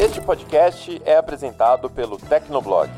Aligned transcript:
Este 0.00 0.20
podcast 0.20 1.02
é 1.04 1.16
apresentado 1.16 1.90
pelo 1.90 2.18
Tecnoblog. 2.18 2.88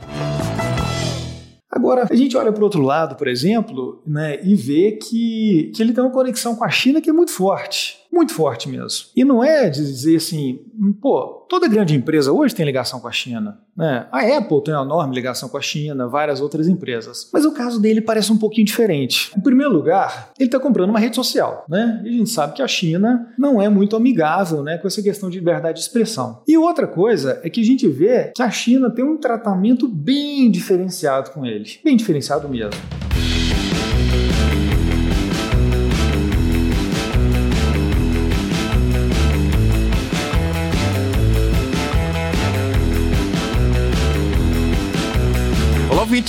Agora, 1.71 2.07
a 2.11 2.15
gente 2.15 2.37
olha 2.37 2.53
para 2.53 2.61
o 2.61 2.65
outro 2.65 2.83
lado, 2.83 3.17
por 3.17 3.27
exemplo, 3.27 4.03
né, 4.07 4.39
e 4.43 4.55
vê 4.55 4.93
que, 4.93 5.73
que 5.75 5.83
ele 5.83 5.95
tem 5.95 6.05
uma 6.05 6.13
conexão 6.13 6.55
com 6.55 6.63
a 6.63 6.69
China 6.69 7.01
que 7.01 7.09
é 7.09 7.13
muito 7.13 7.33
forte 7.33 8.01
muito 8.13 8.35
forte 8.35 8.69
mesmo. 8.69 9.07
E 9.15 9.25
não 9.25 9.43
é 9.43 9.71
dizer 9.71 10.17
assim, 10.17 10.61
pô, 11.01 11.47
toda 11.49 11.69
grande 11.69 11.95
empresa 11.95 12.33
hoje 12.33 12.55
tem 12.55 12.67
ligação 12.67 13.01
com 13.01 13.07
a 13.07 13.13
China. 13.13 13.61
Né? 13.77 14.07
A 14.11 14.21
Apple 14.37 14.63
tem 14.63 14.75
uma 14.75 14.85
enorme 14.85 15.15
ligação 15.15 15.49
com 15.49 15.57
a 15.57 15.61
China, 15.61 16.09
várias 16.09 16.41
outras 16.41 16.69
empresas. 16.69 17.29
Mas 17.33 17.45
o 17.45 17.53
caso 17.53 17.81
dele 17.81 18.01
parece 18.01 18.33
um 18.33 18.39
pouquinho 18.39 18.67
diferente. 18.67 19.33
Em 19.37 19.41
primeiro 19.41 19.73
lugar, 19.73 20.33
ele 20.39 20.49
está 20.49 20.59
comprando 20.59 20.91
uma 20.91 20.99
rede 20.99 21.17
social. 21.17 21.65
Né? 21.69 22.01
E 22.05 22.09
a 22.09 22.13
gente 22.13 22.31
sabe 22.31 22.55
que 22.55 22.63
a 22.63 22.69
China 22.69 23.29
não 23.39 23.61
é 23.61 23.69
muito 23.69 23.97
amigável 23.97 24.63
né, 24.63 24.79
com 24.79 24.87
essa 24.87 25.03
questão 25.03 25.31
de 25.31 25.39
liberdade 25.39 25.79
de 25.79 25.85
expressão. 25.85 26.43
E 26.47 26.57
outra 26.57 26.87
coisa 26.87 27.41
é 27.43 27.51
que 27.51 27.61
a 27.61 27.65
gente 27.65 27.87
vê 27.89 28.33
que 28.35 28.43
a 28.43 28.51
China 28.51 28.91
tem 28.91 29.05
um 29.05 29.17
tratamento 29.17 29.89
bem 29.89 30.51
diferenciado 30.51 31.31
com 31.31 31.47
ele. 31.47 31.79
Bem 31.85 31.97
diferenciado 31.97 32.49
mesmo. 32.49 33.00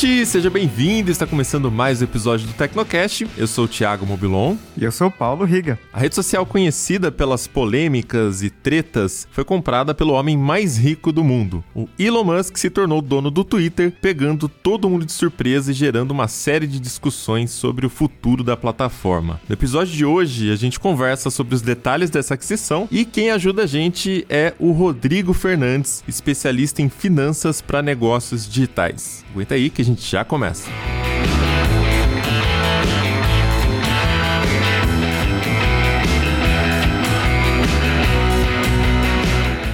Ouvinte, 0.02 0.26
seja 0.26 0.50
bem-vindo. 0.50 1.12
Está 1.12 1.28
começando 1.28 1.72
mais 1.72 2.02
um 2.02 2.06
episódio 2.06 2.48
do 2.48 2.54
Tecnocast. 2.54 3.28
Eu 3.38 3.46
sou 3.46 3.66
o 3.66 3.68
Thiago 3.68 4.06
Mobilon. 4.06 4.56
E 4.76 4.84
eu 4.84 4.92
sou 4.92 5.08
o 5.08 5.12
Paulo 5.12 5.46
Riga. 5.46 5.78
A 5.94 6.00
rede 6.00 6.16
social 6.16 6.44
conhecida 6.44 7.12
pelas 7.12 7.46
polêmicas 7.46 8.42
e 8.42 8.50
tretas 8.50 9.28
foi 9.32 9.44
comprada 9.44 9.94
pelo 9.94 10.14
homem 10.14 10.36
mais 10.36 10.76
rico 10.78 11.12
do 11.12 11.24
mundo. 11.24 11.64
O 11.76 11.88
Elon 12.00 12.24
Musk 12.24 12.58
se 12.58 12.70
tornou 12.72 13.00
dono 13.00 13.30
do 13.30 13.44
Twitter, 13.44 13.94
pegando 14.02 14.50
todo 14.50 14.90
mundo 14.90 15.06
de 15.06 15.12
surpresa 15.12 15.70
e 15.70 15.76
gerando 15.76 16.12
uma 16.12 16.28
série 16.28 16.66
de 16.66 16.80
discussões 16.80 17.52
sobre 17.52 17.86
o 17.86 17.90
futuro 17.90 18.44
da 18.44 18.58
plataforma. 18.58 19.40
No 19.48 19.54
episódio 19.54 19.94
de 19.94 20.06
hoje, 20.06 20.52
a 20.52 20.56
gente 20.56 20.80
conversa 20.80 21.30
sobre 21.30 21.54
os 21.54 21.62
detalhes 21.62 22.10
dessa 22.10 22.34
aquisição 22.34 22.88
e 22.90 23.06
quem 23.06 23.30
ajuda 23.30 23.64
a 23.64 23.68
gente 23.68 24.26
é 24.30 24.54
o 24.58 24.72
Rodrigo 24.72 25.34
Fernandes, 25.34 26.04
especialista 26.08 26.82
em 26.82 26.90
finanças 26.90 27.62
para 27.62 27.84
negócios 27.84 28.50
digitais. 28.50 29.24
Aguenta 29.32 29.56
aí 29.56 29.70
que 29.70 29.82
a 29.82 29.86
gente 29.86 29.91
já 29.98 30.24
começa. 30.24 30.70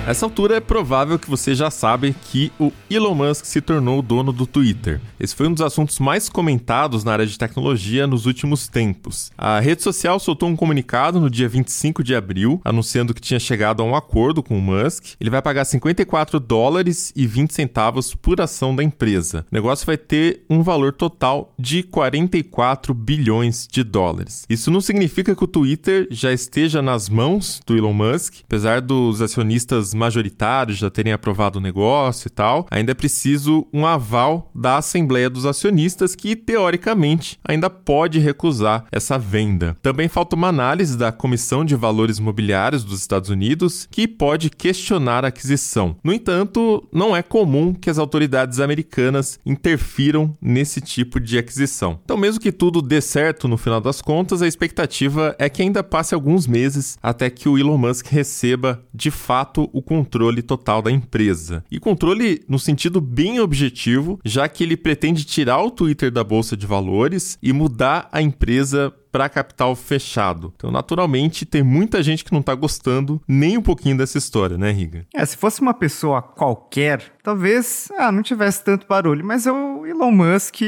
Nessa 0.08 0.25
altura 0.25 0.55
é 0.55 0.61
provável 0.61 1.19
que 1.19 1.30
você 1.30 1.53
já 1.53 1.69
sabe 1.69 2.16
que 2.31 2.50
o 2.58 2.72
Elon 2.89 3.13
Musk 3.13 3.44
se 3.44 3.59
tornou 3.59 4.00
o 4.00 4.02
dono 4.02 4.31
do 4.31 4.47
Twitter. 4.47 5.02
Esse 5.19 5.36
foi 5.36 5.50
um 5.50 5.52
dos 5.52 5.61
assuntos 5.61 6.00
mais 6.00 6.30
comentados 6.30 7.03
na 7.03 7.11
área 7.11 7.25
de 7.25 7.38
tecnologia 7.38 8.08
nos 8.08 8.25
últimos 8.25 8.69
tempos. 8.69 9.33
A 9.38 9.59
rede 9.59 9.83
social 9.83 10.17
soltou 10.17 10.47
um 10.47 10.55
comunicado 10.55 11.19
no 11.19 11.30
dia 11.30 11.50
25 11.50 12.05
de 12.05 12.16
abril, 12.16 12.61
anunciando 12.63 13.13
que 13.13 13.19
tinha 13.19 13.38
chegado 13.38 13.83
a 13.83 13.85
um 13.85 13.97
acordo 13.97 14.41
com 14.41 14.58
o 14.58 14.61
Musk. 14.61 15.16
Ele 15.19 15.30
vai 15.30 15.41
pagar 15.41 15.66
54 15.66 16.39
dólares 16.39 17.11
e 17.13 17.28
20 17.28 17.53
centavos 17.53 18.16
por 18.16 18.39
ação 18.39 18.73
da 18.73 18.85
empresa. 18.85 19.45
O 19.52 19.55
negócio 19.55 19.85
vai 19.85 19.97
ter 19.97 20.45
um 20.50 20.63
valor 20.63 20.94
total 20.94 21.53
de 21.59 21.83
44 21.83 22.94
bilhões 22.94 23.67
de 23.69 23.83
dólares. 23.83 24.45
Isso 24.50 24.72
não 24.72 24.80
significa 24.80 25.35
que 25.35 25.44
o 25.44 25.47
Twitter 25.47 26.08
já 26.09 26.31
esteja 26.31 26.81
nas 26.81 27.09
mãos 27.09 27.59
do 27.67 27.75
Elon 27.75 27.91
Musk, 27.91 28.35
apesar 28.45 28.80
dos 28.80 29.22
acionistas 29.22 29.97
majoritários 29.98 30.78
já 30.78 30.90
terem 30.90 31.14
aprovado 31.14 31.59
o 31.59 31.62
negócio 31.62 32.28
e 32.28 32.30
tal, 32.30 32.67
ainda 32.72 32.92
é 32.92 32.95
preciso 32.95 33.67
um 33.73 33.86
aval 33.86 34.52
da 34.53 34.78
Assembleia 34.78 35.30
dos 35.30 35.45
Acionistas, 35.45 36.16
que 36.16 36.35
teoricamente 36.35 37.40
ainda 37.44 37.69
pode 37.69 38.19
recusar 38.19 38.86
essa 38.91 39.18
venda. 39.18 39.75
Também 39.81 40.07
falta 40.07 40.36
uma 40.36 40.47
análise 40.47 40.97
da 40.97 41.12
Comissão 41.12 41.66
de 41.66 41.75
Valores 41.75 42.18
Imobiliários 42.18 42.84
dos 42.84 43.00
Estados 43.00 43.30
Unidos, 43.30 43.88
que 43.90 44.07
pode 44.07 44.50
questionar 44.50 45.25
a 45.25 45.30
aquisição. 45.30 45.96
No 46.03 46.13
entanto, 46.13 46.88
não 46.91 47.16
é 47.16 47.22
comum 47.22 47.74
que 47.74 47.90
as 47.90 47.97
autoridades 47.97 48.59
americanas 48.59 49.40
interfiram 49.46 50.34
nesse 50.41 50.81
tipo 50.81 51.19
de 51.19 51.38
aquisição. 51.38 52.00
Então, 52.03 52.18
mesmo 52.18 52.40
que 52.40 52.52
tudo 52.52 52.81
dê 52.81 53.02
certo 53.02 53.47
no 53.47 53.57
final 53.57 53.81
das 53.81 54.02
contas, 54.02 54.41
a 54.41 54.47
expectativa 54.47 55.36
é 55.40 55.50
que 55.50 55.62
ainda 55.62 55.84
passe 55.84 56.13
alguns 56.13 56.47
meses 56.47 56.97
até 57.02 57.30
que 57.30 57.50
o 57.50 57.57
Elon 57.57 57.78
Musk 57.78 58.07
receba 58.07 58.84
de 58.94 59.12
fato 59.12 59.69
o 59.72 59.81
controle 59.88 60.42
total 60.42 60.81
da 60.81 60.92
empresa. 60.92 61.64
E 61.72 61.80
controle 61.80 62.44
no 62.48 62.59
sentido 62.59 63.00
bem 63.00 63.40
objetivo, 63.40 64.20
já 64.25 64.50
que 64.50 64.64
ele 64.64 64.75
pretende 64.75 65.24
tirar 65.24 65.64
o 65.64 65.72
Twitter 65.72 66.12
da 66.12 66.25
bolsa 66.25 66.58
de 66.58 66.68
valores 66.68 67.38
e 67.42 67.53
mudar 67.53 68.09
a 68.12 68.22
empresa 68.22 68.94
para 69.12 69.30
capital 69.30 69.75
fechado. 69.75 70.53
Então, 70.56 70.70
naturalmente, 70.70 71.46
tem 71.46 71.64
muita 71.64 72.03
gente 72.03 72.24
que 72.24 72.31
não 72.31 72.42
está 72.42 72.53
gostando 72.53 73.22
nem 73.28 73.58
um 73.58 73.62
pouquinho 73.62 73.98
dessa 73.98 74.18
história, 74.18 74.58
né, 74.58 74.70
Riga? 74.72 75.08
É, 75.16 75.25
se 75.25 75.38
fosse 75.38 75.62
uma 75.62 75.74
pessoa 75.74 76.22
qualquer, 76.22 77.02
talvez 77.24 77.88
ah, 77.98 78.12
não 78.12 78.22
tivesse 78.22 78.64
tanto 78.64 78.86
barulho, 78.86 79.25
mas 79.25 79.48
é 79.48 79.52
o 79.52 79.86
Elon 79.86 80.12
Musk 80.12 80.62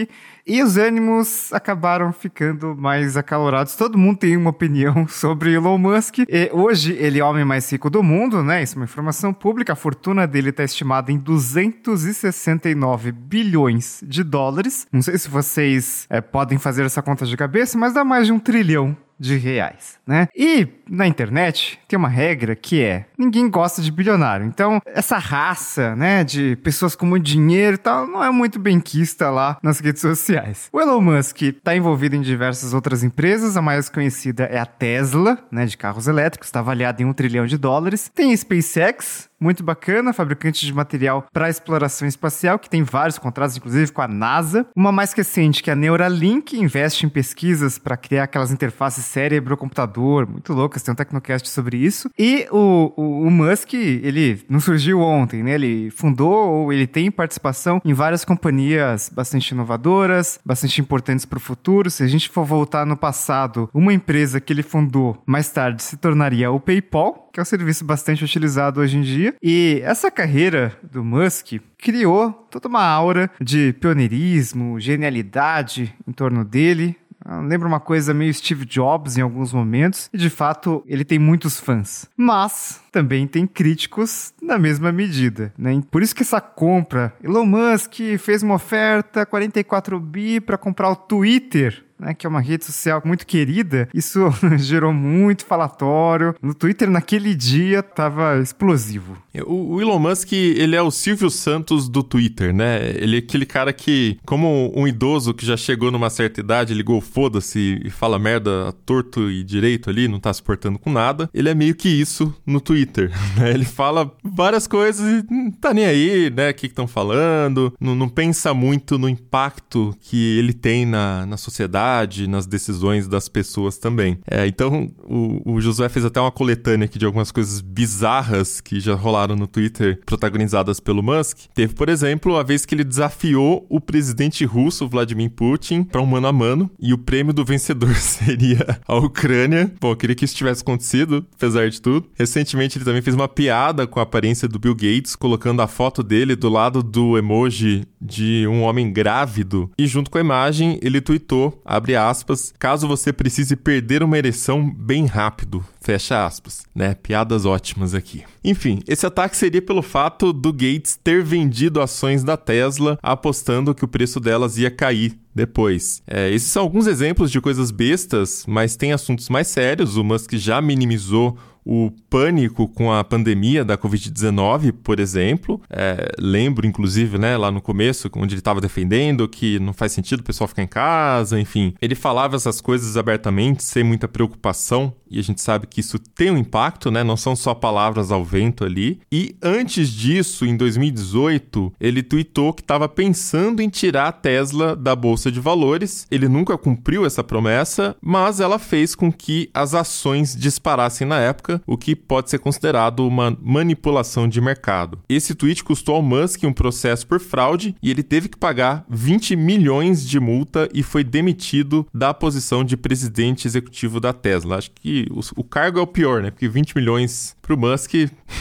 e 0.49 0.63
os 0.63 0.77
ânimos 0.77 1.53
acabaram 1.53 2.11
ficando 2.11 2.75
mais 2.75 3.15
acalorados. 3.15 3.75
Todo 3.75 3.99
mundo 3.99 4.17
tem 4.17 4.35
uma 4.35 4.49
opinião 4.49 5.05
sobre 5.07 5.53
Elon 5.53 5.77
Musk. 5.77 6.19
E 6.27 6.49
hoje 6.51 6.93
ele 6.93 7.19
é 7.19 7.23
o 7.23 7.27
homem 7.29 7.45
mais 7.45 7.71
rico 7.71 7.87
do 7.87 8.01
mundo, 8.01 8.41
né? 8.41 8.63
Isso 8.63 8.73
é 8.73 8.77
uma 8.79 8.85
informação 8.85 9.31
pública. 9.31 9.73
A 9.73 9.75
fortuna 9.75 10.25
dele 10.25 10.49
está 10.49 10.63
estimada 10.63 11.11
em 11.11 11.19
269 11.19 13.11
bilhões 13.11 14.03
de 14.03 14.23
dólares. 14.23 14.88
Não 14.91 15.03
sei 15.03 15.19
se 15.19 15.29
vocês 15.29 16.07
é, 16.09 16.19
podem 16.19 16.57
fazer 16.57 16.83
essa 16.83 17.03
conta 17.03 17.27
de 17.27 17.38
cabeça, 17.38 17.77
mas 17.77 17.93
dá 17.93 18.03
mais 18.03 18.25
de 18.25 18.33
um 18.33 18.39
trilhão 18.39 18.97
de 19.19 19.38
reais, 19.38 20.00
né? 20.07 20.28
E 20.35 20.68
na 20.90 21.06
internet 21.06 21.80
tem 21.88 21.97
uma 21.97 22.07
regra 22.07 22.56
que 22.56 22.81
é 22.81 23.06
ninguém 23.18 23.50
gosta 23.50 23.81
de 23.81 23.91
bilionário. 23.91 24.46
Então, 24.46 24.81
essa 24.85 25.18
raça, 25.18 25.96
né, 25.96 26.24
de 26.24 26.56
pessoas 26.57 26.96
com 26.96 27.06
muito 27.06 27.25
dinheiro 27.25 27.75
e 27.75 27.78
tal, 27.78 28.07
não 28.07 28.24
é 28.24 28.31
muito 28.31 28.57
benquista 28.57 29.30
lá 29.30 29.57
nas 29.62 29.80
redes 29.80 30.02
sociais. 30.02 30.69
O 30.72 30.80
Elon 30.80 31.02
Musk 31.02 31.41
está 31.41 31.75
envolvido 31.75 32.16
em 32.16 32.22
diversas 32.22 32.74
outras 32.74 33.03
empresas, 33.03 33.57
a 33.57 33.62
mais 33.62 33.90
conhecida 33.90 34.44
é 34.46 34.57
a 34.57 34.66
Tesla, 34.66 35.38
né, 35.51 35.66
de 35.66 35.78
carros 35.78 36.07
elétricos, 36.07 36.47
está 36.47 36.59
avaliada 36.59 37.01
em 37.01 37.06
um 37.06 37.13
trilhão 37.13 37.46
de 37.46 37.57
dólares. 37.57 38.09
Tem 38.13 38.34
a 38.34 38.38
SpaceX, 38.38 39.28
muito 39.39 39.63
bacana, 39.63 40.13
fabricante 40.13 40.66
de 40.66 40.73
material 40.73 41.27
para 41.31 41.50
exploração 41.50 42.07
espacial, 42.07 42.59
que 42.59 42.69
tem 42.69 42.83
vários 42.83 43.17
contratos, 43.17 43.57
inclusive 43.57 43.91
com 43.91 44.01
a 44.01 44.07
NASA. 44.07 44.66
Uma 44.75 44.91
mais 44.91 45.13
recente, 45.13 45.63
que 45.63 45.69
é 45.69 45.73
a 45.73 45.75
Neuralink, 45.75 46.57
investe 46.57 47.05
em 47.05 47.09
pesquisas 47.09 47.77
para 47.77 47.97
criar 47.97 48.23
aquelas 48.23 48.51
interfaces 48.51 49.05
cérebro-computador, 49.05 50.27
muito 50.27 50.53
loucas, 50.53 50.83
tem 50.83 50.91
um 50.91 50.95
Tecnocast 50.95 51.50
sobre 51.50 51.77
isso. 51.77 52.09
E 52.17 52.47
o, 52.51 52.94
o, 52.95 53.27
o, 53.27 53.31
Musk, 53.31 53.73
ele 53.73 54.44
não 54.50 54.59
surgiu 54.59 55.00
ontem, 55.00 55.44
né? 55.44 55.53
Ele 55.53 55.89
fundou 55.91 56.33
ou 56.33 56.73
ele 56.73 56.88
tem 56.88 57.11
participação 57.11 57.81
em 57.85 57.94
várias 57.94 58.25
companhias 58.25 59.09
bastante 59.13 59.51
inovadoras, 59.51 60.39
bastante 60.45 60.81
importantes 60.81 61.25
para 61.25 61.38
o 61.38 61.41
futuro. 61.41 61.89
Se 61.89 62.03
a 62.03 62.07
gente 62.07 62.29
for 62.29 62.45
voltar 62.45 62.85
no 62.85 62.97
passado, 62.97 63.69
uma 63.73 63.94
empresa 63.94 64.39
que 64.39 64.51
ele 64.51 64.63
fundou 64.63 65.21
mais 65.25 65.50
tarde 65.50 65.81
se 65.83 65.97
tornaria 65.97 66.51
o 66.51 66.59
PayPal, 66.59 67.28
que 67.31 67.40
é 67.40 67.44
um 67.44 67.45
serviço 67.45 67.85
bastante 67.85 68.23
utilizado 68.23 68.79
hoje 68.79 68.97
em 68.97 69.01
dia. 69.01 69.35
E 69.41 69.81
essa 69.84 70.12
carreira 70.12 70.78
do 70.84 71.03
Musk 71.03 71.59
criou 71.78 72.31
toda 72.50 72.67
uma 72.67 72.84
aura 72.84 73.29
de 73.40 73.73
pioneirismo, 73.73 74.79
genialidade 74.79 75.94
em 76.07 76.12
torno 76.12 76.44
dele. 76.44 76.95
Ah, 77.23 77.41
lembra 77.41 77.68
uma 77.68 77.79
coisa 77.79 78.13
meio 78.13 78.34
Steve 78.34 78.66
Jobs 78.66 79.18
em 79.18 79.22
alguns 79.22 79.51
momentos, 79.51 80.09
e 80.13 80.18
de 80.18 80.29
fato 80.29 80.84
ele 80.88 81.03
tem 81.03 81.19
muitos 81.19 81.59
fãs. 81.59 82.07
Mas 82.16 82.81
também 82.91 83.28
tem 83.28 83.45
críticos 83.45 84.33
na 84.42 84.57
mesma 84.57 84.92
medida, 84.92 85.53
né? 85.57 85.81
Por 85.92 86.01
isso 86.01 86.15
que 86.15 86.24
essa 86.24 86.39
compra, 86.39 87.13
Elon 87.21 87.45
Musk 87.45 88.00
fez 88.18 88.42
uma 88.42 88.56
oferta 88.56 89.25
44 89.25 90.00
bi 90.00 90.39
para 90.39 90.57
comprar 90.57 90.89
o 90.89 90.95
Twitter 90.95 91.83
né, 92.00 92.13
que 92.13 92.25
é 92.25 92.30
uma 92.30 92.40
rede 92.40 92.66
social 92.66 93.01
muito 93.04 93.28
querida, 93.28 93.90
isso 93.94 94.19
gerou 94.57 94.94
muito 94.94 95.46
falatório. 95.46 96.34
No 96.42 96.54
Twitter, 96.54 96.90
naquele 96.90 97.36
dia, 97.36 97.84
tava 97.84 98.40
explosivo. 98.40 99.18
O, 99.46 99.75
o, 99.75 99.81
Elon 99.81 100.00
Musk, 100.00 100.31
ele 100.34 100.75
é 100.75 100.81
o 100.81 100.90
Silvio 100.92 101.30
Santos 101.30 101.90
do 101.90 102.01
Twitter, 102.01 102.54
né? 102.54 102.90
Ele 102.96 103.18
é 103.18 103.19
aquele 103.19 103.46
cara 103.46 103.74
que, 103.74 104.18
como 104.25 104.72
um 104.75 104.88
idoso 104.88 105.34
que 105.34 105.46
já 105.46 105.57
chegou 105.57 105.92
numa 105.92 106.10
certa 106.10 106.40
idade, 106.40 106.74
ligou 106.74 107.01
foda-se 107.01 107.81
e 107.84 107.90
fala 107.90 108.18
merda 108.18 108.74
torto 108.86 109.30
e 109.30 109.44
direito 109.44 109.90
ali, 109.90 110.07
não 110.07 110.19
tá 110.19 110.34
se 110.34 110.42
portando 110.42 110.80
com 110.80 110.92
nada. 110.92 111.30
Ele 111.34 111.50
é 111.50 111.56
meio 111.56 111.75
que 111.75 111.90
isso 111.90 112.34
no 112.46 112.62
Twitter, 112.62 113.12
né? 113.38 113.51
Ele 113.51 113.66
fala 113.66 114.12
várias 114.24 114.68
coisas 114.68 115.06
e 115.06 115.34
não 115.34 115.51
tá 115.51 115.74
nem 115.74 115.86
aí, 115.86 116.30
né? 116.30 116.50
O 116.50 116.54
que 116.54 116.68
estão 116.68 116.88
falando, 116.88 117.74
não, 117.80 117.96
não 117.96 118.07
pensa 118.07 118.54
muito 118.54 118.98
no 118.98 119.10
impacto 119.10 119.96
que 120.01 120.38
ele 120.38 120.54
tem 120.54 120.86
na, 120.86 121.25
na 121.25 121.38
sociedade 121.38 121.88
nas 122.27 122.45
decisões 122.45 123.07
das 123.07 123.27
pessoas 123.27 123.77
também. 123.77 124.19
É, 124.30 124.45
então, 124.47 124.89
o, 125.03 125.53
o 125.53 125.62
Josué 125.62 125.89
fez 125.89 126.06
até 126.06 126.19
uma 126.19 126.31
coletânea 126.31 126.86
aqui 126.86 127.00
de 127.00 127.06
algumas 127.06 127.31
coisas 127.31 127.62
bizarras 127.62 128.62
que 128.62 128.80
já 128.80 128.95
rolaram 128.95 129.36
no 129.36 129.47
Twitter, 129.47 130.00
protagonizadas 130.06 130.80
pelo 130.80 131.03
Musk. 131.03 131.39
Teve, 131.53 131.74
por 131.74 131.89
exemplo, 131.89 132.38
a 132.38 132.44
vez 132.44 132.65
que 132.65 132.75
ele 132.75 132.83
desafiou 132.83 133.65
o 133.69 133.80
presidente 133.80 134.45
russo, 134.45 134.88
Vladimir 134.88 135.31
Putin, 135.31 135.83
para 135.83 136.01
um 136.01 136.06
mano 136.06 136.27
a 136.27 136.33
mano, 136.33 136.69
e 136.80 136.94
o 136.94 136.97
prêmio 136.97 137.33
do 137.33 137.45
vencedor 137.45 137.95
seria 137.97 138.80
a 138.88 138.95
Ucrânia. 138.95 139.71
Bom, 139.80 139.91
eu 139.91 139.95
queria 139.97 140.15
que 140.15 140.25
isso 140.25 140.36
tivesse 140.36 140.62
acontecido, 140.62 141.25
apesar 141.36 141.69
de 141.69 141.81
tudo. 141.81 142.07
Recentemente, 142.15 142.77
ele 142.77 142.86
também 142.86 143.01
fez 143.01 143.15
uma 143.15 143.27
piada 143.27 143.88
com 143.88 144.00
a 144.00 144.03
aparência 144.03 144.47
do 144.47 144.59
Bill 144.59 144.75
Gates, 144.75 145.15
colocando 145.15 145.62
a 145.62 145.68
foto 145.68 146.03
dele 146.03 146.36
do 146.36 146.50
lado 146.50 146.83
do 146.83 147.18
emoji 147.18 147.83
de 148.01 148.47
um 148.47 148.62
homem 148.63 148.91
grávido. 148.91 149.69
E 149.77 149.88
junto 149.88 150.09
com 150.09 150.18
a 150.18 150.21
imagem, 150.21 150.80
ele 150.81 151.01
tweetou, 151.01 151.62
abre 151.79 151.95
aspas, 151.95 152.53
caso 152.59 152.87
você 152.87 153.11
precise 153.11 153.55
perder 153.55 154.03
uma 154.03 154.17
ereção 154.17 154.69
bem 154.69 155.05
rápido, 155.05 155.65
fecha 155.81 156.25
aspas, 156.25 156.63
né? 156.75 156.93
Piadas 156.93 157.45
ótimas 157.45 157.95
aqui. 157.95 158.23
Enfim, 158.43 158.81
esse 158.87 159.05
ataque 159.05 159.35
seria 159.35 159.61
pelo 159.61 159.81
fato 159.81 160.31
do 160.31 160.53
Gates 160.53 160.99
ter 161.01 161.23
vendido 161.23 161.81
ações 161.81 162.23
da 162.23 162.37
Tesla, 162.37 162.99
apostando 163.01 163.73
que 163.73 163.85
o 163.85 163.87
preço 163.87 164.19
delas 164.19 164.57
ia 164.57 164.69
cair 164.69 165.17
depois. 165.33 166.01
É, 166.05 166.29
esses 166.29 166.49
são 166.49 166.63
alguns 166.63 166.85
exemplos 166.85 167.31
de 167.31 167.39
coisas 167.39 167.71
bestas, 167.71 168.43
mas 168.47 168.75
tem 168.75 168.91
assuntos 168.91 169.29
mais 169.29 169.47
sérios. 169.47 169.95
O 169.95 170.03
Musk 170.03 170.33
já 170.33 170.61
minimizou 170.61 171.37
o 171.71 171.92
pânico 172.10 172.68
com 172.68 172.92
a 172.92 173.04
pandemia 173.04 173.63
da 173.63 173.77
Covid-19, 173.77 174.74
por 174.83 175.00
exemplo. 175.00 175.62
É, 175.69 176.12
lembro, 176.18 176.66
inclusive, 176.66 177.19
né, 177.19 177.38
lá 177.38 177.51
no 177.51 177.62
começo, 177.62 178.10
onde 178.16 178.33
ele 178.33 178.42
estava 178.42 178.60
defendendo 178.60 179.30
que 179.30 179.60
não 179.60 179.71
faz 179.71 179.92
sentido 179.92 180.21
o 180.21 180.24
pessoal 180.24 180.48
ficar 180.48 180.63
em 180.63 180.68
casa, 180.68 181.39
enfim. 181.39 181.75
Ele 181.80 181.94
falava 181.94 182.36
essas 182.36 182.60
coisas 182.60 182.98
abertamente, 182.98 183.62
sem 183.62 183.83
muita 183.83 184.07
preocupação, 184.07 184.92
e 185.12 185.19
a 185.19 185.24
gente 185.24 185.42
sabe 185.42 185.68
que 185.68 185.80
isso 185.80 186.00
tem 186.00 186.31
um 186.31 186.38
impacto, 186.38 186.89
né? 186.89 187.04
Não 187.04 187.18
são 187.18 187.36
só 187.36 187.54
palavras 187.54 188.12
ao 188.12 188.24
vento 188.24 188.63
ali. 188.63 189.00
E 189.12 189.36
antes 189.42 189.89
disso, 189.89 190.45
em 190.45 190.56
2018, 190.56 191.74
ele 191.80 192.04
tweetou 192.04 192.54
que 192.54 192.62
estava 192.62 192.88
pensando 192.88 193.62
em 193.62 193.69
tirar 193.69 194.07
a 194.07 194.12
Tesla 194.12 194.75
da 194.75 194.95
bolsa 194.95 195.31
de 195.31 195.39
valores. 195.39 196.06
Ele 196.12 196.27
nunca 196.27 196.57
cumpriu 196.57 197.06
essa 197.06 197.24
promessa, 197.24 197.95
mas 198.01 198.39
ela 198.39 198.60
fez 198.60 198.94
com 198.94 199.12
que 199.12 199.50
as 199.54 199.74
ações 199.74 200.36
disparassem 200.36 201.07
na 201.07 201.19
época 201.19 201.58
o 201.65 201.77
que 201.77 201.95
pode 201.95 202.29
ser 202.29 202.39
considerado 202.39 203.06
uma 203.07 203.38
manipulação 203.41 204.27
de 204.27 204.41
mercado. 204.41 205.00
Esse 205.09 205.35
tweet 205.35 205.63
custou 205.63 205.95
ao 205.95 206.01
Musk 206.01 206.44
um 206.44 206.53
processo 206.53 207.06
por 207.07 207.19
fraude 207.19 207.75
e 207.81 207.89
ele 207.89 208.03
teve 208.03 208.29
que 208.29 208.38
pagar 208.38 208.85
20 208.89 209.35
milhões 209.35 210.07
de 210.07 210.19
multa 210.19 210.69
e 210.73 210.83
foi 210.83 211.03
demitido 211.03 211.85
da 211.94 212.13
posição 212.13 212.63
de 212.63 212.77
presidente 212.77 213.47
executivo 213.47 214.00
da 214.00 214.13
Tesla. 214.13 214.57
Acho 214.57 214.71
que 214.71 215.07
o, 215.35 215.44
cargo 215.44 215.79
é 215.79 215.81
o 215.81 215.88
pior, 215.88 216.21
né? 216.21 216.31
Porque 216.31 216.47
20 216.47 216.75
milhões 216.75 217.35
pro 217.50 217.57
Musk 217.57 217.96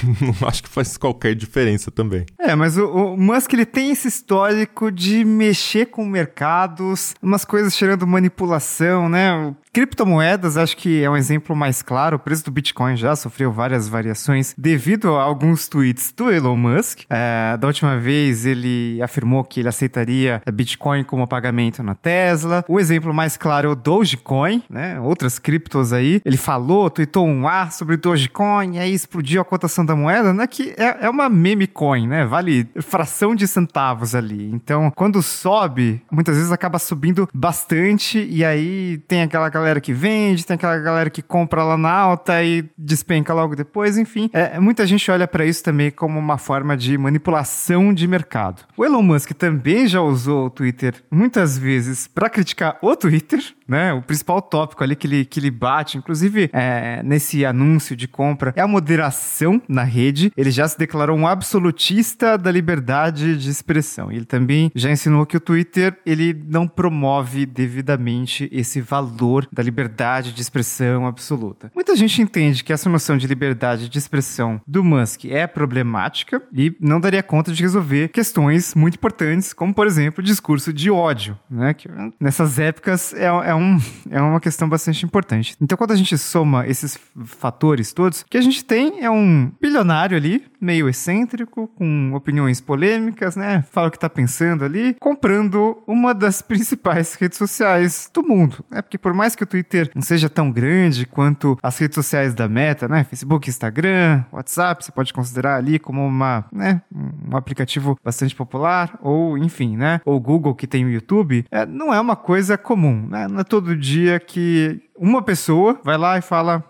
não 0.21 0.49
acho 0.49 0.63
que 0.63 0.69
faz 0.69 0.97
qualquer 0.97 1.35
diferença 1.35 1.91
também. 1.91 2.27
É, 2.39 2.55
mas 2.55 2.77
o, 2.77 2.87
o, 2.87 3.17
Musk 3.17 3.53
ele 3.55 3.65
tem 3.65 3.91
esse 3.91 4.09
histórico 4.09 4.91
de 4.91 5.25
mexer 5.25 5.87
com 5.87 6.05
mercados, 6.05 7.15
umas 7.23 7.45
coisas 7.45 7.77
cheirando 7.77 8.07
manipulação, 8.07 9.09
né? 9.09 9.55
Criptomoedas, 9.73 10.57
acho 10.57 10.77
que 10.77 11.03
é 11.03 11.11
um 11.11 11.17
exemplo 11.17 11.55
mais 11.55 11.83
claro. 11.83 12.17
O 12.17 12.19
preço 12.19 12.45
do 12.45 12.51
Bitcoin 12.51 12.97
já 12.97 13.15
sofreu 13.15 13.53
várias 13.53 13.89
variações 13.89 14.55
devido 14.57 15.15
a 15.15 15.23
alguns 15.23 15.69
tweets 15.69 16.13
do 16.17 16.33
Elon 16.33 16.57
Musk. 16.57 17.03
É, 17.09 17.57
da 17.57 17.67
última 17.67 17.97
vez, 17.99 18.45
ele 18.45 19.01
afirmou 19.03 19.45
que 19.45 19.61
ele 19.61 19.69
aceitaria 19.69 20.43
Bitcoin 20.53 21.05
como 21.05 21.27
pagamento 21.29 21.83
na 21.83 21.95
Tesla. 21.95 22.65
O 22.67 22.81
exemplo 22.81 23.15
mais 23.15 23.37
claro 23.37 23.69
é 23.69 23.73
o 23.73 23.77
Dogecoin, 23.77 24.63
né? 24.69 24.99
Outras 25.01 25.39
criptos 25.39 25.93
aí. 25.93 26.21
Ele 26.25 26.37
falou, 26.37 26.91
tweetou 26.91 27.27
um 27.27 27.47
ar 27.47 27.71
sobre 27.71 27.97
Dogecoin, 27.97 28.79
aí 28.79 28.98
explodiu 28.99 29.41
a 29.41 29.45
cotação 29.45 29.85
da 29.85 29.97
moeda, 29.97 30.33
né? 30.33 30.47
Que 30.47 30.75
é, 30.77 31.06
é 31.06 31.11
uma 31.11 31.29
meme 31.29 31.67
coin, 31.67 32.06
né? 32.06 32.25
Vale 32.25 32.69
fração 32.81 33.35
de 33.35 33.47
centavos 33.47 34.15
ali. 34.15 34.50
Então, 34.53 34.91
quando 34.91 35.23
sobe, 35.23 36.03
muitas 36.11 36.37
vezes 36.37 36.53
acaba 36.53 36.79
subindo 36.79 37.29
bastante, 37.33 38.19
e 38.19 38.45
aí 38.45 38.99
tem 39.09 39.23
aquela 39.23 39.49
galera 39.49 39.81
que 39.81 39.93
vende, 39.93 40.45
tem 40.45 40.55
aquela 40.55 40.79
galera 40.79 41.11
que 41.11 41.23
compra 41.23 41.62
lá 41.62 41.77
na 41.77 41.91
alta 41.91 42.43
e 42.43 42.65
despenca 42.77 43.33
logo 43.33 43.56
depois, 43.56 43.97
enfim. 43.97 44.31
É, 44.33 44.59
muita 44.59 44.87
gente 44.87 45.11
olha 45.11 45.27
para 45.27 45.45
isso 45.45 45.62
também 45.62 45.91
como 45.91 46.19
uma 46.19 46.39
forma 46.39 46.77
de 46.77 46.97
manipulação 46.99 47.93
de 47.93 48.06
mercado. 48.06 48.62
O 48.77 48.85
Elon 48.85 49.03
Musk 49.03 49.33
também 49.33 49.87
já 49.87 50.00
usou 50.00 50.47
o 50.47 50.50
Twitter 50.50 50.95
muitas 51.11 51.56
vezes 51.59 52.06
para 52.06 52.29
criticar 52.29 52.79
o 52.83 52.95
Twitter, 52.97 53.41
né? 53.67 53.93
O 53.93 54.03
principal 54.03 54.41
tópico 54.41 54.83
ali 54.83 54.97
que 54.97 55.06
ele, 55.06 55.25
que 55.25 55.41
ele 55.41 55.50
bate, 55.50 55.99
inclusive 55.99 56.50
é, 56.53 57.03
nesse 57.03 57.45
anúncio 57.45 57.95
de 57.95 58.09
compra, 58.09 58.53
é 58.56 58.61
a 58.61 58.67
moderação 58.88 59.61
na 59.69 59.85
rede. 59.85 60.32
Ele 60.35 60.50
já 60.50 60.67
se 60.67 60.79
declarou 60.79 61.17
um 61.17 61.26
absolutista 61.26 62.38
da 62.38 62.50
liberdade 62.50 63.37
de 63.37 63.50
expressão. 63.50 64.11
Ele 64.11 64.25
também 64.25 64.73
já 64.75 64.90
ensinou 64.90 65.26
que 65.26 65.37
o 65.37 65.40
Twitter 65.40 65.99
ele 66.06 66.35
não 66.49 66.67
promove 66.67 67.44
devidamente 67.44 68.49
esse 68.50 68.81
valor 68.81 69.46
da 69.52 69.62
liberdade 69.62 70.32
de 70.32 70.40
expressão 70.40 71.06
absoluta. 71.06 71.70
Muita 71.75 71.94
gente 71.96 72.23
entende 72.23 72.64
que 72.64 72.73
essa 72.73 72.88
noção 72.88 73.19
de 73.19 73.26
liberdade 73.26 73.90
de 73.90 73.99
expressão 73.99 74.58
do 74.67 74.82
Musk 74.82 75.26
é 75.26 75.46
problemática 75.46 76.40
e 76.52 76.75
não 76.81 76.99
daria 76.99 77.23
conta 77.23 77.52
de 77.52 77.62
resolver 77.62 78.08
questões 78.08 78.75
muito 78.75 78.94
importantes, 78.94 79.52
como 79.52 79.75
por 79.75 79.87
exemplo 79.87 80.23
o 80.23 80.26
discurso 80.26 80.73
de 80.73 80.90
ódio, 80.90 81.38
né? 81.50 81.75
Que 81.75 81.88
nessas 82.19 82.58
épocas 82.58 83.12
é, 83.12 83.26
é 83.26 83.55
um, 83.55 83.79
é 84.11 84.20
uma 84.20 84.40
questão 84.40 84.69
bastante 84.69 85.05
importante. 85.05 85.55
Então, 85.61 85.76
quando 85.76 85.93
a 85.93 85.96
gente 85.96 86.17
soma 86.17 86.67
esses 86.67 86.99
fatores 87.26 87.93
todos, 87.93 88.25
que 88.29 88.38
a 88.38 88.40
gente 88.40 88.64
tem 88.64 88.78
é 89.01 89.11
um 89.11 89.51
bilionário 89.61 90.17
ali, 90.17 90.45
meio 90.61 90.89
excêntrico, 90.89 91.69
com 91.69 92.13
opiniões 92.15 92.61
polêmicas, 92.61 93.37
né? 93.37 93.65
Fala 93.71 93.89
o 93.89 93.91
que 93.91 93.99
tá 93.99 94.09
pensando 94.09 94.65
ali, 94.65 94.97
comprando 95.01 95.83
uma 95.87 96.15
das 96.15 96.41
principais 96.43 97.15
redes 97.15 97.39
sociais 97.39 98.11
do 98.13 98.23
mundo, 98.23 98.65
né? 98.71 98.83
Porque 98.83 98.99
por 98.99 99.13
mais 99.15 99.35
que 99.35 99.43
o 99.43 99.47
Twitter 99.47 99.91
não 99.95 100.03
seja 100.03 100.29
tão 100.29 100.51
grande 100.51 101.07
quanto 101.07 101.59
as 101.63 101.79
redes 101.79 101.95
sociais 101.95 102.35
da 102.35 102.49
Meta, 102.49 102.89
né? 102.89 103.05
Facebook, 103.05 103.49
Instagram, 103.49 104.25
WhatsApp, 104.33 104.85
você 104.85 104.93
pode 104.93 105.13
considerar 105.13 105.57
ali 105.57 105.79
como 105.79 106.07
uma, 106.07 106.45
né? 106.53 106.83
Um 106.93 107.37
aplicativo 107.37 107.99
bastante 108.05 108.35
popular, 108.35 108.99
ou 109.03 109.37
enfim, 109.39 109.77
né? 109.77 110.01
Ou 110.05 110.21
Google 110.21 110.55
que 110.55 110.67
tem 110.67 110.85
o 110.85 110.91
YouTube, 110.91 111.45
é, 111.51 111.67
não 111.67 111.93
é 111.93 112.01
uma 112.01 112.17
coisa 112.17 112.57
comum, 112.59 113.07
né? 113.09 113.27
Não 113.29 113.41
é 113.41 113.45
todo 113.45 113.77
dia 113.77 114.19
que 114.21 114.81
uma 114.99 115.23
pessoa 115.23 115.81
vai 115.85 115.97
lá 115.97 116.19
e 116.19 116.23
fala: 116.23 116.65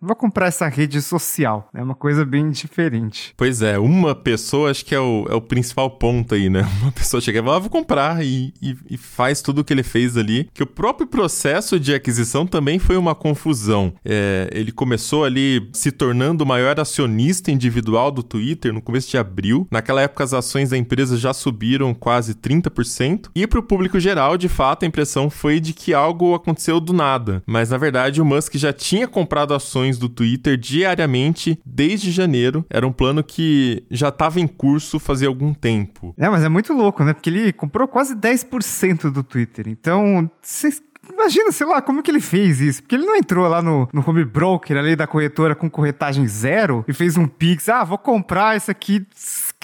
vou 0.00 0.16
comprar 0.16 0.46
essa 0.46 0.68
rede 0.68 1.00
social. 1.02 1.68
É 1.74 1.82
uma 1.82 1.94
coisa 1.94 2.24
bem 2.24 2.50
diferente. 2.50 3.34
Pois 3.36 3.62
é, 3.62 3.78
uma 3.78 4.14
pessoa 4.14 4.70
acho 4.70 4.84
que 4.84 4.94
é 4.94 5.00
o, 5.00 5.26
é 5.28 5.34
o 5.34 5.40
principal 5.40 5.90
ponto 5.90 6.34
aí, 6.34 6.48
né? 6.48 6.66
Uma 6.82 6.92
pessoa 6.92 7.20
chega 7.20 7.40
e 7.40 7.42
fala, 7.42 7.56
ah, 7.56 7.60
vou 7.60 7.70
comprar 7.70 8.24
e, 8.24 8.52
e, 8.62 8.76
e, 8.90 8.96
faz 8.96 9.42
tudo 9.42 9.60
o 9.60 9.64
que 9.64 9.72
ele 9.72 9.82
fez 9.82 10.16
ali. 10.16 10.48
Que 10.54 10.62
o 10.62 10.66
próprio 10.66 11.06
processo 11.06 11.78
de 11.78 11.92
aquisição 11.94 12.46
também 12.46 12.78
foi 12.78 12.96
uma 12.96 13.14
confusão. 13.14 13.92
É, 14.04 14.48
ele 14.52 14.70
começou 14.70 15.24
ali 15.24 15.68
se 15.72 15.90
tornando 15.90 16.44
o 16.44 16.46
maior 16.46 16.78
acionista 16.78 17.50
individual 17.50 18.10
do 18.10 18.22
Twitter 18.22 18.72
no 18.72 18.80
começo 18.80 19.10
de 19.10 19.18
abril. 19.18 19.66
Naquela 19.70 20.02
época 20.02 20.24
as 20.24 20.32
ações 20.32 20.70
da 20.70 20.78
empresa 20.78 21.16
já 21.16 21.32
subiram 21.32 21.92
quase 21.92 22.34
30%. 22.34 23.30
E 23.34 23.46
para 23.46 23.58
o 23.58 23.62
público 23.62 23.98
geral, 23.98 24.36
de 24.36 24.48
fato, 24.48 24.84
a 24.84 24.88
impressão 24.88 25.28
foi 25.28 25.60
de 25.60 25.72
que 25.72 25.92
algo 25.92 26.34
aconteceu 26.34 26.80
do 26.80 26.92
nada. 26.92 27.42
Mas 27.46 27.70
na 27.70 27.78
verdade 27.78 28.20
o 28.20 28.24
Musk 28.24 28.54
já 28.54 28.72
tinha 28.72 29.08
comprado 29.08 29.54
ações 29.54 29.87
ações 29.88 29.98
do 29.98 30.08
Twitter 30.08 30.56
diariamente 30.56 31.58
desde 31.64 32.10
janeiro. 32.10 32.64
Era 32.68 32.86
um 32.86 32.92
plano 32.92 33.24
que 33.24 33.84
já 33.90 34.08
estava 34.08 34.38
em 34.38 34.46
curso 34.46 34.98
fazia 34.98 35.28
algum 35.28 35.54
tempo. 35.54 36.14
É, 36.18 36.28
mas 36.28 36.44
é 36.44 36.48
muito 36.48 36.72
louco, 36.72 37.02
né? 37.02 37.14
Porque 37.14 37.30
ele 37.30 37.52
comprou 37.52 37.88
quase 37.88 38.14
10% 38.14 39.10
do 39.10 39.22
Twitter. 39.22 39.66
Então, 39.68 40.30
vocês 40.42 40.80
Imagina, 41.12 41.52
sei 41.52 41.66
lá, 41.66 41.82
como 41.82 42.02
que 42.02 42.10
ele 42.10 42.20
fez 42.20 42.60
isso? 42.60 42.82
Porque 42.82 42.94
ele 42.94 43.06
não 43.06 43.16
entrou 43.16 43.48
lá 43.48 43.60
no, 43.60 43.88
no 43.92 44.04
home 44.06 44.24
broker 44.24 44.76
ali 44.76 44.94
da 44.94 45.06
corretora 45.06 45.54
com 45.54 45.68
corretagem 45.70 46.26
zero 46.26 46.84
e 46.86 46.92
fez 46.92 47.16
um 47.16 47.26
pix. 47.26 47.68
Ah, 47.68 47.84
vou 47.84 47.98
comprar 47.98 48.56
isso 48.56 48.70
aqui 48.70 49.06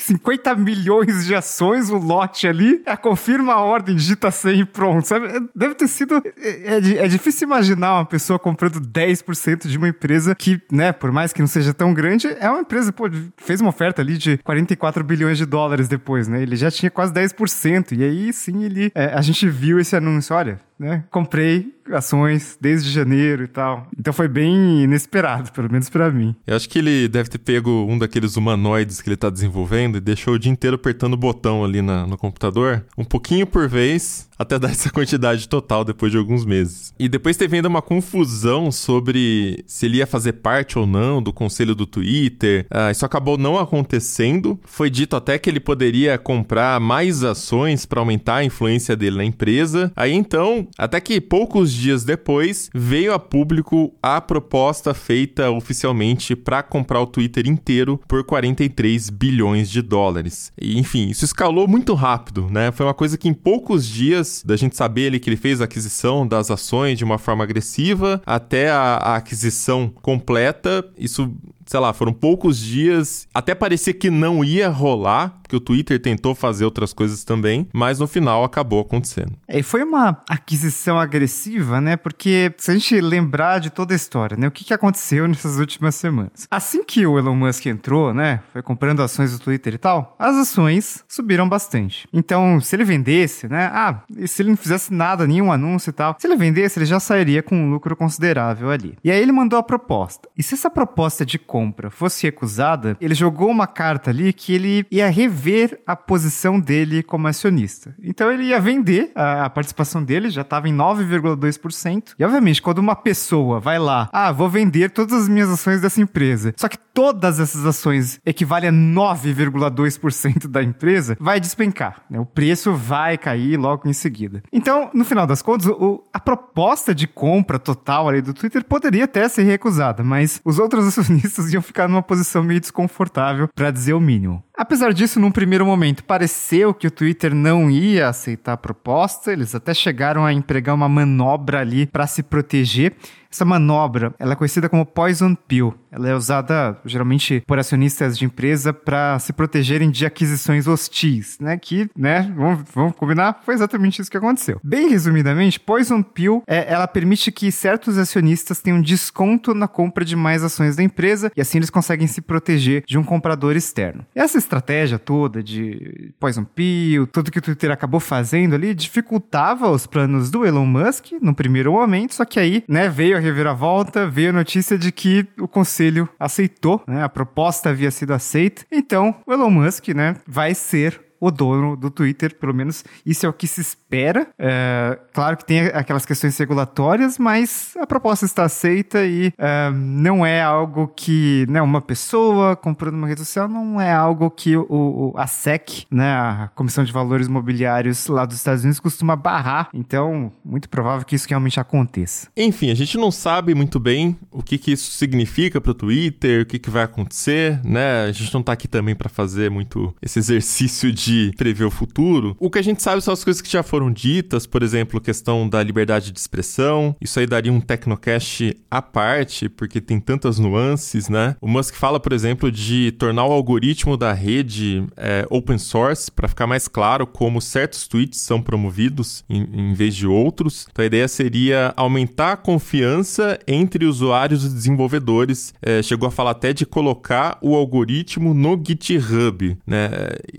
50 0.00 0.54
milhões 0.56 1.24
de 1.24 1.34
ações, 1.34 1.88
o 1.88 1.96
lote 1.96 2.48
ali, 2.48 2.82
é, 2.84 2.96
confirma 2.96 3.54
a 3.54 3.60
ordem, 3.60 3.94
digita 3.94 4.30
100 4.30 4.60
e 4.60 4.64
pronto, 4.64 5.06
sabe? 5.06 5.26
É, 5.26 5.40
deve 5.54 5.74
ter 5.74 5.88
sido... 5.88 6.20
É, 6.36 6.76
é, 6.76 7.04
é 7.04 7.08
difícil 7.08 7.46
imaginar 7.46 7.94
uma 7.94 8.04
pessoa 8.04 8.38
comprando 8.38 8.80
10% 8.80 9.68
de 9.68 9.78
uma 9.78 9.88
empresa 9.88 10.34
que, 10.34 10.60
né, 10.70 10.92
por 10.92 11.12
mais 11.12 11.32
que 11.32 11.40
não 11.40 11.46
seja 11.46 11.72
tão 11.72 11.94
grande, 11.94 12.28
é 12.40 12.50
uma 12.50 12.60
empresa, 12.60 12.92
pô, 12.92 13.04
fez 13.36 13.60
uma 13.60 13.70
oferta 13.70 14.02
ali 14.02 14.18
de 14.18 14.38
44 14.38 15.04
bilhões 15.04 15.38
de 15.38 15.46
dólares 15.46 15.88
depois, 15.88 16.26
né? 16.28 16.42
Ele 16.42 16.56
já 16.56 16.70
tinha 16.70 16.90
quase 16.90 17.12
10%, 17.12 17.92
e 17.92 18.02
aí 18.02 18.32
sim 18.32 18.64
ele... 18.64 18.90
É, 18.94 19.14
a 19.14 19.20
gente 19.20 19.48
viu 19.48 19.78
esse 19.78 19.94
anúncio, 19.94 20.34
olha, 20.34 20.60
né? 20.78 21.04
Comprei 21.10 21.73
ações 21.92 22.56
desde 22.60 22.90
janeiro 22.90 23.44
e 23.44 23.48
tal. 23.48 23.86
Então 23.98 24.12
foi 24.12 24.28
bem 24.28 24.82
inesperado, 24.82 25.52
pelo 25.52 25.70
menos 25.70 25.88
para 25.88 26.10
mim. 26.10 26.34
Eu 26.46 26.56
acho 26.56 26.68
que 26.68 26.78
ele 26.78 27.08
deve 27.08 27.28
ter 27.28 27.38
pego 27.38 27.86
um 27.88 27.98
daqueles 27.98 28.36
humanoides 28.36 29.00
que 29.00 29.08
ele 29.08 29.16
tá 29.16 29.30
desenvolvendo 29.30 29.96
e 29.96 30.00
deixou 30.00 30.34
o 30.34 30.38
dia 30.38 30.52
inteiro 30.52 30.76
apertando 30.76 31.14
o 31.14 31.18
botão 31.18 31.64
ali 31.64 31.82
na, 31.82 32.06
no 32.06 32.16
computador, 32.16 32.84
um 32.96 33.04
pouquinho 33.04 33.46
por 33.46 33.68
vez, 33.68 34.28
até 34.38 34.58
dar 34.58 34.70
essa 34.72 34.90
quantidade 34.90 35.48
total 35.48 35.84
depois 35.84 36.10
de 36.12 36.18
alguns 36.18 36.44
meses. 36.44 36.92
E 36.98 37.08
depois 37.08 37.36
teve 37.36 37.56
ainda 37.56 37.68
uma 37.68 37.82
confusão 37.82 38.70
sobre 38.70 39.62
se 39.66 39.86
ele 39.86 39.98
ia 39.98 40.06
fazer 40.06 40.34
parte 40.34 40.78
ou 40.78 40.86
não 40.86 41.22
do 41.22 41.32
conselho 41.32 41.74
do 41.74 41.86
Twitter. 41.86 42.66
Ah, 42.70 42.90
isso 42.90 43.04
acabou 43.04 43.36
não 43.36 43.58
acontecendo. 43.58 44.58
Foi 44.64 44.88
dito 44.88 45.16
até 45.16 45.38
que 45.38 45.48
ele 45.50 45.60
poderia 45.60 46.18
comprar 46.18 46.80
mais 46.80 47.22
ações 47.24 47.84
para 47.86 48.00
aumentar 48.00 48.36
a 48.36 48.44
influência 48.44 48.96
dele 48.96 49.16
na 49.16 49.24
empresa. 49.24 49.92
Aí 49.96 50.12
então, 50.12 50.68
até 50.78 51.00
que 51.00 51.20
poucos 51.20 51.73
dias 51.74 52.04
depois, 52.04 52.70
veio 52.74 53.12
a 53.12 53.18
público 53.18 53.94
a 54.02 54.20
proposta 54.20 54.94
feita 54.94 55.50
oficialmente 55.50 56.36
para 56.36 56.62
comprar 56.62 57.00
o 57.00 57.06
Twitter 57.06 57.46
inteiro 57.46 58.00
por 58.08 58.24
43 58.24 59.10
bilhões 59.10 59.70
de 59.70 59.82
dólares. 59.82 60.52
E 60.60 60.78
enfim, 60.78 61.08
isso 61.08 61.24
escalou 61.24 61.66
muito 61.66 61.94
rápido, 61.94 62.48
né? 62.50 62.72
Foi 62.72 62.86
uma 62.86 62.94
coisa 62.94 63.18
que 63.18 63.28
em 63.28 63.34
poucos 63.34 63.86
dias 63.86 64.42
da 64.44 64.56
gente 64.56 64.76
saber 64.76 65.08
ali 65.08 65.20
que 65.20 65.28
ele 65.28 65.36
fez 65.36 65.60
a 65.60 65.64
aquisição 65.64 66.26
das 66.26 66.50
ações 66.50 66.98
de 66.98 67.04
uma 67.04 67.18
forma 67.18 67.44
agressiva 67.44 68.22
até 68.24 68.70
a, 68.70 68.96
a 68.96 69.16
aquisição 69.16 69.92
completa. 70.02 70.84
Isso 70.98 71.32
sei 71.66 71.80
lá, 71.80 71.92
foram 71.92 72.12
poucos 72.12 72.58
dias, 72.58 73.26
até 73.34 73.54
parecia 73.54 73.94
que 73.94 74.10
não 74.10 74.44
ia 74.44 74.68
rolar, 74.68 75.38
porque 75.42 75.56
o 75.56 75.60
Twitter 75.60 76.00
tentou 76.00 76.34
fazer 76.34 76.64
outras 76.64 76.92
coisas 76.92 77.24
também, 77.24 77.68
mas 77.72 77.98
no 77.98 78.06
final 78.06 78.44
acabou 78.44 78.80
acontecendo. 78.80 79.32
É, 79.46 79.58
e 79.58 79.62
foi 79.62 79.82
uma 79.82 80.22
aquisição 80.28 80.98
agressiva, 80.98 81.80
né? 81.80 81.96
Porque 81.96 82.52
se 82.56 82.70
a 82.70 82.74
gente 82.74 83.00
lembrar 83.00 83.58
de 83.58 83.70
toda 83.70 83.94
a 83.94 83.96
história, 83.96 84.36
né? 84.36 84.48
O 84.48 84.50
que, 84.50 84.64
que 84.64 84.74
aconteceu 84.74 85.28
nessas 85.28 85.58
últimas 85.58 85.94
semanas? 85.94 86.46
Assim 86.50 86.82
que 86.82 87.06
o 87.06 87.18
Elon 87.18 87.34
Musk 87.34 87.66
entrou, 87.66 88.12
né? 88.12 88.40
Foi 88.52 88.62
comprando 88.62 89.02
ações 89.02 89.32
do 89.32 89.38
Twitter 89.38 89.74
e 89.74 89.78
tal, 89.78 90.14
as 90.18 90.36
ações 90.36 91.04
subiram 91.08 91.48
bastante. 91.48 92.08
Então, 92.12 92.60
se 92.60 92.74
ele 92.74 92.84
vendesse, 92.84 93.48
né? 93.48 93.70
Ah, 93.72 94.02
e 94.16 94.26
se 94.26 94.42
ele 94.42 94.50
não 94.50 94.56
fizesse 94.56 94.92
nada, 94.92 95.26
nenhum 95.26 95.52
anúncio 95.52 95.90
e 95.90 95.92
tal, 95.92 96.16
se 96.18 96.26
ele 96.26 96.36
vendesse, 96.36 96.78
ele 96.78 96.86
já 96.86 97.00
sairia 97.00 97.42
com 97.42 97.56
um 97.56 97.70
lucro 97.70 97.96
considerável 97.96 98.70
ali. 98.70 98.96
E 99.04 99.10
aí 99.10 99.20
ele 99.20 99.32
mandou 99.32 99.58
a 99.58 99.62
proposta. 99.62 100.28
E 100.36 100.42
se 100.42 100.54
essa 100.54 100.70
proposta 100.70 101.24
de 101.24 101.38
compra 101.54 101.88
fosse 101.88 102.26
recusada, 102.26 102.96
ele 103.00 103.14
jogou 103.14 103.48
uma 103.48 103.68
carta 103.68 104.10
ali 104.10 104.32
que 104.32 104.52
ele 104.52 104.84
ia 104.90 105.08
rever 105.08 105.80
a 105.86 105.94
posição 105.94 106.58
dele 106.58 107.00
como 107.00 107.28
acionista. 107.28 107.94
Então 108.02 108.28
ele 108.32 108.46
ia 108.46 108.58
vender 108.58 109.12
a, 109.14 109.44
a 109.44 109.50
participação 109.50 110.02
dele, 110.02 110.30
já 110.30 110.42
estava 110.42 110.68
em 110.68 110.76
9,2%. 110.76 112.14
E 112.18 112.24
obviamente, 112.24 112.60
quando 112.60 112.78
uma 112.78 112.96
pessoa 112.96 113.60
vai 113.60 113.78
lá, 113.78 114.08
ah, 114.12 114.32
vou 114.32 114.48
vender 114.48 114.90
todas 114.90 115.22
as 115.22 115.28
minhas 115.28 115.48
ações 115.48 115.80
dessa 115.80 116.00
empresa, 116.00 116.52
só 116.56 116.68
que 116.68 116.76
todas 116.76 117.38
essas 117.38 117.64
ações 117.64 118.20
equivalem 118.26 118.70
a 118.70 118.72
9,2% 118.72 120.48
da 120.48 120.60
empresa, 120.60 121.16
vai 121.20 121.38
despencar. 121.38 122.02
Né? 122.10 122.18
O 122.18 122.26
preço 122.26 122.72
vai 122.72 123.16
cair 123.16 123.56
logo 123.56 123.88
em 123.88 123.92
seguida. 123.92 124.42
Então, 124.52 124.90
no 124.92 125.04
final 125.04 125.26
das 125.26 125.40
contas, 125.40 125.66
o, 125.66 126.02
a 126.12 126.18
proposta 126.18 126.92
de 126.92 127.06
compra 127.06 127.60
total 127.60 128.08
ali 128.08 128.20
do 128.20 128.34
Twitter 128.34 128.64
poderia 128.64 129.04
até 129.04 129.28
ser 129.28 129.44
recusada, 129.44 130.02
mas 130.02 130.40
os 130.44 130.58
outros 130.58 130.86
acionistas 130.86 131.43
iam 131.52 131.62
ficar 131.62 131.88
numa 131.88 132.02
posição 132.02 132.42
meio 132.42 132.60
desconfortável, 132.60 133.48
para 133.54 133.70
dizer 133.70 133.94
o 133.94 134.00
mínimo. 134.00 134.42
Apesar 134.56 134.92
disso, 134.92 135.18
num 135.18 135.32
primeiro 135.32 135.66
momento, 135.66 136.04
pareceu 136.04 136.72
que 136.72 136.86
o 136.86 136.90
Twitter 136.90 137.34
não 137.34 137.68
ia 137.68 138.08
aceitar 138.08 138.52
a 138.52 138.56
proposta, 138.56 139.32
eles 139.32 139.54
até 139.54 139.74
chegaram 139.74 140.24
a 140.24 140.32
empregar 140.32 140.74
uma 140.74 140.88
manobra 140.88 141.60
ali 141.60 141.86
para 141.86 142.06
se 142.06 142.22
proteger. 142.22 142.94
Essa 143.34 143.44
manobra, 143.44 144.14
ela 144.16 144.34
é 144.34 144.36
conhecida 144.36 144.68
como 144.68 144.86
poison 144.86 145.34
pill. 145.34 145.74
Ela 145.90 146.08
é 146.08 146.14
usada 146.14 146.78
geralmente 146.84 147.42
por 147.44 147.58
acionistas 147.58 148.16
de 148.16 148.24
empresa 148.24 148.72
para 148.72 149.18
se 149.18 149.32
protegerem 149.32 149.90
de 149.90 150.06
aquisições 150.06 150.68
hostis, 150.68 151.36
né? 151.40 151.56
Que, 151.56 151.88
né, 151.98 152.32
vamos, 152.36 152.60
vamos 152.72 152.94
combinar, 152.94 153.40
foi 153.44 153.54
exatamente 153.54 154.00
isso 154.00 154.10
que 154.10 154.16
aconteceu. 154.16 154.60
Bem 154.62 154.88
resumidamente, 154.88 155.58
poison 155.58 156.00
pill, 156.00 156.44
é, 156.46 156.72
ela 156.72 156.86
permite 156.86 157.32
que 157.32 157.50
certos 157.50 157.98
acionistas 157.98 158.60
tenham 158.60 158.80
desconto 158.80 159.52
na 159.52 159.66
compra 159.66 160.04
de 160.04 160.14
mais 160.14 160.44
ações 160.44 160.76
da 160.76 160.84
empresa 160.84 161.32
e 161.36 161.40
assim 161.40 161.58
eles 161.58 161.70
conseguem 161.70 162.06
se 162.06 162.20
proteger 162.20 162.84
de 162.86 162.96
um 162.96 163.02
comprador 163.02 163.56
externo. 163.56 164.06
Essa 164.14 164.38
estratégia 164.38 164.96
toda 164.96 165.42
de 165.42 166.12
poison 166.20 166.44
pill, 166.44 167.08
tudo 167.08 167.32
que 167.32 167.38
o 167.40 167.42
Twitter 167.42 167.72
acabou 167.72 167.98
fazendo 167.98 168.54
ali, 168.54 168.74
dificultava 168.74 169.68
os 169.68 169.88
planos 169.88 170.30
do 170.30 170.46
Elon 170.46 170.66
Musk 170.66 171.12
no 171.20 171.34
primeiro 171.34 171.72
momento, 171.72 172.14
só 172.14 172.24
que 172.24 172.38
aí, 172.38 172.62
né, 172.68 172.88
veio 172.88 173.16
a 173.16 173.23
reviravolta, 173.24 174.06
veio 174.06 174.30
a 174.30 174.32
notícia 174.32 174.78
de 174.78 174.92
que 174.92 175.26
o 175.38 175.48
conselho 175.48 176.08
aceitou, 176.18 176.82
né, 176.86 177.02
a 177.02 177.08
proposta 177.08 177.70
havia 177.70 177.90
sido 177.90 178.12
aceita, 178.12 178.64
então 178.70 179.14
o 179.26 179.32
Elon 179.32 179.50
Musk, 179.50 179.88
né, 179.88 180.16
vai 180.26 180.54
ser 180.54 181.00
o 181.24 181.30
dono 181.30 181.74
do 181.74 181.90
Twitter, 181.90 182.36
pelo 182.36 182.52
menos 182.52 182.84
isso 183.06 183.24
é 183.24 183.28
o 183.28 183.32
que 183.32 183.46
se 183.46 183.62
espera. 183.62 184.28
É, 184.38 184.98
claro 185.12 185.38
que 185.38 185.44
tem 185.46 185.60
aquelas 185.68 186.04
questões 186.04 186.36
regulatórias, 186.36 187.18
mas 187.18 187.74
a 187.80 187.86
proposta 187.86 188.26
está 188.26 188.44
aceita 188.44 189.06
e 189.06 189.32
é, 189.38 189.70
não 189.70 190.24
é 190.24 190.42
algo 190.42 190.86
que 190.94 191.46
né, 191.48 191.62
uma 191.62 191.80
pessoa 191.80 192.54
comprando 192.54 192.94
uma 192.94 193.08
rede 193.08 193.20
social 193.20 193.48
não 193.48 193.80
é 193.80 193.90
algo 193.90 194.30
que 194.30 194.54
o, 194.54 194.66
o, 194.68 195.14
a 195.16 195.26
SEC, 195.26 195.86
né, 195.90 196.12
a 196.12 196.50
Comissão 196.54 196.84
de 196.84 196.92
Valores 196.92 197.26
Imobiliários 197.26 198.06
lá 198.06 198.26
dos 198.26 198.36
Estados 198.36 198.62
Unidos, 198.62 198.78
costuma 198.78 199.16
barrar. 199.16 199.70
Então, 199.72 200.30
muito 200.44 200.68
provável 200.68 201.06
que 201.06 201.16
isso 201.16 201.26
realmente 201.26 201.58
aconteça. 201.58 202.28
Enfim, 202.36 202.70
a 202.70 202.74
gente 202.74 202.98
não 202.98 203.10
sabe 203.10 203.54
muito 203.54 203.80
bem 203.80 204.18
o 204.30 204.42
que, 204.42 204.58
que 204.58 204.72
isso 204.72 204.90
significa 204.90 205.58
para 205.58 205.70
o 205.70 205.74
Twitter, 205.74 206.42
o 206.42 206.46
que, 206.46 206.58
que 206.58 206.68
vai 206.68 206.82
acontecer, 206.82 207.60
né? 207.64 208.04
A 208.04 208.12
gente 208.12 208.32
não 208.34 208.40
está 208.40 208.52
aqui 208.52 208.68
também 208.68 208.94
para 208.94 209.08
fazer 209.08 209.50
muito 209.50 209.94
esse 210.02 210.18
exercício 210.18 210.92
de 210.92 211.13
de 211.14 211.32
prever 211.36 211.64
o 211.64 211.70
futuro, 211.70 212.36
o 212.40 212.50
que 212.50 212.58
a 212.58 212.62
gente 212.62 212.82
sabe 212.82 213.02
são 213.02 213.14
as 213.14 213.22
coisas 213.22 213.40
que 213.40 213.50
já 213.50 213.62
foram 213.62 213.90
ditas, 213.90 214.46
por 214.46 214.62
exemplo, 214.62 215.00
questão 215.00 215.48
da 215.48 215.62
liberdade 215.62 216.10
de 216.10 216.18
expressão. 216.18 216.96
Isso 217.00 217.18
aí 217.20 217.26
daria 217.26 217.52
um 217.52 217.60
Tecnocast 217.60 218.56
à 218.70 218.82
parte, 218.82 219.48
porque 219.48 219.80
tem 219.80 220.00
tantas 220.00 220.38
nuances, 220.38 221.08
né? 221.08 221.36
O 221.40 221.48
Musk 221.48 221.74
fala, 221.74 222.00
por 222.00 222.12
exemplo, 222.12 222.50
de 222.50 222.92
tornar 222.92 223.26
o 223.26 223.32
algoritmo 223.32 223.96
da 223.96 224.12
rede 224.12 224.84
é, 224.96 225.26
open 225.30 225.58
source, 225.58 226.10
para 226.10 226.28
ficar 226.28 226.46
mais 226.46 226.66
claro 226.68 227.06
como 227.06 227.40
certos 227.40 227.86
tweets 227.86 228.20
são 228.20 228.42
promovidos 228.42 229.24
em, 229.28 229.70
em 229.70 229.74
vez 229.74 229.94
de 229.94 230.06
outros. 230.06 230.66
Então 230.70 230.82
a 230.82 230.86
ideia 230.86 231.08
seria 231.08 231.72
aumentar 231.76 232.32
a 232.32 232.36
confiança 232.36 233.38
entre 233.46 233.84
usuários 233.84 234.44
e 234.44 234.48
desenvolvedores. 234.48 235.54
É, 235.62 235.82
chegou 235.82 236.08
a 236.08 236.10
falar 236.10 236.32
até 236.32 236.52
de 236.52 236.66
colocar 236.66 237.38
o 237.40 237.54
algoritmo 237.54 238.34
no 238.34 238.60
GitHub, 238.66 239.56
né? 239.66 239.90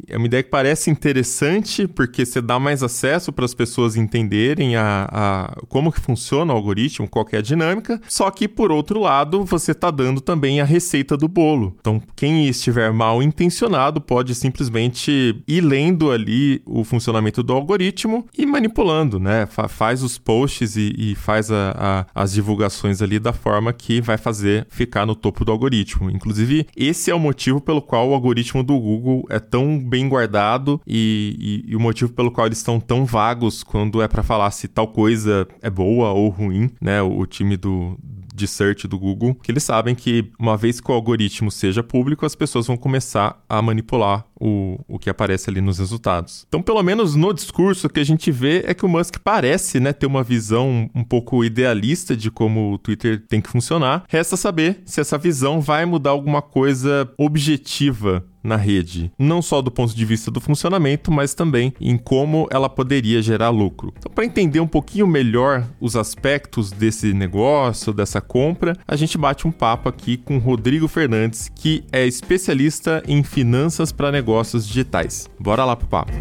É 0.08 0.18
uma 0.18 0.26
ideia 0.26 0.44
que 0.44 0.50
parece 0.50 0.65
interessante 0.90 1.88
porque 1.88 2.26
você 2.26 2.42
dá 2.42 2.60
mais 2.60 2.82
acesso 2.84 3.32
para 3.32 3.46
as 3.46 3.54
pessoas 3.54 3.96
entenderem 3.96 4.76
a, 4.76 5.08
a, 5.12 5.66
como 5.68 5.92
que 5.92 6.00
funciona 6.00 6.54
o 6.54 6.56
algoritmo, 6.56 7.08
qual 7.08 7.26
é 7.32 7.38
a 7.38 7.42
dinâmica, 7.42 8.02
só 8.08 8.30
que 8.32 8.48
por 8.48 8.72
outro 8.72 9.00
lado 9.00 9.44
você 9.44 9.72
está 9.72 9.92
dando 9.92 10.22
também 10.22 10.62
a 10.62 10.66
receita 10.66 11.18
do 11.18 11.28
bolo. 11.28 11.76
Então 11.80 12.02
quem 12.16 12.48
estiver 12.48 12.92
mal 12.92 13.22
intencionado 13.22 14.00
pode 14.00 14.34
simplesmente 14.36 15.44
ir 15.48 15.62
lendo 15.62 16.12
ali 16.12 16.62
o 16.66 16.84
funcionamento 16.84 17.44
do 17.44 17.54
algoritmo 17.54 18.26
e 18.38 18.46
manipulando, 18.46 19.20
né? 19.20 19.46
Fa 19.46 19.68
faz 19.68 20.04
os 20.04 20.18
posts 20.18 20.76
e, 20.78 20.94
e 20.98 21.16
faz 21.16 21.52
a, 21.52 21.76
a, 22.14 22.24
as 22.24 22.32
divulgações 22.32 23.02
ali 23.02 23.20
da 23.20 23.34
forma 23.34 23.74
que 23.74 24.00
vai 24.00 24.18
fazer 24.18 24.66
ficar 24.70 25.06
no 25.06 25.16
topo 25.16 25.44
do 25.44 25.52
algoritmo. 25.52 26.10
Inclusive 26.10 26.68
esse 26.76 27.12
é 27.12 27.16
o 27.16 27.20
motivo 27.20 27.60
pelo 27.60 27.82
qual 27.82 28.10
o 28.10 28.14
algoritmo 28.14 28.64
do 28.64 28.80
Google 28.80 29.26
é 29.30 29.40
tão 29.40 29.78
bem 29.78 30.08
guardado 30.08 30.55
e, 30.88 31.64
e, 31.68 31.72
e, 31.72 31.76
o 31.76 31.80
motivo 31.80 32.14
pelo 32.14 32.32
qual 32.32 32.48
eles 32.48 32.60
estão 32.60 32.80
tão 32.80 33.06
vagos 33.06 33.64
quando 33.64 34.02
é 34.02 34.08
para 34.08 34.24
falar 34.24 34.52
se 34.52 34.68
tal 34.68 34.88
coisa 34.88 35.48
é 35.62 35.70
boa 35.70 36.12
ou 36.12 36.30
ruim, 36.30 36.70
né? 36.82 37.02
O, 37.02 37.20
o 37.20 37.26
time 37.26 37.58
do, 37.58 37.98
de 38.36 38.48
search 38.48 38.88
do 38.88 39.00
Google, 39.00 39.34
que 39.36 39.52
eles 39.52 39.64
sabem 39.64 39.96
que 39.96 40.30
uma 40.38 40.58
vez 40.58 40.82
que 40.82 40.92
o 40.92 40.94
algoritmo 40.94 41.50
seja 41.50 41.82
público, 41.82 42.26
as 42.26 42.36
pessoas 42.36 42.68
vão 42.68 42.76
começar 42.76 43.42
a 43.48 43.62
manipular 43.62 44.26
o, 44.40 44.78
o 44.88 45.00
que 45.00 45.10
aparece 45.10 45.50
ali 45.50 45.62
nos 45.62 45.80
resultados. 45.80 46.46
Então, 46.48 46.62
pelo 46.62 46.84
menos 46.84 47.16
no 47.16 47.34
discurso, 47.34 47.88
o 47.88 47.90
que 47.90 48.02
a 48.02 48.06
gente 48.06 48.30
vê 48.32 48.64
é 48.68 48.74
que 48.74 48.86
o 48.86 48.90
Musk 48.90 49.16
parece 49.24 49.80
né, 49.80 49.94
ter 49.94 50.06
uma 50.06 50.24
visão 50.24 50.90
um 50.94 51.04
pouco 51.04 51.44
idealista 51.44 52.16
de 52.16 52.30
como 52.30 52.74
o 52.74 52.78
Twitter 52.78 53.26
tem 53.28 53.40
que 53.40 53.50
funcionar. 53.50 54.04
Resta 54.10 54.36
saber 54.36 54.82
se 54.86 55.00
essa 55.00 55.18
visão 55.18 55.62
vai 55.62 55.86
mudar 55.86 56.10
alguma 56.10 56.42
coisa 56.42 57.10
objetiva 57.18 58.26
na 58.46 58.56
rede, 58.56 59.12
não 59.18 59.42
só 59.42 59.62
do 59.62 59.72
ponto 59.72 59.96
de 59.96 60.06
vista 60.06 60.30
do 60.32 60.40
funcionamento, 60.40 61.12
mas 61.12 61.34
também 61.34 61.74
em 61.82 61.98
como 61.98 62.48
ela 62.52 62.70
poderia 62.70 63.22
gerar 63.22 63.50
lucro. 63.50 63.94
Então, 63.98 64.12
para 64.12 64.26
entender 64.26 64.60
um 64.60 64.68
pouquinho 64.68 65.08
melhor 65.08 65.66
os 65.80 65.96
aspectos 65.96 66.72
desse 66.72 67.14
negócio, 67.14 67.94
dessa 67.94 68.22
compra, 68.22 68.78
a 68.88 68.96
gente 68.96 69.18
bate 69.18 69.48
um 69.48 69.52
papo 69.52 69.90
aqui 69.90 70.18
com 70.18 70.38
Rodrigo 70.38 70.88
Fernandes, 70.88 71.50
que 71.54 71.84
é 71.92 72.06
especialista 72.06 73.04
em 73.08 73.24
finanças 73.24 73.92
para 73.92 74.12
negócios 74.12 74.68
digitais. 74.68 75.30
Bora 75.40 75.66
lá 75.66 75.76
pro 75.76 75.88
papo. 75.88 76.14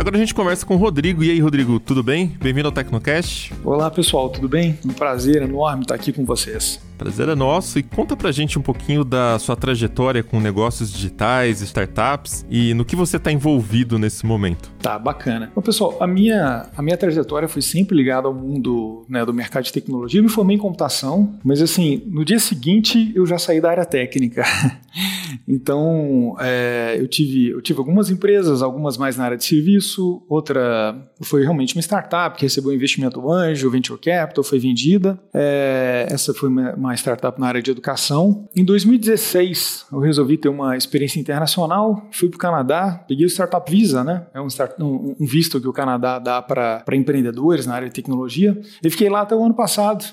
Agora 0.00 0.16
a 0.16 0.18
gente 0.18 0.34
conversa 0.34 0.64
com 0.64 0.74
o 0.74 0.78
Rodrigo. 0.78 1.22
E 1.22 1.30
aí, 1.30 1.40
Rodrigo, 1.40 1.78
tudo 1.78 2.02
bem? 2.02 2.34
Bem-vindo 2.40 2.66
ao 2.66 2.72
Tecnocast. 2.72 3.52
Olá, 3.62 3.90
pessoal, 3.90 4.30
tudo 4.30 4.48
bem? 4.48 4.78
Um 4.84 4.92
prazer 4.92 5.42
enorme 5.42 5.82
estar 5.82 5.94
aqui 5.94 6.12
com 6.12 6.24
vocês. 6.24 6.80
Prazer 7.00 7.30
é 7.30 7.34
nosso 7.34 7.78
e 7.78 7.82
conta 7.82 8.14
pra 8.14 8.30
gente 8.30 8.58
um 8.58 8.62
pouquinho 8.62 9.04
da 9.04 9.38
sua 9.38 9.56
trajetória 9.56 10.22
com 10.22 10.38
negócios 10.38 10.92
digitais, 10.92 11.62
startups 11.62 12.44
e 12.50 12.74
no 12.74 12.84
que 12.84 12.94
você 12.94 13.16
está 13.16 13.32
envolvido 13.32 13.98
nesse 13.98 14.26
momento. 14.26 14.70
Tá, 14.82 14.98
bacana. 14.98 15.50
Bom, 15.54 15.62
pessoal, 15.62 15.96
a 15.98 16.06
minha, 16.06 16.68
a 16.76 16.82
minha 16.82 16.98
trajetória 16.98 17.48
foi 17.48 17.62
sempre 17.62 17.96
ligada 17.96 18.28
ao 18.28 18.34
mundo 18.34 19.06
né, 19.08 19.24
do 19.24 19.32
mercado 19.32 19.64
de 19.64 19.72
tecnologia. 19.72 20.20
Eu 20.20 20.24
me 20.24 20.28
formei 20.28 20.56
em 20.56 20.58
computação, 20.58 21.38
mas 21.42 21.62
assim, 21.62 22.02
no 22.06 22.22
dia 22.22 22.38
seguinte 22.38 23.12
eu 23.14 23.24
já 23.24 23.38
saí 23.38 23.62
da 23.62 23.70
área 23.70 23.86
técnica. 23.86 24.44
então, 25.48 26.36
é, 26.38 26.96
eu, 26.98 27.08
tive, 27.08 27.48
eu 27.48 27.62
tive 27.62 27.78
algumas 27.78 28.10
empresas, 28.10 28.60
algumas 28.60 28.98
mais 28.98 29.16
na 29.16 29.24
área 29.24 29.38
de 29.38 29.44
serviço, 29.44 30.22
outra 30.28 30.94
foi 31.22 31.42
realmente 31.44 31.74
uma 31.74 31.80
startup 31.80 32.36
que 32.36 32.44
recebeu 32.44 32.74
investimento 32.74 33.30
anjo, 33.30 33.70
venture 33.70 33.98
capital, 33.98 34.44
foi 34.44 34.58
vendida. 34.58 35.18
É, 35.32 36.06
essa 36.10 36.34
foi 36.34 36.50
uma, 36.50 36.74
uma 36.74 36.89
startup 36.94 37.38
na 37.40 37.46
área 37.46 37.62
de 37.62 37.70
educação. 37.70 38.48
Em 38.54 38.64
2016, 38.64 39.86
eu 39.92 39.98
resolvi 39.98 40.36
ter 40.36 40.48
uma 40.48 40.76
experiência 40.76 41.20
internacional, 41.20 42.08
fui 42.10 42.28
para 42.28 42.36
o 42.36 42.38
Canadá, 42.38 43.04
peguei 43.06 43.24
o 43.26 43.30
Startup 43.30 43.70
Visa, 43.70 44.04
né? 44.04 44.26
É 44.34 44.40
um, 44.40 44.46
start, 44.46 44.78
um, 44.80 45.16
um 45.18 45.26
visto 45.26 45.60
que 45.60 45.68
o 45.68 45.72
Canadá 45.72 46.18
dá 46.18 46.40
para 46.42 46.84
empreendedores 46.92 47.66
na 47.66 47.74
área 47.74 47.88
de 47.88 47.94
tecnologia. 47.94 48.60
E 48.82 48.90
fiquei 48.90 49.08
lá 49.08 49.22
até 49.22 49.34
o 49.34 49.44
ano 49.44 49.54
passado 49.54 50.04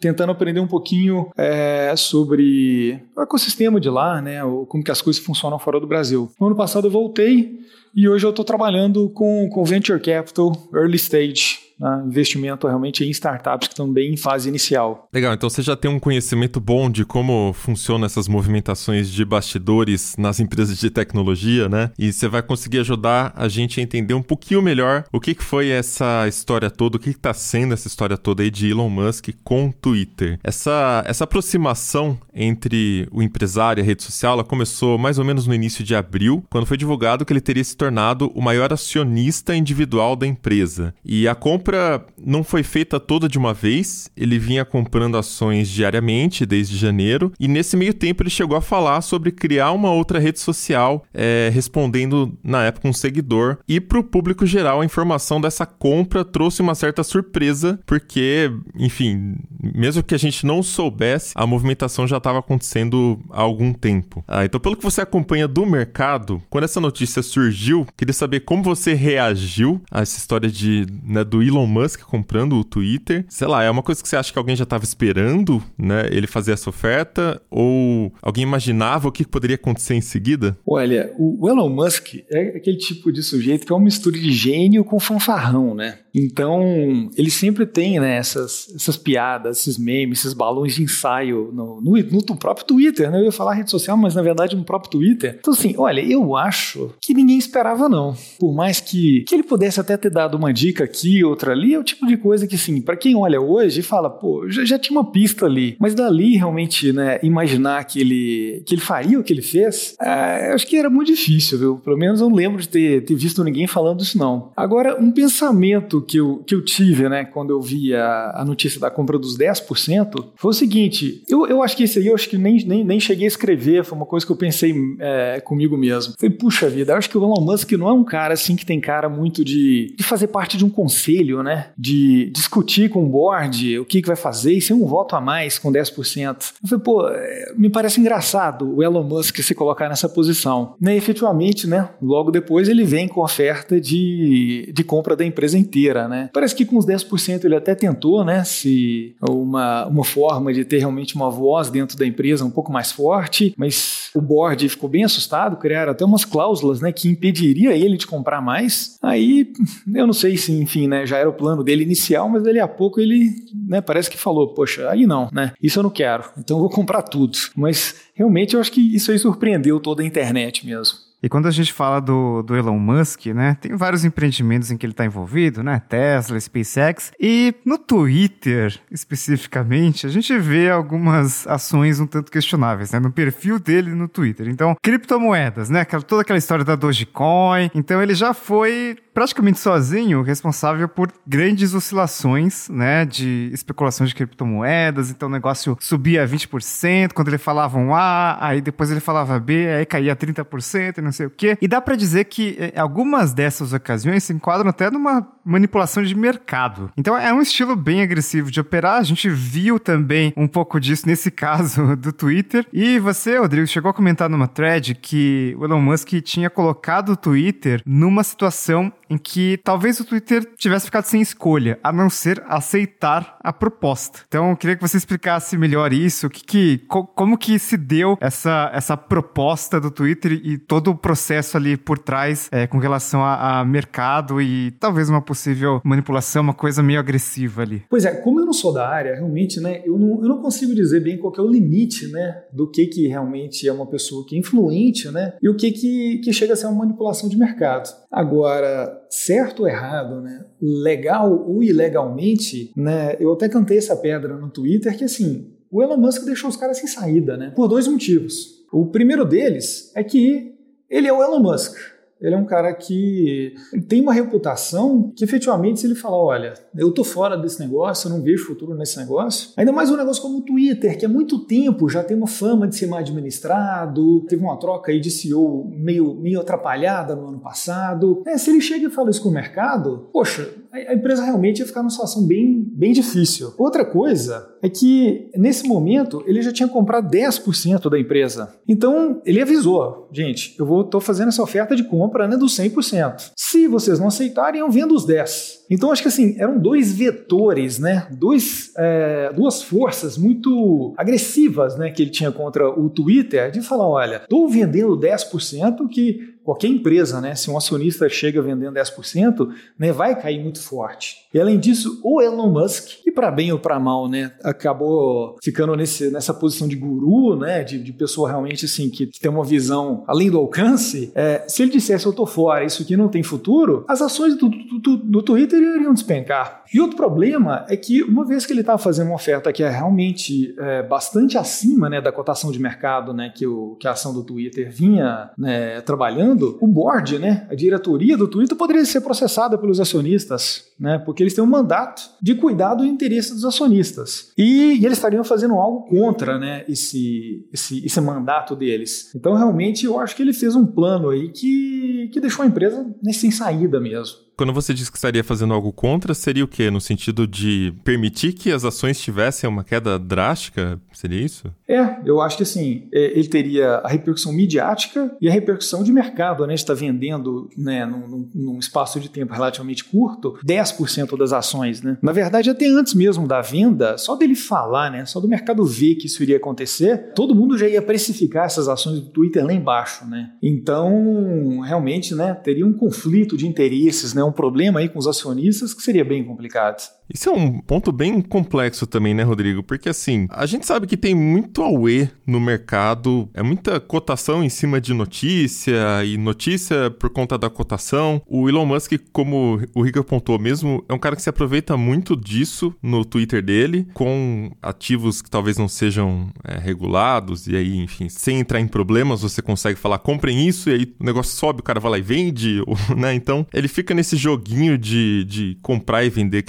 tentando 0.00 0.32
aprender 0.32 0.60
um 0.60 0.66
pouquinho 0.66 1.30
é, 1.36 1.92
sobre 1.94 2.98
o 3.14 3.20
ecossistema 3.20 3.78
de 3.78 3.90
lá, 3.90 4.22
né, 4.22 4.40
como 4.66 4.82
que 4.82 4.90
as 4.90 5.02
coisas 5.02 5.22
funcionam 5.22 5.58
fora 5.58 5.78
do 5.78 5.86
Brasil. 5.86 6.32
No 6.40 6.46
ano 6.46 6.56
passado 6.56 6.86
eu 6.86 6.90
voltei 6.90 7.60
e 7.94 8.08
hoje 8.08 8.26
eu 8.26 8.30
estou 8.30 8.44
trabalhando 8.44 9.08
com, 9.10 9.48
com 9.48 9.64
Venture 9.64 10.00
Capital 10.00 10.52
Early 10.72 10.96
Stage, 10.96 11.70
né, 11.80 12.02
investimento 12.06 12.66
realmente 12.66 13.02
em 13.02 13.10
startups 13.10 13.68
que 13.68 13.72
estão 13.72 13.90
bem 13.90 14.12
em 14.12 14.16
fase 14.16 14.48
inicial. 14.48 15.08
Legal, 15.12 15.32
então 15.32 15.48
você 15.48 15.62
já 15.62 15.74
tem 15.74 15.90
um 15.90 15.98
conhecimento 15.98 16.60
bom 16.60 16.90
de 16.90 17.06
como 17.06 17.52
funcionam 17.54 18.04
essas 18.04 18.28
movimentações 18.28 19.10
de 19.10 19.24
bastidores 19.24 20.14
nas 20.18 20.38
empresas 20.38 20.78
de 20.78 20.90
tecnologia, 20.90 21.68
né? 21.68 21.90
E 21.98 22.12
você 22.12 22.28
vai 22.28 22.42
conseguir 22.42 22.80
ajudar 22.80 23.32
a 23.34 23.48
gente 23.48 23.80
a 23.80 23.82
entender 23.82 24.12
um 24.12 24.22
pouquinho 24.22 24.60
melhor 24.60 25.04
o 25.10 25.18
que, 25.18 25.34
que 25.34 25.42
foi 25.42 25.68
essa 25.68 26.28
história 26.28 26.70
toda, 26.70 26.98
o 26.98 27.00
que 27.00 27.10
está 27.10 27.32
sendo 27.32 27.72
essa 27.72 27.88
história 27.88 28.18
toda 28.18 28.42
aí 28.42 28.50
de 28.50 28.70
Elon 28.70 28.90
Musk 28.90 29.30
com 29.42 29.68
o 29.68 29.72
Twitter. 29.72 30.38
Essa, 30.44 31.02
essa 31.06 31.24
aproximação 31.24 32.18
entre 32.34 33.08
o 33.10 33.22
empresário 33.22 33.80
e 33.80 33.82
a 33.82 33.86
rede 33.86 34.02
social 34.02 34.34
ela 34.34 34.44
começou 34.44 34.98
mais 34.98 35.18
ou 35.18 35.24
menos 35.24 35.46
no 35.46 35.54
início 35.54 35.82
de 35.82 35.94
abril, 35.94 36.44
quando 36.50 36.66
foi 36.66 36.76
divulgado 36.76 37.24
que 37.24 37.32
ele 37.32 37.40
teria 37.40 37.64
se 37.64 37.76
tornado 37.80 38.30
o 38.34 38.42
maior 38.42 38.70
acionista 38.74 39.56
individual 39.56 40.14
da 40.14 40.26
empresa. 40.26 40.94
E 41.02 41.26
a 41.26 41.34
compra 41.34 42.04
não 42.22 42.44
foi 42.44 42.62
feita 42.62 43.00
toda 43.00 43.26
de 43.26 43.38
uma 43.38 43.54
vez, 43.54 44.10
ele 44.14 44.38
vinha 44.38 44.66
comprando 44.66 45.16
ações 45.16 45.66
diariamente 45.70 46.44
desde 46.44 46.76
janeiro, 46.76 47.32
e 47.40 47.48
nesse 47.48 47.78
meio 47.78 47.94
tempo 47.94 48.22
ele 48.22 48.28
chegou 48.28 48.54
a 48.54 48.60
falar 48.60 49.00
sobre 49.00 49.32
criar 49.32 49.72
uma 49.72 49.90
outra 49.90 50.18
rede 50.18 50.38
social, 50.38 51.06
é, 51.14 51.50
respondendo 51.54 52.38
na 52.44 52.64
época 52.64 52.86
um 52.86 52.92
seguidor. 52.92 53.56
E 53.66 53.80
para 53.80 53.98
o 53.98 54.04
público 54.04 54.44
geral, 54.44 54.82
a 54.82 54.84
informação 54.84 55.40
dessa 55.40 55.64
compra 55.64 56.22
trouxe 56.22 56.60
uma 56.60 56.74
certa 56.74 57.02
surpresa, 57.02 57.80
porque, 57.86 58.52
enfim, 58.76 59.36
mesmo 59.58 60.02
que 60.02 60.14
a 60.14 60.18
gente 60.18 60.44
não 60.44 60.62
soubesse, 60.62 61.32
a 61.34 61.46
movimentação 61.46 62.06
já 62.06 62.18
estava 62.18 62.40
acontecendo 62.40 63.18
há 63.30 63.40
algum 63.40 63.72
tempo. 63.72 64.22
Ah, 64.28 64.44
então, 64.44 64.60
pelo 64.60 64.76
que 64.76 64.82
você 64.82 65.00
acompanha 65.00 65.48
do 65.48 65.64
mercado, 65.64 66.42
quando 66.50 66.64
essa 66.64 66.78
notícia 66.80 67.22
surgiu, 67.22 67.69
queria 67.96 68.12
saber 68.12 68.40
como 68.40 68.62
você 68.62 68.94
reagiu 68.94 69.80
a 69.90 70.02
essa 70.02 70.18
história 70.18 70.50
de, 70.50 70.86
né, 71.04 71.24
do 71.24 71.42
Elon 71.42 71.66
Musk 71.66 72.00
comprando 72.02 72.56
o 72.56 72.64
Twitter. 72.64 73.24
Sei 73.28 73.46
lá, 73.46 73.62
é 73.62 73.70
uma 73.70 73.82
coisa 73.82 74.02
que 74.02 74.08
você 74.08 74.16
acha 74.16 74.32
que 74.32 74.38
alguém 74.38 74.56
já 74.56 74.64
estava 74.64 74.84
esperando, 74.84 75.62
né? 75.78 76.08
Ele 76.10 76.26
fazer 76.26 76.52
essa 76.52 76.70
oferta? 76.70 77.40
Ou 77.50 78.12
alguém 78.22 78.42
imaginava 78.42 79.08
o 79.08 79.12
que 79.12 79.26
poderia 79.26 79.56
acontecer 79.56 79.94
em 79.94 80.00
seguida? 80.00 80.58
Olha, 80.66 81.12
o 81.18 81.48
Elon 81.48 81.68
Musk 81.68 82.16
é 82.30 82.56
aquele 82.56 82.76
tipo 82.76 83.12
de 83.12 83.22
sujeito 83.22 83.66
que 83.66 83.72
é 83.72 83.76
uma 83.76 83.84
mistura 83.84 84.18
de 84.18 84.32
gênio 84.32 84.84
com 84.84 84.98
fanfarrão, 84.98 85.74
né? 85.74 85.98
Então, 86.14 87.10
ele 87.16 87.30
sempre 87.30 87.66
tem 87.66 88.00
né, 88.00 88.16
essas, 88.16 88.72
essas 88.74 88.96
piadas, 88.96 89.60
esses 89.60 89.78
memes, 89.78 90.20
esses 90.20 90.32
balões 90.32 90.74
de 90.74 90.82
ensaio 90.82 91.50
no, 91.52 91.80
no, 91.80 91.96
no, 91.96 92.36
próprio 92.36 92.66
Twitter, 92.66 93.10
né? 93.10 93.18
Eu 93.20 93.24
ia 93.24 93.32
falar 93.32 93.54
rede 93.54 93.70
social, 93.70 93.96
mas 93.96 94.14
na 94.14 94.22
verdade 94.22 94.56
no 94.56 94.64
próprio 94.64 94.90
Twitter. 94.90 95.36
Então, 95.38 95.52
assim, 95.52 95.74
olha, 95.76 96.00
eu 96.00 96.36
acho 96.36 96.92
que 97.00 97.14
ninguém 97.14 97.38
esperava, 97.38 97.88
não. 97.88 98.14
Por 98.38 98.54
mais 98.54 98.80
que, 98.80 99.24
que 99.26 99.34
ele 99.34 99.42
pudesse 99.42 99.80
até 99.80 99.96
ter 99.96 100.10
dado 100.10 100.36
uma 100.36 100.52
dica 100.52 100.84
aqui, 100.84 101.22
outra 101.24 101.52
ali, 101.52 101.74
é 101.74 101.78
o 101.78 101.84
tipo 101.84 102.06
de 102.06 102.16
coisa 102.16 102.46
que, 102.46 102.54
assim, 102.54 102.80
para 102.80 102.96
quem 102.96 103.14
olha 103.14 103.40
hoje 103.40 103.82
fala, 103.82 104.10
pô, 104.10 104.48
já, 104.48 104.64
já, 104.64 104.78
tinha 104.78 104.98
uma 104.98 105.10
pista 105.10 105.46
ali. 105.46 105.76
Mas 105.78 105.94
dali, 105.94 106.36
realmente, 106.36 106.92
né, 106.92 107.18
imaginar 107.22 107.84
que 107.84 108.00
ele, 108.00 108.62
que 108.66 108.74
ele 108.74 108.82
faria 108.82 109.18
o 109.18 109.22
que 109.22 109.32
ele 109.32 109.42
fez, 109.42 109.94
é, 110.00 110.52
acho 110.52 110.66
que 110.66 110.76
era 110.76 110.90
muito 110.90 111.08
difícil, 111.08 111.58
viu? 111.58 111.76
Pelo 111.76 111.96
menos 111.96 112.20
eu 112.20 112.28
não 112.28 112.36
lembro 112.36 112.60
de 112.60 112.68
ter, 112.68 113.04
ter 113.04 113.14
visto 113.14 113.44
ninguém 113.44 113.66
falando 113.66 114.02
isso, 114.02 114.18
não. 114.18 114.52
Agora, 114.56 115.00
um 115.00 115.10
pensamento 115.10 115.99
que 116.02 116.18
eu, 116.18 116.42
que 116.46 116.54
eu 116.54 116.64
tive, 116.64 117.08
né, 117.08 117.24
quando 117.24 117.50
eu 117.50 117.60
vi 117.60 117.94
a, 117.94 118.32
a 118.36 118.44
notícia 118.44 118.80
da 118.80 118.90
compra 118.90 119.18
dos 119.18 119.36
10%, 119.38 120.28
foi 120.36 120.50
o 120.50 120.54
seguinte: 120.54 121.22
eu, 121.28 121.46
eu 121.46 121.62
acho 121.62 121.76
que 121.76 121.84
esse 121.84 121.98
aí 121.98 122.06
eu 122.06 122.14
acho 122.14 122.28
que 122.28 122.38
nem, 122.38 122.64
nem, 122.64 122.84
nem 122.84 123.00
cheguei 123.00 123.26
a 123.26 123.28
escrever, 123.28 123.84
foi 123.84 123.96
uma 123.96 124.06
coisa 124.06 124.24
que 124.24 124.32
eu 124.32 124.36
pensei 124.36 124.74
é, 124.98 125.40
comigo 125.40 125.76
mesmo. 125.76 126.14
Falei, 126.18 126.34
puxa 126.34 126.68
vida, 126.68 126.92
eu 126.92 126.96
acho 126.96 127.10
que 127.10 127.18
o 127.18 127.22
Elon 127.22 127.40
Musk 127.40 127.72
não 127.72 127.88
é 127.88 127.92
um 127.92 128.04
cara 128.04 128.34
assim 128.34 128.56
que 128.56 128.66
tem 128.66 128.80
cara 128.80 129.08
muito 129.08 129.44
de, 129.44 129.94
de 129.96 130.02
fazer 130.04 130.28
parte 130.28 130.56
de 130.56 130.64
um 130.64 130.70
conselho, 130.70 131.42
né? 131.42 131.70
De 131.76 132.30
discutir 132.30 132.90
com 132.90 133.04
o 133.04 133.08
board 133.08 133.78
o 133.78 133.84
que, 133.84 134.00
que 134.00 134.06
vai 134.06 134.16
fazer 134.16 134.52
e 134.52 134.60
ser 134.60 134.74
um 134.74 134.86
voto 134.86 135.16
a 135.16 135.20
mais 135.20 135.58
com 135.58 135.72
10%. 135.72 136.52
Eu 136.62 136.68
falei, 136.68 136.84
pô, 136.84 137.08
é, 137.08 137.52
me 137.56 137.68
parece 137.68 138.00
engraçado 138.00 138.76
o 138.76 138.82
Elon 138.82 139.02
Musk 139.02 139.38
se 139.38 139.54
colocar 139.54 139.88
nessa 139.88 140.08
posição. 140.08 140.74
E, 140.80 140.90
efetivamente, 140.90 141.66
né? 141.66 141.90
Logo 142.00 142.30
depois 142.30 142.68
ele 142.68 142.84
vem 142.84 143.08
com 143.08 143.22
oferta 143.22 143.80
de, 143.80 144.70
de 144.72 144.84
compra 144.84 145.16
da 145.16 145.24
empresa 145.24 145.58
inteira 145.58 145.89
né? 146.08 146.30
Parece 146.32 146.54
que 146.54 146.64
com 146.64 146.76
os 146.76 146.86
10% 146.86 147.44
ele 147.44 147.56
até 147.56 147.74
tentou, 147.74 148.24
né? 148.24 148.44
Se 148.44 149.14
uma, 149.20 149.86
uma 149.86 150.04
forma 150.04 150.52
de 150.52 150.64
ter 150.64 150.78
realmente 150.78 151.14
uma 151.14 151.30
voz 151.30 151.70
dentro 151.70 151.96
da 151.96 152.06
empresa 152.06 152.44
um 152.44 152.50
pouco 152.50 152.72
mais 152.72 152.92
forte, 152.92 153.54
mas 153.56 154.10
o 154.14 154.20
board 154.20 154.68
ficou 154.68 154.88
bem 154.88 155.04
assustado, 155.04 155.56
criaram 155.56 155.92
até 155.92 156.04
umas 156.04 156.24
cláusulas, 156.24 156.80
né? 156.80 156.92
Que 156.92 157.08
impediria 157.08 157.76
ele 157.76 157.96
de 157.96 158.06
comprar 158.06 158.40
mais. 158.40 158.98
Aí, 159.02 159.52
eu 159.94 160.06
não 160.06 160.12
sei 160.12 160.36
se, 160.36 160.52
enfim, 160.52 160.88
né? 160.88 161.06
Já 161.06 161.18
era 161.18 161.28
o 161.28 161.34
plano 161.34 161.62
dele 161.62 161.82
inicial, 161.82 162.28
mas 162.28 162.42
dali 162.42 162.60
a 162.60 162.68
pouco 162.68 163.00
ele, 163.00 163.30
né? 163.68 163.80
Parece 163.80 164.10
que 164.10 164.18
falou, 164.18 164.54
poxa, 164.54 164.88
aí 164.90 165.06
não, 165.06 165.28
né? 165.32 165.52
Isso 165.62 165.78
eu 165.78 165.82
não 165.82 165.90
quero, 165.90 166.24
então 166.38 166.56
eu 166.56 166.60
vou 166.62 166.70
comprar 166.70 167.02
tudo. 167.02 167.36
Mas 167.56 167.96
realmente 168.14 168.54
eu 168.54 168.60
acho 168.60 168.72
que 168.72 168.94
isso 168.94 169.10
aí 169.10 169.18
surpreendeu 169.18 169.80
toda 169.80 170.02
a 170.02 170.06
internet 170.06 170.66
mesmo. 170.66 171.09
E 171.22 171.28
quando 171.28 171.46
a 171.46 171.50
gente 171.50 171.72
fala 171.72 172.00
do, 172.00 172.42
do 172.42 172.56
Elon 172.56 172.78
Musk, 172.78 173.26
né, 173.26 173.56
tem 173.60 173.76
vários 173.76 174.04
empreendimentos 174.04 174.70
em 174.70 174.76
que 174.76 174.86
ele 174.86 174.92
está 174.92 175.04
envolvido, 175.04 175.62
né, 175.62 175.80
Tesla, 175.88 176.40
SpaceX, 176.40 177.12
e 177.20 177.54
no 177.64 177.76
Twitter, 177.76 178.80
especificamente, 178.90 180.06
a 180.06 180.10
gente 180.10 180.36
vê 180.38 180.70
algumas 180.70 181.46
ações 181.46 182.00
um 182.00 182.06
tanto 182.06 182.32
questionáveis, 182.32 182.92
né, 182.92 182.98
no 182.98 183.12
perfil 183.12 183.58
dele 183.58 183.94
no 183.94 184.08
Twitter. 184.08 184.48
Então, 184.48 184.74
criptomoedas, 184.82 185.68
né, 185.68 185.84
toda 185.84 186.22
aquela 186.22 186.38
história 186.38 186.64
da 186.64 186.74
Dogecoin, 186.74 187.70
então 187.74 188.02
ele 188.02 188.14
já 188.14 188.32
foi 188.32 188.96
praticamente 189.12 189.58
sozinho 189.58 190.22
responsável 190.22 190.88
por 190.88 191.12
grandes 191.26 191.74
oscilações, 191.74 192.68
né, 192.68 193.04
de 193.04 193.50
especulações 193.52 194.10
de 194.10 194.14
criptomoedas, 194.14 195.10
então 195.10 195.28
o 195.28 195.32
negócio 195.32 195.76
subia 195.80 196.26
20%, 196.26 197.12
quando 197.12 197.28
ele 197.28 197.38
falava 197.38 197.78
um 197.78 197.94
A, 197.94 198.38
aí 198.40 198.60
depois 198.60 198.90
ele 198.90 199.00
falava 199.00 199.38
B, 199.38 199.68
aí 199.68 199.86
caía 199.86 200.14
30% 200.14 200.98
e 200.98 201.00
não 201.00 201.12
sei 201.12 201.26
o 201.26 201.30
quê. 201.30 201.58
E 201.60 201.68
dá 201.68 201.80
para 201.80 201.96
dizer 201.96 202.24
que 202.24 202.56
eh, 202.58 202.72
algumas 202.78 203.32
dessas 203.32 203.72
ocasiões 203.72 204.24
se 204.24 204.32
enquadram 204.32 204.70
até 204.70 204.90
numa 204.90 205.26
manipulação 205.44 206.02
de 206.02 206.14
mercado. 206.14 206.90
Então 206.96 207.16
é 207.16 207.32
um 207.32 207.40
estilo 207.40 207.74
bem 207.74 208.02
agressivo 208.02 208.50
de 208.50 208.60
operar, 208.60 208.98
a 208.98 209.02
gente 209.02 209.28
viu 209.28 209.78
também 209.78 210.32
um 210.36 210.46
pouco 210.46 210.80
disso 210.80 211.06
nesse 211.06 211.30
caso 211.32 211.96
do 211.96 212.12
Twitter. 212.12 212.66
E 212.72 212.98
você, 212.98 213.38
Rodrigo, 213.38 213.66
chegou 213.66 213.90
a 213.90 213.94
comentar 213.94 214.28
numa 214.28 214.46
thread 214.46 214.94
que 214.94 215.54
o 215.58 215.64
Elon 215.64 215.80
Musk 215.80 216.08
tinha 216.22 216.50
colocado 216.50 217.10
o 217.10 217.16
Twitter 217.16 217.82
numa 217.84 218.22
situação 218.22 218.92
em 219.10 219.18
que 219.18 219.58
talvez 219.64 219.98
o 219.98 220.04
Twitter 220.04 220.48
tivesse 220.56 220.86
ficado 220.86 221.04
sem 221.04 221.20
escolha, 221.20 221.78
a 221.82 221.92
não 221.92 222.08
ser 222.08 222.42
aceitar 222.46 223.36
a 223.42 223.52
proposta. 223.52 224.20
Então, 224.28 224.50
eu 224.50 224.56
queria 224.56 224.76
que 224.76 224.82
você 224.82 224.96
explicasse 224.96 225.58
melhor 225.58 225.92
isso, 225.92 226.30
que, 226.30 226.44
que 226.44 226.78
co 226.86 227.04
como 227.04 227.36
que 227.36 227.58
se 227.58 227.76
deu 227.76 228.16
essa, 228.20 228.70
essa 228.72 228.96
proposta 228.96 229.80
do 229.80 229.90
Twitter 229.90 230.32
e 230.32 230.56
todo 230.56 230.92
o 230.92 230.96
processo 230.96 231.56
ali 231.56 231.76
por 231.76 231.98
trás 231.98 232.48
é, 232.52 232.66
com 232.66 232.78
relação 232.78 233.24
a, 233.24 233.60
a, 233.60 233.64
mercado 233.64 234.40
e 234.40 234.70
talvez 234.72 235.08
uma 235.10 235.20
possível 235.20 235.80
manipulação, 235.82 236.42
uma 236.42 236.54
coisa 236.54 236.82
meio 236.82 237.00
agressiva 237.00 237.62
ali. 237.62 237.82
Pois 237.90 238.04
é, 238.04 238.12
como 238.14 238.40
eu 238.40 238.46
não 238.46 238.52
sou 238.52 238.72
da 238.72 238.88
área, 238.88 239.14
realmente, 239.16 239.58
né, 239.60 239.82
eu 239.84 239.98
não, 239.98 240.22
eu 240.22 240.28
não 240.28 240.40
consigo 240.40 240.74
dizer 240.74 241.00
bem 241.00 241.18
qual 241.18 241.32
é 241.36 241.40
o 241.40 241.50
limite, 241.50 242.06
né, 242.08 242.42
do 242.52 242.70
que 242.70 242.86
que 242.86 243.08
realmente 243.08 243.66
é 243.66 243.72
uma 243.72 243.86
pessoa 243.86 244.24
que 244.26 244.36
é 244.36 244.38
influente, 244.38 245.10
né, 245.10 245.34
e 245.42 245.48
o 245.48 245.56
que 245.56 245.72
que, 245.72 246.18
que 246.18 246.32
chega 246.32 246.52
a 246.52 246.56
ser 246.56 246.66
uma 246.66 246.78
manipulação 246.78 247.28
de 247.28 247.36
mercado. 247.36 247.88
Agora, 248.10 249.06
certo 249.08 249.60
ou 249.60 249.68
errado, 249.68 250.20
né, 250.20 250.44
legal 250.60 251.32
ou 251.48 251.62
ilegalmente, 251.62 252.72
né, 252.76 253.16
eu 253.20 253.32
até 253.32 253.48
cantei 253.48 253.78
essa 253.78 253.96
pedra 253.96 254.36
no 254.36 254.50
Twitter 254.50 254.96
que 254.96 255.04
assim, 255.04 255.52
o 255.70 255.80
Elon 255.80 255.96
Musk 255.96 256.24
deixou 256.24 256.50
os 256.50 256.56
caras 256.56 256.78
sem 256.78 256.88
saída, 256.88 257.36
né, 257.36 257.52
por 257.54 257.68
dois 257.68 257.86
motivos. 257.86 258.64
O 258.72 258.86
primeiro 258.86 259.24
deles 259.24 259.92
é 259.94 260.02
que 260.02 260.54
ele 260.88 261.06
é 261.06 261.12
o 261.12 261.22
Elon 261.22 261.40
Musk. 261.40 261.76
Ele 262.20 262.34
é 262.34 262.38
um 262.38 262.44
cara 262.44 262.72
que 262.74 263.54
tem 263.88 264.00
uma 264.00 264.12
reputação 264.12 265.12
que 265.16 265.24
efetivamente 265.24 265.80
se 265.80 265.86
ele 265.86 265.94
falar, 265.94 266.18
olha, 266.18 266.54
eu 266.76 266.92
tô 266.92 267.02
fora 267.02 267.36
desse 267.36 267.58
negócio, 267.60 268.08
eu 268.08 268.12
não 268.12 268.22
vejo 268.22 268.46
futuro 268.46 268.74
nesse 268.74 268.98
negócio. 268.98 269.50
Ainda 269.56 269.72
mais 269.72 269.90
um 269.90 269.96
negócio 269.96 270.20
como 270.20 270.38
o 270.38 270.42
Twitter, 270.42 270.98
que 270.98 271.06
há 271.06 271.08
muito 271.08 271.38
tempo 271.46 271.88
já 271.88 272.04
tem 272.04 272.16
uma 272.16 272.26
fama 272.26 272.68
de 272.68 272.76
ser 272.76 272.86
mal 272.86 273.00
administrado, 273.00 274.20
teve 274.26 274.42
uma 274.42 274.58
troca 274.58 274.92
aí 274.92 275.00
de 275.00 275.10
CEO 275.10 275.70
meio, 275.70 276.14
meio 276.14 276.40
atrapalhada 276.40 277.16
no 277.16 277.28
ano 277.28 277.40
passado. 277.40 278.22
É, 278.26 278.36
se 278.36 278.50
ele 278.50 278.60
chega 278.60 278.86
e 278.86 278.90
fala 278.90 279.10
isso 279.10 279.22
com 279.22 279.28
o 279.28 279.32
mercado, 279.32 280.08
poxa, 280.12 280.48
a 280.72 280.94
empresa 280.94 281.24
realmente 281.24 281.58
ia 281.58 281.66
ficar 281.66 281.80
numa 281.80 281.90
situação 281.90 282.26
bem, 282.26 282.64
bem 282.72 282.92
difícil. 282.92 283.52
Outra 283.58 283.84
coisa 283.84 284.48
é 284.62 284.68
que, 284.68 285.28
nesse 285.36 285.66
momento, 285.66 286.22
ele 286.26 286.40
já 286.42 286.52
tinha 286.52 286.68
comprado 286.68 287.10
10% 287.10 287.90
da 287.90 287.98
empresa. 287.98 288.54
Então, 288.68 289.20
ele 289.24 289.40
avisou, 289.40 290.08
gente, 290.12 290.54
eu 290.58 290.82
estou 290.82 291.00
fazendo 291.00 291.28
essa 291.28 291.42
oferta 291.42 291.74
de 291.74 291.82
compra 291.84 292.28
né, 292.28 292.36
dos 292.36 292.56
100%. 292.56 293.32
Se 293.36 293.66
vocês 293.66 293.98
não 293.98 294.06
aceitarem, 294.06 294.60
eu 294.60 294.70
vendo 294.70 294.94
os 294.94 295.06
10%. 295.06 295.60
Então, 295.70 295.92
acho 295.92 296.02
que 296.02 296.08
assim, 296.08 296.34
eram 296.38 296.58
dois 296.58 296.92
vetores, 296.92 297.78
né? 297.78 298.08
Dois, 298.10 298.72
é, 298.76 299.32
duas 299.32 299.62
forças 299.62 300.18
muito 300.18 300.92
agressivas 300.96 301.76
né, 301.76 301.90
que 301.90 302.02
ele 302.02 302.10
tinha 302.10 302.32
contra 302.32 302.68
o 302.68 302.90
Twitter 302.90 303.52
de 303.52 303.60
falar: 303.62 303.88
olha, 303.88 304.16
estou 304.16 304.48
vendendo 304.48 304.98
10%, 304.98 305.88
que 305.88 306.34
qualquer 306.50 306.66
empresa, 306.66 307.20
né, 307.20 307.36
se 307.36 307.48
um 307.48 307.56
acionista 307.56 308.08
chega 308.08 308.42
vendendo 308.42 308.74
10%, 308.74 309.48
né, 309.78 309.92
vai 309.92 310.20
cair 310.20 310.42
muito 310.42 310.60
forte. 310.60 311.28
E 311.32 311.38
além 311.38 311.60
disso, 311.60 312.00
o 312.02 312.20
Elon 312.20 312.50
Musk, 312.50 312.88
que 313.04 313.12
para 313.12 313.30
bem 313.30 313.52
ou 313.52 313.58
para 313.58 313.78
mal, 313.78 314.08
né, 314.08 314.32
acabou 314.42 315.36
ficando 315.40 315.76
nesse, 315.76 316.10
nessa 316.10 316.34
posição 316.34 316.66
de 316.66 316.74
guru, 316.74 317.36
né, 317.36 317.62
de, 317.62 317.80
de 317.80 317.92
pessoa 317.92 318.28
realmente 318.28 318.64
assim 318.64 318.90
que, 318.90 319.06
tem 319.06 319.30
uma 319.30 319.44
visão 319.44 320.02
além 320.08 320.28
do 320.28 320.38
alcance, 320.38 321.12
é, 321.14 321.44
se 321.46 321.62
ele 321.62 321.70
dissesse 321.70 322.04
eu 322.04 322.12
tô 322.12 322.26
fora, 322.26 322.64
isso 322.64 322.82
aqui 322.82 322.96
não 322.96 323.08
tem 323.08 323.22
futuro, 323.22 323.84
as 323.86 324.02
ações 324.02 324.36
do, 324.36 324.48
do, 324.48 324.78
do, 324.80 324.96
do 324.96 325.22
Twitter 325.22 325.60
iriam 325.60 325.94
despencar. 325.94 326.64
E 326.74 326.80
outro 326.80 326.96
problema 326.96 327.64
é 327.68 327.76
que 327.76 328.02
uma 328.02 328.24
vez 328.24 328.44
que 328.44 328.52
ele 328.52 328.60
estava 328.60 328.78
fazendo 328.78 329.06
uma 329.08 329.16
oferta 329.16 329.52
que 329.52 329.62
é 329.62 329.68
realmente 329.68 330.52
é, 330.58 330.82
bastante 330.82 331.38
acima, 331.38 331.88
né, 331.88 332.00
da 332.00 332.10
cotação 332.10 332.50
de 332.50 332.58
mercado, 332.58 333.12
né, 333.12 333.32
que, 333.32 333.46
o, 333.46 333.76
que 333.78 333.86
a 333.86 333.92
ação 333.92 334.12
do 334.12 334.24
Twitter 334.24 334.68
vinha 334.72 335.30
né, 335.38 335.80
trabalhando, 335.82 336.39
o 336.60 336.66
board, 336.66 337.18
né, 337.18 337.46
a 337.50 337.54
diretoria 337.54 338.16
do 338.16 338.28
Twitter 338.28 338.56
poderia 338.56 338.84
ser 338.84 339.00
processada 339.00 339.58
pelos 339.58 339.80
acionistas, 339.80 340.69
né, 340.80 340.98
porque 340.98 341.22
eles 341.22 341.34
têm 341.34 341.44
um 341.44 341.46
mandato 341.46 342.02
de 342.22 342.34
cuidar 342.34 342.74
do 342.74 342.86
interesse 342.86 343.34
dos 343.34 343.44
acionistas. 343.44 344.32
E, 344.36 344.78
e 344.80 344.86
eles 344.86 344.96
estariam 344.96 345.22
fazendo 345.22 345.54
algo 345.54 345.86
contra 345.86 346.38
né, 346.38 346.64
esse, 346.66 347.46
esse, 347.52 347.84
esse 347.84 348.00
mandato 348.00 348.56
deles. 348.56 349.14
Então, 349.14 349.34
realmente, 349.34 349.84
eu 349.84 350.00
acho 350.00 350.16
que 350.16 350.22
ele 350.22 350.32
fez 350.32 350.56
um 350.56 350.64
plano 350.64 351.10
aí 351.10 351.28
que, 351.28 352.08
que 352.12 352.20
deixou 352.20 352.42
a 352.42 352.48
empresa 352.48 352.86
sem 353.12 353.30
saída 353.30 353.78
mesmo. 353.78 354.30
Quando 354.40 354.54
você 354.54 354.72
diz 354.72 354.88
que 354.88 354.96
estaria 354.96 355.22
fazendo 355.22 355.52
algo 355.52 355.70
contra, 355.70 356.14
seria 356.14 356.42
o 356.42 356.48
quê? 356.48 356.70
No 356.70 356.80
sentido 356.80 357.26
de 357.26 357.74
permitir 357.84 358.32
que 358.32 358.50
as 358.50 358.64
ações 358.64 358.98
tivessem 358.98 359.46
uma 359.46 359.62
queda 359.62 359.98
drástica? 359.98 360.80
Seria 360.94 361.20
isso? 361.20 361.54
É, 361.68 361.98
eu 362.06 362.22
acho 362.22 362.38
que 362.38 362.42
assim, 362.42 362.88
ele 362.90 363.28
teria 363.28 363.74
a 363.84 363.88
repercussão 363.88 364.32
midiática 364.32 365.14
e 365.20 365.28
a 365.28 365.30
repercussão 365.30 365.84
de 365.84 365.92
mercado, 365.92 366.46
né? 366.46 366.54
Está 366.54 366.72
vendendo 366.72 367.50
né, 367.54 367.84
num, 367.84 368.30
num, 368.34 368.58
espaço 368.58 368.98
de 368.98 369.10
tempo 369.10 369.34
relativamente 369.34 369.84
curto 369.84 370.38
10% 370.42 370.69
das 371.16 371.32
ações, 371.32 371.82
né? 371.82 371.98
Na 372.02 372.12
verdade, 372.12 372.50
até 372.50 372.66
antes 372.66 372.94
mesmo 372.94 373.26
da 373.26 373.40
venda, 373.40 373.98
só 373.98 374.16
dele 374.16 374.34
falar, 374.34 374.90
né? 374.90 375.04
Só 375.04 375.20
do 375.20 375.28
mercado 375.28 375.64
ver 375.64 375.96
que 375.96 376.06
isso 376.06 376.22
iria 376.22 376.36
acontecer, 376.36 377.12
todo 377.14 377.34
mundo 377.34 377.58
já 377.58 377.68
ia 377.68 377.82
precificar 377.82 378.46
essas 378.46 378.68
ações 378.68 379.00
do 379.00 379.10
Twitter 379.10 379.44
lá 379.44 379.52
embaixo, 379.52 380.06
né? 380.06 380.30
Então, 380.42 381.60
realmente, 381.60 382.14
né? 382.14 382.34
Teria 382.34 382.66
um 382.66 382.72
conflito 382.72 383.36
de 383.36 383.46
interesses, 383.46 384.14
né? 384.14 384.22
um 384.24 384.32
problema 384.32 384.80
aí 384.80 384.88
com 384.88 384.98
os 384.98 385.06
acionistas 385.06 385.74
que 385.74 385.82
seria 385.82 386.04
bem 386.04 386.24
complicado. 386.24 386.99
Isso 387.12 387.28
é 387.28 387.32
um 387.32 387.60
ponto 387.60 387.92
bem 387.92 388.20
complexo 388.20 388.86
também, 388.86 389.14
né, 389.14 389.22
Rodrigo? 389.22 389.62
Porque 389.62 389.88
assim, 389.88 390.26
a 390.30 390.46
gente 390.46 390.66
sabe 390.66 390.86
que 390.86 390.96
tem 390.96 391.14
muito 391.14 391.62
AUE 391.62 392.08
no 392.26 392.40
mercado, 392.40 393.28
é 393.34 393.42
muita 393.42 393.80
cotação 393.80 394.42
em 394.42 394.48
cima 394.48 394.80
de 394.80 394.94
notícia 394.94 396.04
e 396.04 396.16
notícia 396.16 396.90
por 396.90 397.10
conta 397.10 397.36
da 397.36 397.50
cotação. 397.50 398.22
O 398.26 398.48
Elon 398.48 398.66
Musk, 398.66 398.92
como 399.12 399.60
o 399.74 399.82
Rico 399.82 399.98
apontou 399.98 400.38
mesmo, 400.38 400.84
é 400.88 400.94
um 400.94 400.98
cara 400.98 401.16
que 401.16 401.22
se 401.22 401.28
aproveita 401.28 401.76
muito 401.76 402.16
disso 402.16 402.74
no 402.82 403.04
Twitter 403.04 403.42
dele, 403.42 403.86
com 403.94 404.50
ativos 404.62 405.20
que 405.20 405.30
talvez 405.30 405.58
não 405.58 405.68
sejam 405.68 406.30
é, 406.44 406.58
regulados, 406.58 407.46
e 407.46 407.56
aí, 407.56 407.78
enfim, 407.78 408.08
sem 408.08 408.40
entrar 408.40 408.60
em 408.60 408.68
problemas, 408.68 409.22
você 409.22 409.42
consegue 409.42 409.78
falar, 409.78 409.98
comprem 409.98 410.46
isso, 410.46 410.70
e 410.70 410.74
aí 410.74 410.94
o 410.98 411.04
negócio 411.04 411.34
sobe, 411.34 411.60
o 411.60 411.64
cara 411.64 411.80
vai 411.80 411.92
lá 411.92 411.98
e 411.98 412.02
vende, 412.02 412.62
né? 412.96 413.14
Então, 413.14 413.46
ele 413.52 413.68
fica 413.68 413.94
nesse 413.94 414.16
joguinho 414.16 414.78
de, 414.78 415.24
de 415.24 415.58
comprar 415.62 416.04
e 416.04 416.10
vender 416.10 416.42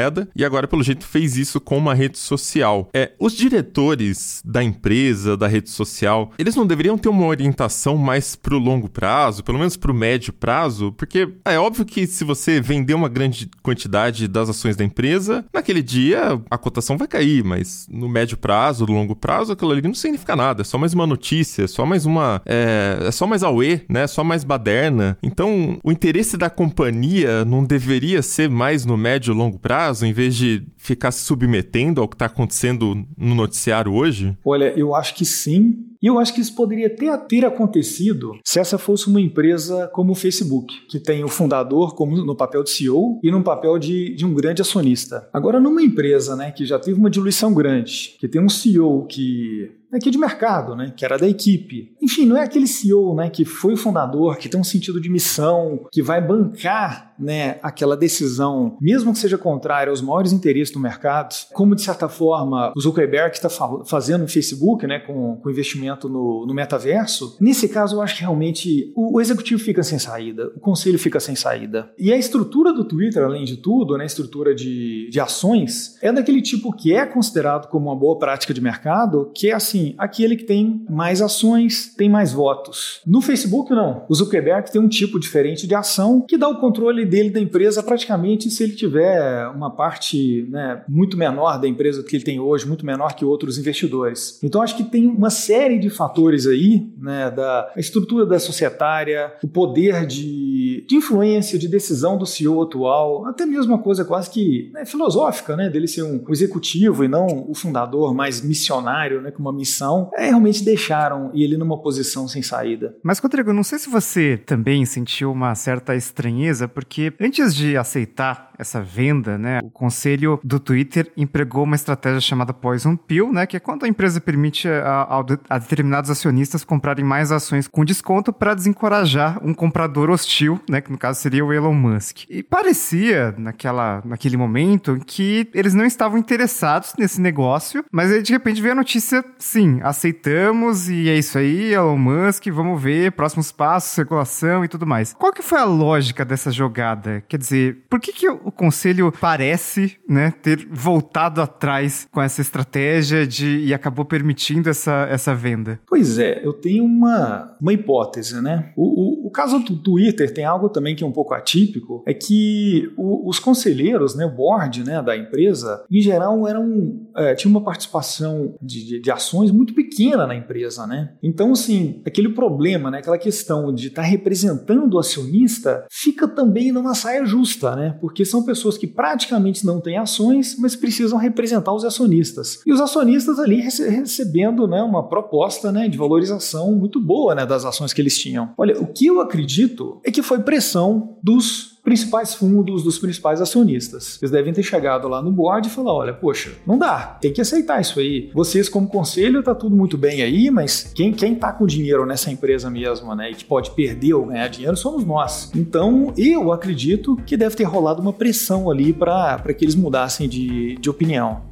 criptomoeda 0.00 0.28
e 0.34 0.44
agora, 0.44 0.66
pelo 0.66 0.82
jeito, 0.82 1.04
fez 1.04 1.36
isso 1.36 1.60
com 1.60 1.76
uma 1.76 1.94
rede 1.94 2.18
social. 2.18 2.88
É, 2.94 3.12
os 3.18 3.34
diretores 3.34 4.42
da 4.44 4.62
empresa, 4.62 5.36
da 5.36 5.46
rede 5.46 5.70
social, 5.70 6.32
eles 6.38 6.54
não 6.56 6.66
deveriam 6.66 6.96
ter 6.96 7.08
uma 7.08 7.26
orientação 7.26 7.96
mais 7.96 8.34
pro 8.34 8.58
longo 8.58 8.88
prazo, 8.88 9.44
pelo 9.44 9.58
menos 9.58 9.76
pro 9.76 9.92
médio 9.92 10.32
prazo, 10.32 10.92
porque 10.92 11.28
é 11.44 11.58
óbvio 11.58 11.84
que 11.84 12.06
se 12.06 12.24
você 12.24 12.60
vender 12.60 12.94
uma 12.94 13.08
grande 13.08 13.50
quantidade 13.62 14.26
das 14.26 14.48
ações 14.48 14.76
da 14.76 14.84
empresa, 14.84 15.44
naquele 15.52 15.82
dia 15.82 16.40
a 16.50 16.58
cotação 16.58 16.96
vai 16.96 17.08
cair, 17.08 17.44
mas 17.44 17.86
no 17.90 18.08
médio 18.08 18.36
prazo, 18.36 18.86
no 18.86 18.92
longo 18.92 19.14
prazo, 19.14 19.52
aquilo 19.52 19.72
ali 19.72 19.82
não 19.82 19.94
significa 19.94 20.34
nada, 20.34 20.62
é 20.62 20.64
só 20.64 20.78
mais 20.78 20.94
uma 20.94 21.06
notícia, 21.06 21.64
é 21.64 21.66
só 21.66 21.84
mais 21.84 22.06
uma. 22.06 22.40
É, 22.46 22.98
é 23.06 23.10
só 23.10 23.26
mais 23.26 23.42
auê, 23.42 23.80
né? 23.88 24.02
É 24.02 24.06
só 24.06 24.24
mais 24.24 24.44
baderna. 24.44 25.16
Então, 25.22 25.78
o 25.82 25.92
interesse 25.92 26.36
da 26.36 26.48
companhia 26.48 27.44
não 27.44 27.64
deveria 27.64 28.22
ser 28.22 28.48
mais 28.48 28.84
no 28.84 28.96
médio 28.96 29.32
e 29.32 29.36
longo 29.36 29.58
prazo, 29.58 29.89
em 30.02 30.12
vez 30.12 30.34
de 30.34 30.66
ficar 30.76 31.10
se 31.10 31.24
submetendo 31.24 32.00
ao 32.00 32.08
que 32.08 32.14
está 32.14 32.26
acontecendo 32.26 33.06
no 33.16 33.34
noticiário 33.34 33.92
hoje? 33.92 34.36
Olha, 34.44 34.72
eu 34.76 34.94
acho 34.94 35.14
que 35.14 35.24
sim. 35.24 35.89
E 36.02 36.06
eu 36.06 36.18
acho 36.18 36.34
que 36.34 36.40
isso 36.40 36.54
poderia 36.54 36.88
ter, 36.88 37.16
ter 37.26 37.44
acontecido 37.44 38.32
se 38.44 38.58
essa 38.58 38.78
fosse 38.78 39.08
uma 39.08 39.20
empresa 39.20 39.88
como 39.92 40.12
o 40.12 40.14
Facebook, 40.14 40.74
que 40.88 40.98
tem 40.98 41.22
o 41.22 41.28
fundador 41.28 41.94
como 41.94 42.16
no 42.16 42.34
papel 42.34 42.62
de 42.62 42.70
CEO 42.70 43.20
e 43.22 43.30
no 43.30 43.42
papel 43.42 43.78
de, 43.78 44.14
de 44.14 44.24
um 44.24 44.32
grande 44.32 44.62
acionista. 44.62 45.28
Agora, 45.32 45.60
numa 45.60 45.82
empresa 45.82 46.34
né, 46.34 46.50
que 46.50 46.64
já 46.64 46.78
teve 46.78 46.98
uma 46.98 47.10
diluição 47.10 47.52
grande, 47.52 48.16
que 48.18 48.28
tem 48.28 48.40
um 48.40 48.48
CEO 48.48 49.06
que 49.06 49.80
aqui 49.92 50.10
de 50.10 50.18
mercado, 50.18 50.76
né, 50.76 50.92
que 50.96 51.04
era 51.04 51.18
da 51.18 51.28
equipe. 51.28 51.96
Enfim, 52.00 52.24
não 52.24 52.36
é 52.36 52.44
aquele 52.44 52.66
CEO, 52.66 53.14
né, 53.14 53.28
que 53.28 53.44
foi 53.44 53.74
o 53.74 53.76
fundador, 53.76 54.36
que 54.36 54.48
tem 54.48 54.60
um 54.60 54.64
sentido 54.64 55.00
de 55.00 55.10
missão, 55.10 55.86
que 55.90 56.02
vai 56.02 56.24
bancar, 56.24 57.12
né, 57.18 57.58
aquela 57.62 57.96
decisão, 57.96 58.76
mesmo 58.80 59.12
que 59.12 59.18
seja 59.18 59.36
contrária 59.36 59.90
aos 59.90 60.00
maiores 60.00 60.32
interesses 60.32 60.72
do 60.72 60.80
mercado, 60.80 61.34
como 61.52 61.74
de 61.74 61.82
certa 61.82 62.08
forma 62.08 62.72
o 62.76 62.80
Zuckerberg 62.80 63.34
está 63.34 63.48
fazendo 63.84 64.22
no 64.22 64.28
Facebook, 64.28 64.86
né, 64.86 65.00
com, 65.00 65.36
com 65.36 65.50
investimento 65.50 65.89
investimento 65.90 66.08
no, 66.08 66.46
no 66.46 66.54
metaverso, 66.54 67.36
nesse 67.40 67.68
caso 67.68 67.96
eu 67.96 68.02
acho 68.02 68.16
que 68.16 68.20
realmente 68.20 68.92
o, 68.94 69.16
o, 69.16 69.20
executivo 69.20 69.60
fica 69.60 69.82
sem 69.82 69.98
saída, 69.98 70.52
o 70.56 70.60
conselho 70.60 70.98
fica 70.98 71.18
sem 71.18 71.34
saída. 71.34 71.90
E 71.98 72.12
a 72.12 72.16
estrutura 72.16 72.72
do 72.72 72.84
Twitter, 72.84 73.22
além 73.22 73.44
de 73.44 73.56
tudo, 73.56 73.96
né, 73.96 74.04
a 74.04 74.06
estrutura 74.06 74.54
de, 74.54 75.08
de 75.10 75.20
ações, 75.20 75.96
é 76.02 76.12
daquele 76.12 76.40
tipo 76.40 76.72
que 76.72 76.94
é 76.94 77.04
considerado 77.04 77.68
como 77.68 77.88
uma 77.88 77.96
boa 77.96 78.18
prática 78.18 78.54
de 78.54 78.60
mercado, 78.60 79.30
que 79.34 79.50
é 79.50 79.54
assim, 79.54 79.94
aquele 79.98 80.36
que 80.36 80.44
tem 80.44 80.84
mais 80.88 81.20
ações, 81.20 81.94
tem 81.96 82.08
mais 82.08 82.32
votos. 82.32 83.00
No 83.06 83.20
Facebook, 83.20 83.70
não. 83.70 84.04
O 84.08 84.14
Zuckerberg 84.14 84.70
tem 84.70 84.80
um 84.80 84.88
tipo 84.88 85.18
diferente 85.18 85.66
de 85.66 85.74
ação 85.74 86.24
que 86.26 86.38
dá 86.38 86.48
o 86.48 86.60
controle 86.60 87.04
dele 87.04 87.30
da 87.30 87.40
empresa 87.40 87.82
praticamente 87.82 88.50
se 88.50 88.62
ele 88.62 88.74
tiver 88.74 89.46
uma 89.48 89.70
parte 89.70 90.46
né, 90.50 90.82
muito 90.88 91.16
menor 91.16 91.58
da 91.58 91.68
empresa 91.68 92.02
que 92.02 92.16
ele 92.16 92.24
tem 92.24 92.40
hoje, 92.40 92.66
muito 92.66 92.84
menor 92.84 93.14
que 93.14 93.24
outros 93.24 93.58
investidores. 93.58 94.38
Então 94.42 94.62
acho 94.62 94.76
que 94.76 94.84
tem 94.84 95.06
uma 95.06 95.30
série 95.30 95.78
de 95.80 95.90
fatores 95.90 96.46
aí, 96.46 96.88
né, 96.98 97.30
da 97.30 97.72
estrutura 97.76 98.26
da 98.26 98.38
societária, 98.38 99.32
o 99.42 99.48
poder 99.48 100.06
de, 100.06 100.84
de 100.86 100.96
influência, 100.96 101.58
de 101.58 101.68
decisão 101.68 102.16
do 102.16 102.26
CEO 102.26 102.62
atual, 102.62 103.26
até 103.26 103.46
mesmo 103.46 103.72
uma 103.72 103.82
coisa 103.82 104.04
quase 104.04 104.30
que 104.30 104.70
né, 104.72 104.84
filosófica, 104.84 105.56
né, 105.56 105.68
dele 105.68 105.88
ser 105.88 106.02
um, 106.02 106.24
um, 106.26 106.32
executivo 106.32 107.04
e 107.04 107.08
não 107.08 107.46
o 107.48 107.54
fundador 107.54 108.14
mais 108.14 108.40
missionário, 108.40 109.20
né, 109.20 109.30
com 109.30 109.40
uma 109.40 109.52
missão, 109.52 110.10
é, 110.14 110.26
realmente 110.26 110.64
deixaram 110.64 111.30
ele 111.34 111.56
numa 111.56 111.80
posição 111.80 112.28
sem 112.28 112.42
saída. 112.42 112.96
Mas, 113.02 113.18
Rodrigo, 113.18 113.52
não 113.52 113.62
sei 113.62 113.78
se 113.78 113.88
você 113.88 114.36
também 114.36 114.84
sentiu 114.84 115.32
uma 115.32 115.54
certa 115.54 115.94
estranheza, 115.94 116.68
porque 116.68 117.12
antes 117.20 117.54
de 117.54 117.76
aceitar 117.76 118.49
essa 118.60 118.82
venda, 118.82 119.38
né, 119.38 119.60
o 119.64 119.70
conselho 119.70 120.38
do 120.44 120.60
Twitter 120.60 121.10
empregou 121.16 121.64
uma 121.64 121.74
estratégia 121.74 122.20
chamada 122.20 122.52
Poison 122.52 122.94
Pill, 122.94 123.32
né, 123.32 123.46
que 123.46 123.56
é 123.56 123.60
quando 123.60 123.84
a 123.84 123.88
empresa 123.88 124.20
permite 124.20 124.68
a, 124.68 125.22
a, 125.48 125.58
determinados 125.58 126.10
acionistas 126.10 126.62
comprarem 126.62 127.04
mais 127.04 127.32
ações 127.32 127.66
com 127.66 127.84
desconto 127.84 128.32
para 128.32 128.54
desencorajar 128.54 129.40
um 129.42 129.54
comprador 129.54 130.10
hostil, 130.10 130.60
né, 130.68 130.80
que 130.80 130.92
no 130.92 130.98
caso 130.98 131.20
seria 131.20 131.44
o 131.44 131.52
Elon 131.52 131.72
Musk. 131.72 132.24
E 132.28 132.42
parecia 132.42 133.34
naquela, 133.38 134.02
naquele 134.04 134.36
momento 134.36 135.00
que 135.06 135.48
eles 135.54 135.72
não 135.72 135.86
estavam 135.86 136.18
interessados 136.18 136.92
nesse 136.98 137.20
negócio, 137.20 137.82
mas 137.90 138.12
aí 138.12 138.22
de 138.22 138.32
repente 138.32 138.60
veio 138.60 138.72
a 138.72 138.76
notícia, 138.76 139.24
sim, 139.38 139.80
aceitamos 139.82 140.90
e 140.90 141.08
é 141.08 141.16
isso 141.16 141.38
aí, 141.38 141.72
Elon 141.72 141.96
Musk, 141.96 142.46
vamos 142.48 142.80
ver 142.82 143.12
próximos 143.12 143.50
passos, 143.50 143.96
regulação 143.96 144.64
e 144.64 144.68
tudo 144.68 144.86
mais. 144.86 145.14
Qual 145.14 145.32
que 145.32 145.42
foi 145.42 145.58
a 145.58 145.64
lógica 145.64 146.24
dessa 146.24 146.50
jogada? 146.50 147.24
Quer 147.26 147.38
dizer, 147.38 147.84
por 147.88 147.98
que 147.98 148.12
que 148.12 148.28
o 148.28 148.49
conselho 148.52 149.12
parece, 149.20 149.96
né, 150.08 150.32
ter 150.42 150.66
voltado 150.70 151.40
atrás 151.40 152.08
com 152.10 152.20
essa 152.20 152.40
estratégia 152.40 153.26
de 153.26 153.60
e 153.60 153.74
acabou 153.74 154.04
permitindo 154.04 154.68
essa, 154.68 155.06
essa 155.10 155.34
venda? 155.34 155.80
Pois 155.86 156.18
é, 156.18 156.44
eu 156.44 156.52
tenho 156.52 156.84
uma, 156.84 157.56
uma 157.60 157.72
hipótese, 157.72 158.40
né? 158.40 158.72
O, 158.76 159.24
o, 159.24 159.26
o 159.26 159.30
caso 159.30 159.58
do 159.60 159.76
Twitter 159.76 160.32
tem 160.32 160.44
algo 160.44 160.68
também 160.68 160.94
que 160.94 161.04
é 161.04 161.06
um 161.06 161.12
pouco 161.12 161.34
atípico, 161.34 162.02
é 162.06 162.14
que 162.14 162.92
o, 162.96 163.28
os 163.28 163.38
conselheiros, 163.38 164.14
né, 164.14 164.24
o 164.24 164.34
board 164.34 164.84
né, 164.84 165.02
da 165.02 165.16
empresa, 165.16 165.84
em 165.90 166.00
geral 166.00 166.46
eram 166.46 167.08
é, 167.16 167.34
tinha 167.34 167.50
uma 167.50 167.62
participação 167.62 168.54
de, 168.60 168.84
de, 168.84 169.00
de, 169.00 169.10
ações 169.10 169.50
muito 169.50 169.74
pequena 169.74 170.26
na 170.26 170.34
empresa, 170.34 170.86
né? 170.86 171.14
Então, 171.22 171.52
assim, 171.52 172.02
aquele 172.06 172.30
problema, 172.30 172.90
né, 172.90 172.98
aquela 172.98 173.18
questão 173.18 173.72
de 173.72 173.88
estar 173.88 174.02
tá 174.02 174.08
representando 174.08 174.94
o 174.94 174.98
acionista 174.98 175.86
fica 175.90 176.26
também 176.26 176.72
numa 176.72 176.94
saia 176.94 177.24
justa, 177.24 177.76
né? 177.76 177.96
Porque 178.00 178.24
são 178.24 178.39
pessoas 178.44 178.76
que 178.76 178.86
praticamente 178.86 179.64
não 179.64 179.80
têm 179.80 179.98
ações, 179.98 180.56
mas 180.58 180.76
precisam 180.76 181.18
representar 181.18 181.72
os 181.72 181.84
acionistas. 181.84 182.60
E 182.66 182.72
os 182.72 182.80
acionistas 182.80 183.38
ali 183.38 183.60
recebendo 183.60 184.66
né, 184.66 184.82
uma 184.82 185.08
proposta 185.08 185.70
né, 185.72 185.88
de 185.88 185.96
valorização 185.96 186.72
muito 186.72 187.00
boa 187.00 187.34
né, 187.34 187.46
das 187.46 187.64
ações 187.64 187.92
que 187.92 188.00
eles 188.00 188.18
tinham. 188.18 188.50
Olha, 188.56 188.78
o 188.80 188.86
que 188.86 189.06
eu 189.06 189.20
acredito 189.20 190.00
é 190.04 190.10
que 190.10 190.22
foi 190.22 190.40
pressão 190.40 191.16
dos 191.22 191.79
principais 191.90 192.34
fundos, 192.34 192.84
dos 192.84 193.00
principais 193.00 193.40
acionistas. 193.40 194.16
Eles 194.22 194.30
devem 194.30 194.52
ter 194.52 194.62
chegado 194.62 195.08
lá 195.08 195.20
no 195.20 195.32
board 195.32 195.66
e 195.66 195.70
falar: 195.70 195.92
olha, 195.92 196.12
poxa, 196.12 196.52
não 196.64 196.78
dá, 196.78 197.18
tem 197.20 197.32
que 197.32 197.40
aceitar 197.40 197.80
isso 197.80 197.98
aí. 197.98 198.30
Vocês, 198.32 198.68
como 198.68 198.86
conselho, 198.86 199.42
tá 199.42 199.56
tudo 199.56 199.74
muito 199.74 199.98
bem 199.98 200.22
aí, 200.22 200.52
mas 200.52 200.92
quem, 200.94 201.12
quem 201.12 201.34
tá 201.34 201.52
com 201.52 201.66
dinheiro 201.66 202.06
nessa 202.06 202.30
empresa 202.30 202.70
mesmo, 202.70 203.12
né, 203.16 203.32
e 203.32 203.34
que 203.34 203.44
pode 203.44 203.72
perder 203.72 204.14
ou 204.14 204.26
ganhar 204.26 204.46
dinheiro 204.46 204.76
somos 204.76 205.04
nós. 205.04 205.50
Então, 205.52 206.14
eu 206.16 206.52
acredito 206.52 207.16
que 207.26 207.36
deve 207.36 207.56
ter 207.56 207.64
rolado 207.64 208.00
uma 208.00 208.12
pressão 208.12 208.70
ali 208.70 208.92
para 208.92 209.42
que 209.52 209.64
eles 209.64 209.74
mudassem 209.74 210.28
de, 210.28 210.76
de 210.76 210.88
opinião. 210.88 211.42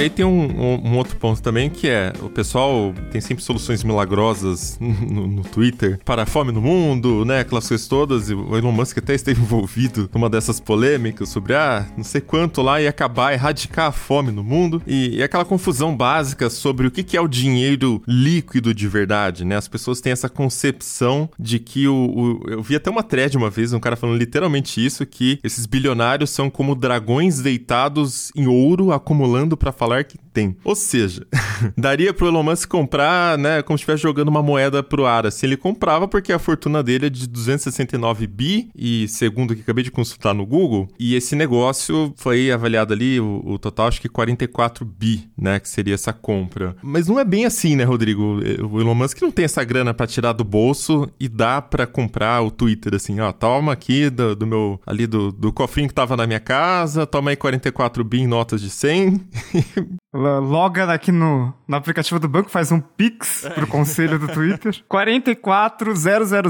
E 0.00 0.04
aí 0.04 0.08
tem 0.08 0.24
um, 0.24 0.80
um, 0.82 0.96
outro 0.96 1.14
ponto 1.18 1.42
também 1.42 1.68
que 1.68 1.86
é: 1.86 2.10
o 2.22 2.30
pessoal 2.30 2.94
tem 3.10 3.20
sempre 3.20 3.44
soluções 3.44 3.84
milagrosas 3.84 4.78
no, 4.80 5.26
no, 5.26 5.42
Twitter 5.42 6.00
para 6.06 6.22
a 6.22 6.26
fome 6.26 6.50
no 6.50 6.62
mundo, 6.62 7.22
né? 7.26 7.40
Aquelas 7.40 7.68
coisas 7.68 7.86
todas. 7.86 8.30
E 8.30 8.34
o 8.34 8.56
Elon 8.56 8.72
Musk 8.72 8.96
até 8.96 9.14
esteve 9.14 9.42
envolvido 9.44 10.08
numa 10.14 10.30
dessas 10.30 10.58
polêmicas 10.58 11.28
sobre, 11.28 11.54
ah, 11.54 11.86
não 11.98 12.02
sei 12.02 12.22
quanto 12.22 12.62
lá 12.62 12.80
ia 12.80 12.88
acabar, 12.88 13.34
erradicar 13.34 13.88
a 13.88 13.92
fome 13.92 14.32
no 14.32 14.42
mundo. 14.42 14.82
E, 14.86 15.16
e 15.16 15.22
aquela 15.22 15.44
confusão 15.44 15.94
básica 15.94 16.48
sobre 16.48 16.86
o 16.86 16.90
que, 16.90 17.02
que 17.02 17.14
é 17.14 17.20
o 17.20 17.28
dinheiro 17.28 18.02
líquido 18.08 18.72
de 18.72 18.88
verdade, 18.88 19.44
né? 19.44 19.58
As 19.58 19.68
pessoas 19.68 20.00
têm 20.00 20.12
essa 20.12 20.30
concepção 20.30 21.28
de 21.38 21.58
que 21.58 21.86
o, 21.86 21.94
o. 21.94 22.50
Eu 22.50 22.62
vi 22.62 22.74
até 22.74 22.88
uma 22.88 23.02
thread 23.02 23.36
uma 23.36 23.50
vez, 23.50 23.74
um 23.74 23.78
cara 23.78 23.96
falando 23.96 24.16
literalmente 24.16 24.82
isso: 24.82 25.04
que 25.04 25.38
esses 25.44 25.66
bilionários 25.66 26.30
são 26.30 26.48
como 26.48 26.74
dragões 26.74 27.40
deitados 27.40 28.32
em 28.34 28.46
ouro 28.46 28.92
acumulando 28.92 29.58
para 29.58 29.70
falar 29.70 29.89
falar 29.90 30.04
que 30.04 30.16
tem. 30.32 30.56
Ou 30.62 30.76
seja, 30.76 31.26
daria 31.76 32.14
pro 32.14 32.28
Elon 32.28 32.42
Musk 32.42 32.68
comprar, 32.68 33.36
né, 33.36 33.62
como 33.62 33.76
se 33.76 33.82
estivesse 33.82 34.02
jogando 34.02 34.28
uma 34.28 34.42
moeda 34.42 34.82
pro 34.82 35.04
ar. 35.04 35.26
Assim, 35.26 35.46
ele 35.46 35.56
comprava 35.56 36.06
porque 36.06 36.32
a 36.32 36.38
fortuna 36.38 36.82
dele 36.82 37.06
é 37.06 37.10
de 37.10 37.28
269 37.28 38.26
bi, 38.26 38.70
e 38.76 39.08
segundo 39.08 39.50
o 39.50 39.56
que 39.56 39.62
acabei 39.62 39.82
de 39.82 39.90
consultar 39.90 40.32
no 40.32 40.46
Google, 40.46 40.88
e 40.98 41.14
esse 41.14 41.34
negócio 41.34 42.12
foi 42.16 42.50
avaliado 42.50 42.92
ali, 42.92 43.18
o, 43.18 43.42
o 43.44 43.58
total 43.58 43.88
acho 43.88 44.00
que 44.00 44.08
44 44.08 44.84
bi, 44.84 45.28
né, 45.36 45.58
que 45.58 45.68
seria 45.68 45.94
essa 45.94 46.12
compra. 46.12 46.76
Mas 46.82 47.08
não 47.08 47.18
é 47.18 47.24
bem 47.24 47.44
assim, 47.44 47.74
né, 47.74 47.84
Rodrigo? 47.84 48.40
O 48.70 48.80
Elon 48.80 48.94
Musk 48.94 49.20
não 49.22 49.30
tem 49.30 49.44
essa 49.44 49.64
grana 49.64 49.92
para 49.92 50.06
tirar 50.06 50.32
do 50.32 50.44
bolso 50.44 51.10
e 51.18 51.28
dá 51.28 51.60
para 51.60 51.86
comprar 51.86 52.40
o 52.42 52.50
Twitter, 52.50 52.94
assim, 52.94 53.18
ó, 53.20 53.32
toma 53.32 53.72
aqui 53.72 54.08
do, 54.08 54.36
do 54.36 54.46
meu, 54.46 54.80
ali 54.86 55.06
do, 55.06 55.32
do 55.32 55.52
cofrinho 55.52 55.88
que 55.88 55.94
tava 55.94 56.16
na 56.16 56.26
minha 56.26 56.40
casa, 56.40 57.06
toma 57.06 57.30
aí 57.30 57.36
44 57.36 58.04
bi 58.04 58.20
em 58.20 58.26
notas 58.26 58.60
de 58.60 58.70
100 58.70 59.20
Loga 60.12 60.92
aqui 60.92 61.12
no, 61.12 61.54
no 61.68 61.76
aplicativo 61.76 62.18
do 62.18 62.28
banco, 62.28 62.50
faz 62.50 62.72
um 62.72 62.80
pix 62.80 63.46
pro 63.54 63.66
conselho 63.66 64.18
do 64.18 64.26
Twitter. 64.26 64.82
44 64.88 65.94
000 65.94 66.26
000 66.26 66.48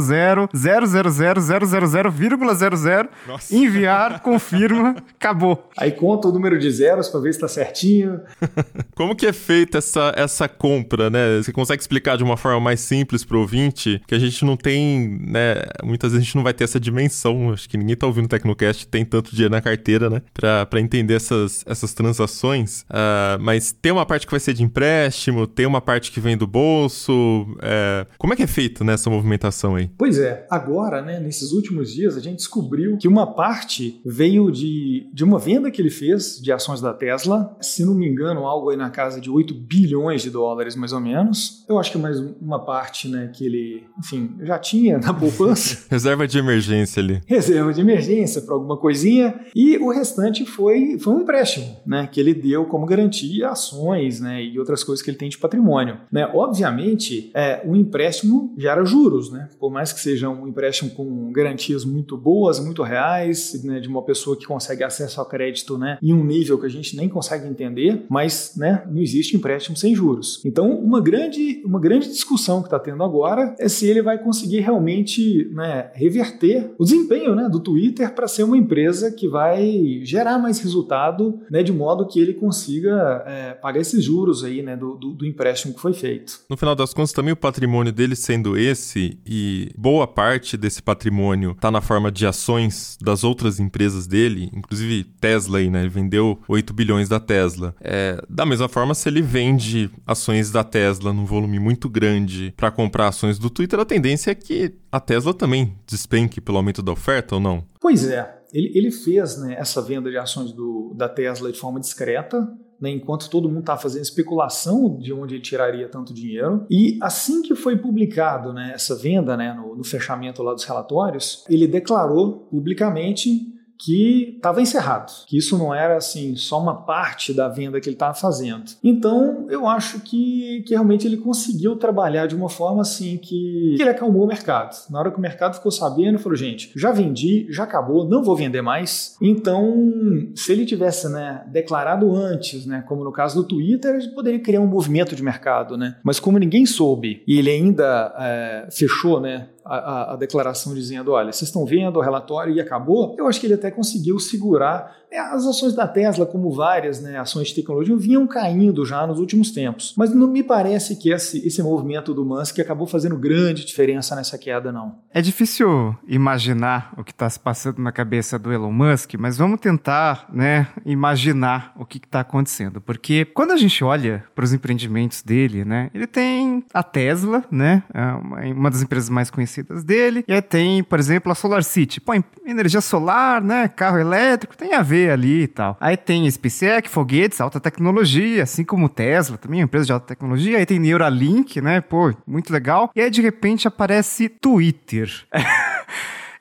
Enviar, 3.51 4.23
confirma, 4.23 4.97
acabou. 5.21 5.69
Aí 5.77 5.93
conta 5.93 6.29
o 6.29 6.33
número 6.33 6.59
de 6.59 6.71
zeros 6.71 7.09
pra 7.09 7.21
ver 7.21 7.35
se 7.35 7.41
tá 7.41 7.49
certinho. 7.49 8.23
Como 8.97 9.15
que 9.15 9.27
é 9.27 9.33
feita 9.33 9.77
essa, 9.79 10.13
essa 10.17 10.49
compra, 10.49 11.11
né? 11.11 11.39
Você 11.39 11.53
consegue 11.53 11.83
explicar 11.83 12.17
de 12.17 12.25
uma 12.25 12.39
forma 12.39 12.61
mais 12.61 12.81
simples 12.81 13.25
pro 13.25 13.41
ouvinte? 13.41 14.01
Que 14.07 14.15
a 14.15 14.19
gente 14.19 14.43
não 14.43 14.57
tem, 14.57 15.19
né? 15.21 15.57
Muitas 15.85 16.13
vezes 16.13 16.23
a 16.23 16.25
gente 16.25 16.37
não 16.37 16.43
vai 16.43 16.55
ter 16.55 16.65
essa 16.65 16.81
dimensão. 16.81 17.53
Acho 17.53 17.69
que 17.69 17.77
ninguém 17.77 17.97
tá 17.97 18.07
ouvindo 18.07 18.25
o 18.25 18.29
Tecnocast 18.29 18.87
tem 18.89 19.05
tanto 19.05 19.33
dinheiro 19.33 19.55
na 19.55 19.61
carteira, 19.61 20.09
né? 20.09 20.23
Pra, 20.33 20.65
pra 20.65 20.81
entender 20.81 21.15
essas, 21.15 21.63
essas 21.67 21.93
transações. 21.93 22.83
Uh, 22.83 23.20
mas 23.41 23.73
tem 23.73 23.93
uma 23.93 24.07
parte 24.07 24.27
que 24.27 24.31
vai 24.31 24.41
ser 24.41 24.55
de 24.55 24.63
empréstimo, 24.63 25.47
tem 25.47 25.67
uma 25.67 25.81
parte 25.81 26.11
que 26.11 26.21
vem 26.21 26.37
do 26.37 26.47
bolso. 26.47 27.47
É... 27.63 28.07
Como 28.19 28.33
é 28.33 28.37
que 28.37 28.43
é 28.43 28.47
feito 28.47 28.85
nessa 28.85 29.11
movimentação 29.11 29.77
aí? 29.77 29.91
Pois 29.97 30.19
é, 30.19 30.47
agora, 30.51 31.03
né, 31.03 31.21
nesses 31.21 31.53
últimos 31.53 31.93
dias, 31.93 32.17
a 32.17 32.21
gente 32.21 32.37
descobriu 32.37 32.97
que 32.97 33.09
uma 33.09 33.27
parte 33.27 34.01
veio 34.05 34.51
de, 34.51 35.09
de 35.13 35.25
uma 35.25 35.39
venda 35.39 35.71
que 35.71 35.81
ele 35.81 35.91
fez 35.91 36.41
de 36.41 36.53
ações 36.53 36.81
da 36.81 36.93
Tesla, 36.93 37.57
se 37.61 37.85
não 37.85 37.95
me 37.95 38.09
engano, 38.09 38.47
algo 38.47 38.71
aí 38.71 38.77
na 38.77 38.91
casa 38.91 39.21
de 39.21 39.31
8 39.31 39.55
bilhões 39.55 40.23
de 40.23 40.31
dólares, 40.31 40.75
mais 40.75 40.93
ou 40.93 41.01
menos. 41.01 41.65
Eu 41.69 41.79
acho 41.79 41.93
que 41.93 41.99
mais 41.99 42.19
uma 42.41 42.65
parte, 42.65 43.09
né, 43.09 43.31
que 43.35 43.45
ele, 43.45 43.85
enfim, 43.99 44.37
já 44.43 44.59
tinha 44.59 44.99
na 44.99 45.13
poupança. 45.13 45.87
Reserva 45.91 46.27
de 46.27 46.39
emergência 46.39 47.03
ali. 47.03 47.21
Reserva 47.27 47.73
de 47.73 47.81
emergência 47.81 48.43
para 48.43 48.55
alguma 48.55 48.77
coisinha. 48.77 49.41
E 49.55 49.77
o 49.79 49.91
restante 49.91 50.45
foi, 50.45 50.99
foi 50.99 51.15
um 51.15 51.21
empréstimo, 51.21 51.77
né, 51.87 52.09
que 52.11 52.21
ele 52.21 52.35
deu 52.35 52.65
como 52.65 52.87
garantia 52.87 53.10
ações 53.45 54.21
né, 54.21 54.43
e 54.43 54.59
outras 54.59 54.85
coisas 54.85 55.03
que 55.03 55.11
ele 55.11 55.19
tem 55.19 55.29
de 55.29 55.39
patrimônio. 55.39 55.99
Né? 56.11 56.27
Obviamente, 56.33 57.31
é, 57.35 57.63
o 57.65 57.75
empréstimo 57.77 58.55
gera 58.57 58.85
juros, 58.85 59.31
né? 59.31 59.49
por 59.59 59.71
mais 59.71 59.93
que 59.93 60.01
seja 60.01 60.29
um 60.29 60.47
empréstimo 60.47 60.91
com 60.91 61.33
garantias 61.33 61.85
muito 61.85 62.17
boas, 62.17 62.61
muito 62.61 62.83
reais, 62.83 63.63
né, 63.65 63.81
de 63.81 63.89
uma 63.89 64.03
pessoa 64.03 64.37
que 64.37 64.47
consegue 64.47 64.85
acesso 64.85 65.21
ao 65.21 65.27
crédito 65.27 65.79
né, 65.79 65.99
em 66.03 66.13
um 66.13 66.25
nível 66.25 66.59
que 66.59 66.67
a 66.67 66.71
gente 66.71 66.97
nem 66.97 67.09
consegue 67.09 67.47
entender, 67.47 68.05
mas 68.09 68.55
né, 68.57 68.85
não 68.91 69.01
existe 69.01 69.37
empréstimo 69.37 69.77
sem 69.77 69.95
juros. 69.95 70.43
Então, 70.45 70.71
uma 70.71 71.01
grande, 71.01 71.63
uma 71.65 71.81
grande 71.81 72.09
discussão 72.09 72.61
que 72.61 72.67
está 72.67 72.79
tendo 72.79 73.03
agora 73.03 73.55
é 73.59 73.69
se 73.69 73.87
ele 73.87 74.03
vai 74.03 74.19
conseguir 74.19 74.61
realmente 74.61 75.49
né, 75.53 75.91
reverter 75.95 76.73
o 76.79 76.85
desempenho 76.85 77.35
né, 77.35 77.49
do 77.49 77.61
Twitter 77.61 78.13
para 78.15 78.29
ser 78.29 78.43
uma 78.43 78.57
empresa 78.57 79.11
que 79.11 79.29
vai 79.29 80.01
gerar 80.03 80.39
mais 80.39 80.61
resultado, 80.61 81.41
né, 81.51 81.63
de 81.63 81.73
modo 81.73 82.07
que 82.07 82.21
ele 82.21 82.35
consiga 82.35 82.90
é, 82.95 83.55
pagar 83.55 83.81
esses 83.81 84.05
juros 84.05 84.45
aí, 84.45 84.63
né, 84.63 84.77
do, 84.77 84.97
do, 84.97 85.13
do, 85.13 85.27
empréstimo 85.27 85.75
que 85.75 85.81
foi 85.81 85.93
feito. 85.93 86.41
No 86.49 86.57
final 86.57 86.75
das 86.75 86.93
contas, 86.93 87.13
também 87.13 87.33
o 87.33 87.37
patrimônio 87.37 87.93
dele 87.93 88.17
sendo 88.17 88.57
esse, 88.57 89.19
e 89.27 89.71
boa 89.77 90.07
parte 90.07 90.57
desse 90.57 90.83
patrimônio 90.83 91.53
está 91.53 91.71
na 91.71 91.81
forma 91.81 92.11
de 92.11 92.27
ações 92.27 92.97
das 93.01 93.25
outras 93.25 93.61
empresas 93.61 94.07
dele, 94.07 94.51
inclusive 94.53 95.05
Tesla 95.21 95.59
aí, 95.59 95.71
né, 95.71 95.81
ele 95.81 95.89
vendeu 95.89 96.41
8 96.49 96.73
bilhões 96.73 97.09
da 97.09 97.21
Tesla. 97.21 97.75
É, 97.81 98.23
da 98.29 98.45
mesma 98.47 98.69
forma, 98.69 98.95
se 98.95 99.09
ele 99.09 99.23
vende 99.23 99.91
ações 100.07 100.51
da 100.51 100.65
Tesla 100.65 101.13
num 101.13 101.25
volume 101.25 101.59
muito 101.59 101.89
grande 101.89 102.53
para 102.57 102.71
comprar 102.71 103.09
ações 103.09 103.39
do 103.39 103.51
Twitter, 103.51 103.79
a 103.79 103.85
tendência 103.85 104.31
é 104.31 104.35
que 104.35 104.75
a 104.91 105.01
Tesla 105.01 105.33
também 105.33 105.75
despenque 105.87 106.41
pelo 106.41 106.59
aumento 106.59 106.83
da 106.83 106.93
oferta 106.93 107.37
ou 107.37 107.41
não? 107.41 107.65
Pois 107.81 108.07
é, 108.09 108.40
ele, 108.53 108.73
ele 108.75 108.91
fez 108.91 109.39
né, 109.39 109.55
essa 109.59 109.81
venda 109.81 110.11
de 110.11 110.17
ações 110.17 110.53
do, 110.53 110.93
da 110.95 111.09
Tesla 111.09 111.51
de 111.51 111.59
forma 111.59 111.81
discreta, 111.81 112.49
né, 112.81 112.91
enquanto 112.91 113.29
todo 113.29 113.49
mundo 113.49 113.61
está 113.61 113.77
fazendo 113.77 114.03
especulação 114.03 114.97
de 114.99 115.13
onde 115.13 115.35
ele 115.35 115.43
tiraria 115.43 115.89
tanto 115.89 116.15
dinheiro. 116.15 116.67
E 116.71 116.99
assim 117.03 117.43
que 117.43 117.55
foi 117.55 117.77
publicado 117.77 118.53
né, 118.53 118.73
essa 118.75 118.97
venda, 118.97 119.37
né, 119.37 119.53
no, 119.53 119.77
no 119.77 119.85
fechamento 119.85 120.43
lá 120.43 120.55
dos 120.55 120.65
relatórios, 120.65 121.45
ele 121.49 121.67
declarou 121.67 122.47
publicamente 122.51 123.60
que 123.85 124.35
estava 124.37 124.61
encerrado, 124.61 125.13
que 125.27 125.37
isso 125.37 125.57
não 125.57 125.75
era 125.75 125.97
assim 125.97 126.37
só 126.37 126.61
uma 126.61 126.75
parte 126.83 127.33
da 127.33 127.49
venda 127.49 127.81
que 127.81 127.89
ele 127.89 127.97
estava 127.97 128.15
fazendo. 128.15 128.65
Então 128.83 129.47
eu 129.49 129.67
acho 129.67 130.01
que, 130.01 130.63
que 130.67 130.75
realmente 130.75 131.07
ele 131.07 131.17
conseguiu 131.17 131.77
trabalhar 131.77 132.27
de 132.27 132.35
uma 132.35 132.49
forma 132.49 132.83
assim 132.83 133.17
que, 133.17 133.75
que 133.77 133.83
ele 133.83 133.91
acalmou 133.91 134.25
o 134.25 134.29
mercado. 134.29 134.77
Na 134.91 134.99
hora 134.99 135.11
que 135.11 135.19
o 135.19 135.21
mercado 135.21 135.55
ficou 135.55 135.73
sabendo, 135.73 136.19
falou 136.19 136.37
gente, 136.37 136.73
já 136.77 136.93
vendi, 136.93 137.47
já 137.51 137.65
acabou, 137.65 138.09
não 138.09 138.23
vou 138.23 138.37
vender 138.37 138.63
mais. 138.63 139.17
Então 139.21 140.31
se 140.35 140.53
ele 140.53 140.67
tivesse 140.67 141.09
né, 141.09 141.43
declarado 141.49 142.15
antes, 142.15 142.67
né, 142.67 142.85
como 142.87 143.05
no 143.05 143.13
caso 143.13 143.43
do 143.43 143.49
Twitter, 143.49 143.95
ele 143.95 144.09
poderia 144.09 144.41
criar 144.41 144.61
um 144.61 144.67
movimento 144.67 145.17
de 145.17 145.23
mercado, 145.23 145.77
né? 145.77 145.97
Mas 146.05 146.21
como 146.21 146.39
ninguém 146.39 146.67
soube 146.67 147.23
e 147.27 147.39
ele 147.39 147.51
ainda 147.51 148.15
é, 148.19 148.69
fechou, 148.71 149.21
né, 149.21 149.49
a, 149.77 150.13
a, 150.13 150.17
declaração 150.17 150.75
dizendo: 150.75 151.13
olha, 151.13 151.33
vocês 151.33 151.49
estão 151.49 151.65
vendo 151.65 151.99
o 151.99 152.03
relatório 152.03 152.53
e 152.53 152.61
acabou, 152.61 153.15
eu 153.17 153.27
acho 153.27 153.41
que 153.41 153.47
ele 153.47 153.55
até 153.55 153.71
conseguiu 153.71 154.19
segurar. 154.19 155.00
É, 155.11 155.19
as 155.19 155.45
ações 155.47 155.75
da 155.75 155.89
Tesla, 155.89 156.25
como 156.25 156.53
várias 156.53 157.01
né, 157.01 157.19
ações 157.19 157.49
de 157.49 157.57
tecnologia, 157.57 157.97
vinham 157.97 158.27
caindo 158.27 158.87
já 158.87 159.07
nos 159.07 159.19
últimos 159.19 159.51
tempos. 159.51 159.93
Mas 159.97 160.15
não 160.15 160.29
me 160.29 160.43
parece 160.43 160.97
que 160.97 161.13
esse, 161.13 161.45
esse 161.47 161.63
movimento 161.63 162.15
do 162.15 162.25
Musk 162.25 162.61
acabou 162.61 162.87
fazendo 162.87 163.17
grande 163.17 163.65
diferença 163.65 164.15
nessa 164.15 164.39
queda, 164.39 164.71
não. 164.71 164.99
É 165.13 165.21
difícil 165.21 165.97
imaginar 166.07 166.93
o 166.97 167.03
que 167.03 167.11
está 167.11 167.29
se 167.29 167.41
passando 167.41 167.81
na 167.81 167.91
cabeça 167.91 168.39
do 168.39 168.53
Elon 168.53 168.73
Musk, 168.73 169.15
mas 169.19 169.37
vamos 169.37 169.61
tentar 169.61 170.29
né, 170.33 170.69
imaginar 170.85 171.73
o 171.77 171.85
que 171.85 171.99
está 171.99 172.21
acontecendo. 172.21 172.81
Porque 172.81 173.25
quando 173.25 173.51
a 173.51 173.57
gente 173.57 173.83
olha 173.83 174.25
para 174.35 174.45
os 174.45 174.53
empreendimentos 174.53 175.23
dele, 175.23 175.65
né, 175.65 175.91
ele 175.93 176.07
tem 176.07 176.65
a 176.73 176.83
Tesla, 176.83 177.45
né, 177.51 177.83
é 177.93 178.53
uma 178.53 178.71
das 178.71 178.83
empresas 178.83 179.09
mais 179.09 179.31
conhecidas 179.31 179.83
dele. 179.83 180.25
E 180.29 180.33
aí 180.33 180.43
tem, 180.43 180.85
por 180.85 180.99
exemplo, 180.99 181.33
a 181.33 181.35
Solar 181.35 181.65
City. 181.65 182.01
Pô, 182.01 182.13
energia 182.47 182.81
solar, 182.81 183.43
né? 183.43 183.69
Carro 183.69 183.99
elétrico, 183.99 184.57
tem 184.57 184.75
a 184.75 184.83
ver 184.83 185.00
ali 185.09 185.43
e 185.43 185.47
tal. 185.47 185.77
Aí 185.81 185.97
tem 185.97 186.29
SpaceX, 186.31 186.91
foguetes, 186.91 187.41
alta 187.41 187.61
tecnologia, 187.61 188.43
assim 188.43 188.65
como 188.65 188.89
Tesla, 188.89 189.39
também 189.39 189.61
empresa 189.61 189.87
de 189.87 189.93
alta 189.93 190.07
tecnologia. 190.07 190.59
Aí 190.59 190.67
tem 190.67 190.79
Neuralink, 190.79 191.61
né? 191.61 191.81
Pô, 191.81 192.13
muito 192.27 192.53
legal. 192.53 192.91
E 192.95 193.01
aí 193.01 193.11
de 193.11 193.23
repente 193.23 193.69
aparece 193.69 194.29
Twitter. 194.29 195.11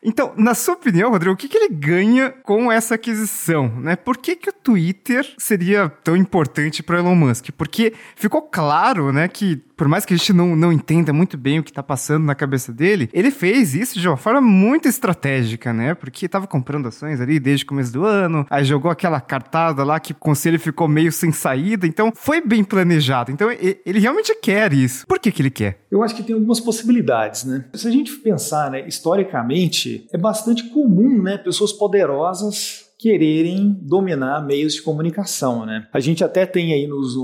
Então, 0.01 0.33
na 0.37 0.55
sua 0.55 0.75
opinião, 0.75 1.11
Rodrigo, 1.11 1.33
o 1.33 1.37
que, 1.37 1.49
que 1.49 1.57
ele 1.57 1.73
ganha 1.73 2.29
com 2.29 2.71
essa 2.71 2.95
aquisição? 2.95 3.67
Né? 3.67 3.97
Por 3.97 4.15
que, 4.15 4.35
que 4.35 4.49
o 4.49 4.53
Twitter 4.53 5.29
seria 5.37 5.89
tão 5.89 6.15
importante 6.15 6.81
para 6.81 6.99
Elon 6.99 7.15
Musk? 7.15 7.49
Porque 7.57 7.93
ficou 8.15 8.41
claro 8.43 9.11
né, 9.11 9.27
que 9.27 9.61
por 9.79 9.87
mais 9.87 10.05
que 10.05 10.13
a 10.13 10.17
gente 10.17 10.33
não, 10.33 10.57
não 10.57 10.73
entenda 10.73 11.13
muito 11.13 11.37
bem 11.37 11.57
o 11.57 11.63
que 11.63 11.71
tá 11.71 11.81
passando 11.81 12.25
na 12.25 12.35
cabeça 12.35 12.73
dele, 12.73 13.09
ele 13.13 13.31
fez 13.31 13.73
isso 13.73 13.97
de 13.97 14.05
uma 14.09 14.17
forma 14.17 14.41
muito 14.41 14.89
estratégica, 14.89 15.71
né? 15.71 15.93
Porque 15.93 16.27
tava 16.27 16.45
comprando 16.45 16.89
ações 16.89 17.21
ali 17.21 17.39
desde 17.39 17.63
o 17.63 17.67
começo 17.69 17.93
do 17.93 18.03
ano, 18.03 18.45
aí 18.49 18.65
jogou 18.65 18.91
aquela 18.91 19.21
cartada 19.21 19.85
lá 19.85 19.97
que 19.97 20.11
o 20.11 20.15
conselho 20.15 20.59
ficou 20.59 20.85
meio 20.89 21.13
sem 21.13 21.31
saída, 21.31 21.87
então 21.87 22.11
foi 22.13 22.41
bem 22.41 22.61
planejado. 22.61 23.31
Então 23.31 23.49
ele 23.49 23.99
realmente 23.99 24.35
quer 24.35 24.73
isso. 24.73 25.07
Por 25.07 25.17
que 25.17 25.31
que 25.31 25.41
ele 25.41 25.49
quer? 25.49 25.79
Eu 25.89 26.03
acho 26.03 26.13
que 26.13 26.23
tem 26.23 26.35
algumas 26.35 26.59
possibilidades, 26.59 27.45
né? 27.45 27.63
Se 27.73 27.87
a 27.87 27.91
gente 27.91 28.11
pensar, 28.17 28.69
né, 28.69 28.85
historicamente, 28.85 30.05
é 30.11 30.17
bastante 30.17 30.65
comum, 30.71 31.21
né, 31.21 31.37
pessoas 31.37 31.71
poderosas 31.71 32.88
quererem 32.99 33.79
dominar 33.81 34.45
meios 34.45 34.73
de 34.73 34.81
comunicação, 34.81 35.65
né? 35.65 35.87
A 35.93 36.01
gente 36.01 36.21
até 36.21 36.45
tem 36.45 36.73
aí 36.73 36.85
nos 36.85 37.15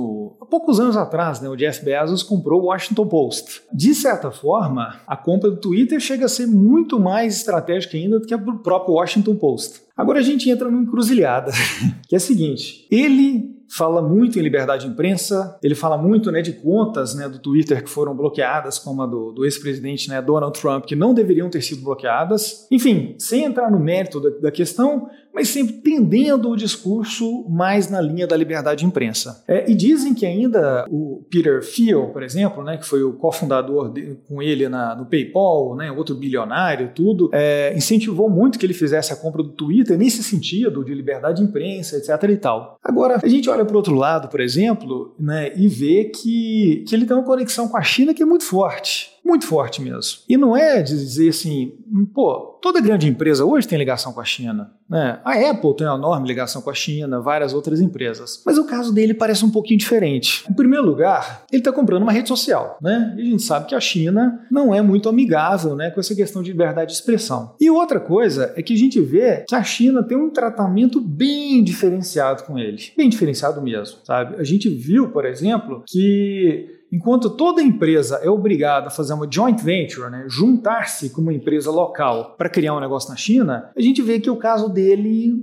há 0.42 0.46
poucos 0.46 0.80
anos 0.80 0.96
atrás, 0.96 1.42
né, 1.42 1.50
o 1.50 1.56
Jeff 1.56 1.84
Bezos 1.84 2.24
comprou 2.24 2.62
o 2.62 2.66
Washington 2.68 3.06
Post. 3.06 3.62
De 3.74 3.94
certa 3.94 4.32
forma, 4.32 5.02
a 5.06 5.18
compra 5.18 5.52
do 5.52 5.58
Twitter 5.58 6.00
chega 6.00 6.26
a 6.26 6.30
ser 6.30 6.48
muito 6.48 6.98
mais 6.98 7.36
estratégica 7.36 7.98
ainda 7.98 8.20
do 8.20 8.26
que 8.26 8.34
a 8.34 8.38
do 8.38 8.60
próprio 8.60 8.96
Washington 8.96 9.36
Post. 9.36 9.82
Agora 9.98 10.20
a 10.20 10.24
gente 10.24 10.50
entra 10.50 10.72
numa 10.72 10.84
encruzilhada, 10.84 11.52
que 12.08 12.16
é 12.16 12.18
a 12.18 12.22
seguinte: 12.22 12.88
ele 12.90 13.56
fala 13.68 14.02
muito 14.02 14.40
em 14.40 14.42
liberdade 14.42 14.86
de 14.86 14.92
imprensa, 14.92 15.58
ele 15.62 15.76
fala 15.76 15.98
muito 15.98 16.32
né, 16.32 16.42
de 16.42 16.54
contas 16.54 17.16
né, 17.16 17.28
do 17.28 17.40
Twitter 17.40 17.84
que 17.84 17.90
foram 17.90 18.16
bloqueadas, 18.16 18.78
como 18.78 19.02
a 19.02 19.06
do, 19.06 19.32
do 19.32 19.46
ex-presidente 19.46 20.10
né, 20.10 20.22
Donald 20.22 20.60
Trump, 20.60 20.86
que 20.86 20.96
não 20.96 21.14
deveriam 21.14 21.50
ter 21.50 21.62
sido 21.62 21.84
bloqueadas. 21.84 22.68
Enfim, 22.72 23.16
sem 23.18 23.44
entrar 23.44 23.72
no 23.72 23.80
mérito 23.80 24.20
da, 24.20 24.30
da 24.30 24.52
questão, 24.52 25.10
mas 25.36 25.50
sempre 25.50 25.74
tendendo 25.74 26.50
o 26.50 26.56
discurso 26.56 27.46
mais 27.50 27.90
na 27.90 28.00
linha 28.00 28.26
da 28.26 28.38
liberdade 28.38 28.80
de 28.80 28.86
imprensa. 28.86 29.44
É, 29.48 29.70
e 29.70 29.76
dizem 29.76 30.14
que 30.14 30.26
ainda 30.26 30.86
o 30.90 31.26
Peter 31.30 31.60
Thiel, 31.60 32.08
por 32.08 32.24
exemplo, 32.24 32.64
né, 32.64 32.78
que 32.78 32.86
foi 32.86 33.04
o 33.04 33.14
cofundador 33.14 33.92
de, 33.92 34.18
com 34.28 34.42
ele 34.42 34.70
na, 34.70 34.96
no 34.96 35.06
PayPal, 35.06 35.76
né, 35.76 35.92
outro 35.92 36.16
bilionário, 36.16 36.92
tudo, 36.96 37.30
é, 37.34 37.74
incentivou 37.76 38.30
muito 38.30 38.58
que 38.58 38.66
ele 38.66 38.74
fizesse 38.74 39.12
a 39.12 39.16
compra 39.18 39.44
do 39.44 39.50
Twitter 39.50 39.98
nesse 39.98 40.24
sentido 40.24 40.86
de 40.86 40.94
liberdade 40.94 41.42
de 41.42 41.44
imprensa, 41.44 41.98
etc. 41.98 42.30
e 42.30 42.38
tal. 42.38 42.78
Agora, 42.82 43.20
a 43.22 43.28
gente 43.28 43.50
olha 43.50 43.66
para 43.66 43.74
o 43.74 43.78
outro 43.78 43.94
lado, 43.94 44.30
por 44.30 44.40
exemplo, 44.40 45.14
né, 45.20 45.52
e 45.56 45.68
vê 45.68 46.06
que, 46.06 46.86
que 46.88 46.96
ele 46.96 47.06
tem 47.06 47.18
uma 47.18 47.26
conexão 47.26 47.68
com 47.68 47.76
a 47.76 47.82
China 47.82 48.14
que 48.14 48.24
é 48.24 48.26
muito 48.26 48.46
forte 48.46 49.15
muito 49.26 49.48
forte 49.48 49.82
mesmo. 49.82 50.20
E 50.30 50.38
não 50.38 50.56
é 50.56 50.84
dizer 50.84 51.30
assim, 51.30 51.74
pô, 52.14 52.60
toda 52.62 52.80
grande 52.80 53.08
empresa 53.08 53.44
hoje 53.44 53.68
tem 53.68 53.78
ligação 53.78 54.14
com 54.14 54.22
a 54.22 54.26
China. 54.26 54.72
Né? 54.88 55.20
A 55.26 55.34
Apple 55.50 55.76
tem 55.76 55.88
uma 55.88 55.98
enorme 55.98 56.28
ligação 56.28 56.62
com 56.62 56.70
a 56.70 56.74
China, 56.74 57.20
várias 57.20 57.54
outras 57.54 57.82
empresas. 57.82 58.44
Mas 58.46 58.60
o 58.60 58.66
caso 58.66 58.94
dele 58.94 59.16
parece 59.16 59.44
um 59.44 59.50
pouquinho 59.50 59.80
diferente. 59.80 60.46
Em 60.50 60.54
primeiro 60.54 60.86
lugar, 60.86 61.44
ele 61.52 61.62
está 61.62 61.72
comprando 61.72 62.04
uma 62.04 62.12
rede 62.12 62.28
social. 62.28 62.78
Né? 62.80 63.16
E 63.18 63.22
a 63.22 63.26
gente 63.26 63.42
sabe 63.42 63.66
que 63.66 63.74
a 63.74 63.80
China 63.80 64.46
não 64.52 64.74
é 64.74 64.82
muito 64.82 65.10
amigável 65.10 65.76
né, 65.76 65.90
com 65.90 66.00
essa 66.00 66.14
questão 66.14 66.44
de 66.44 66.52
liberdade 66.52 66.92
de 66.92 66.98
expressão. 66.98 67.56
E 67.60 67.70
outra 67.70 68.00
coisa 68.00 68.54
é 68.56 68.62
que 68.62 68.74
a 68.74 68.78
gente 68.78 69.02
vê 69.02 69.44
que 69.48 69.56
a 69.56 69.64
China 69.64 70.04
tem 70.04 70.18
um 70.18 70.30
tratamento 70.30 71.02
bem 71.02 71.64
diferenciado 71.64 72.44
com 72.44 72.60
ele. 72.60 72.92
Bem 72.96 73.10
diferenciado 73.10 73.60
mesmo, 73.62 73.98
sabe? 74.04 74.36
A 74.36 74.44
gente 74.44 74.70
viu, 74.70 75.10
por 75.10 75.26
exemplo, 75.26 75.84
que 75.88 76.75
Enquanto 76.92 77.30
toda 77.30 77.62
empresa 77.62 78.20
é 78.24 78.30
obrigada 78.30 78.88
a 78.88 78.92
fazer 78.92 79.14
uma 79.14 79.28
joint 79.30 79.62
venture, 79.62 80.10
né, 80.10 80.26
juntar-se 80.28 81.10
com 81.10 81.22
uma 81.22 81.34
empresa 81.34 81.72
local 81.72 82.36
para 82.38 82.50
criar 82.50 82.76
um 82.76 82.80
negócio 82.80 83.10
na 83.10 83.16
China, 83.16 83.72
a 83.76 83.82
gente 83.82 84.02
vê 84.02 84.20
que 84.20 84.30
o 84.30 84.38
caso 84.38 84.70
dele 84.70 85.34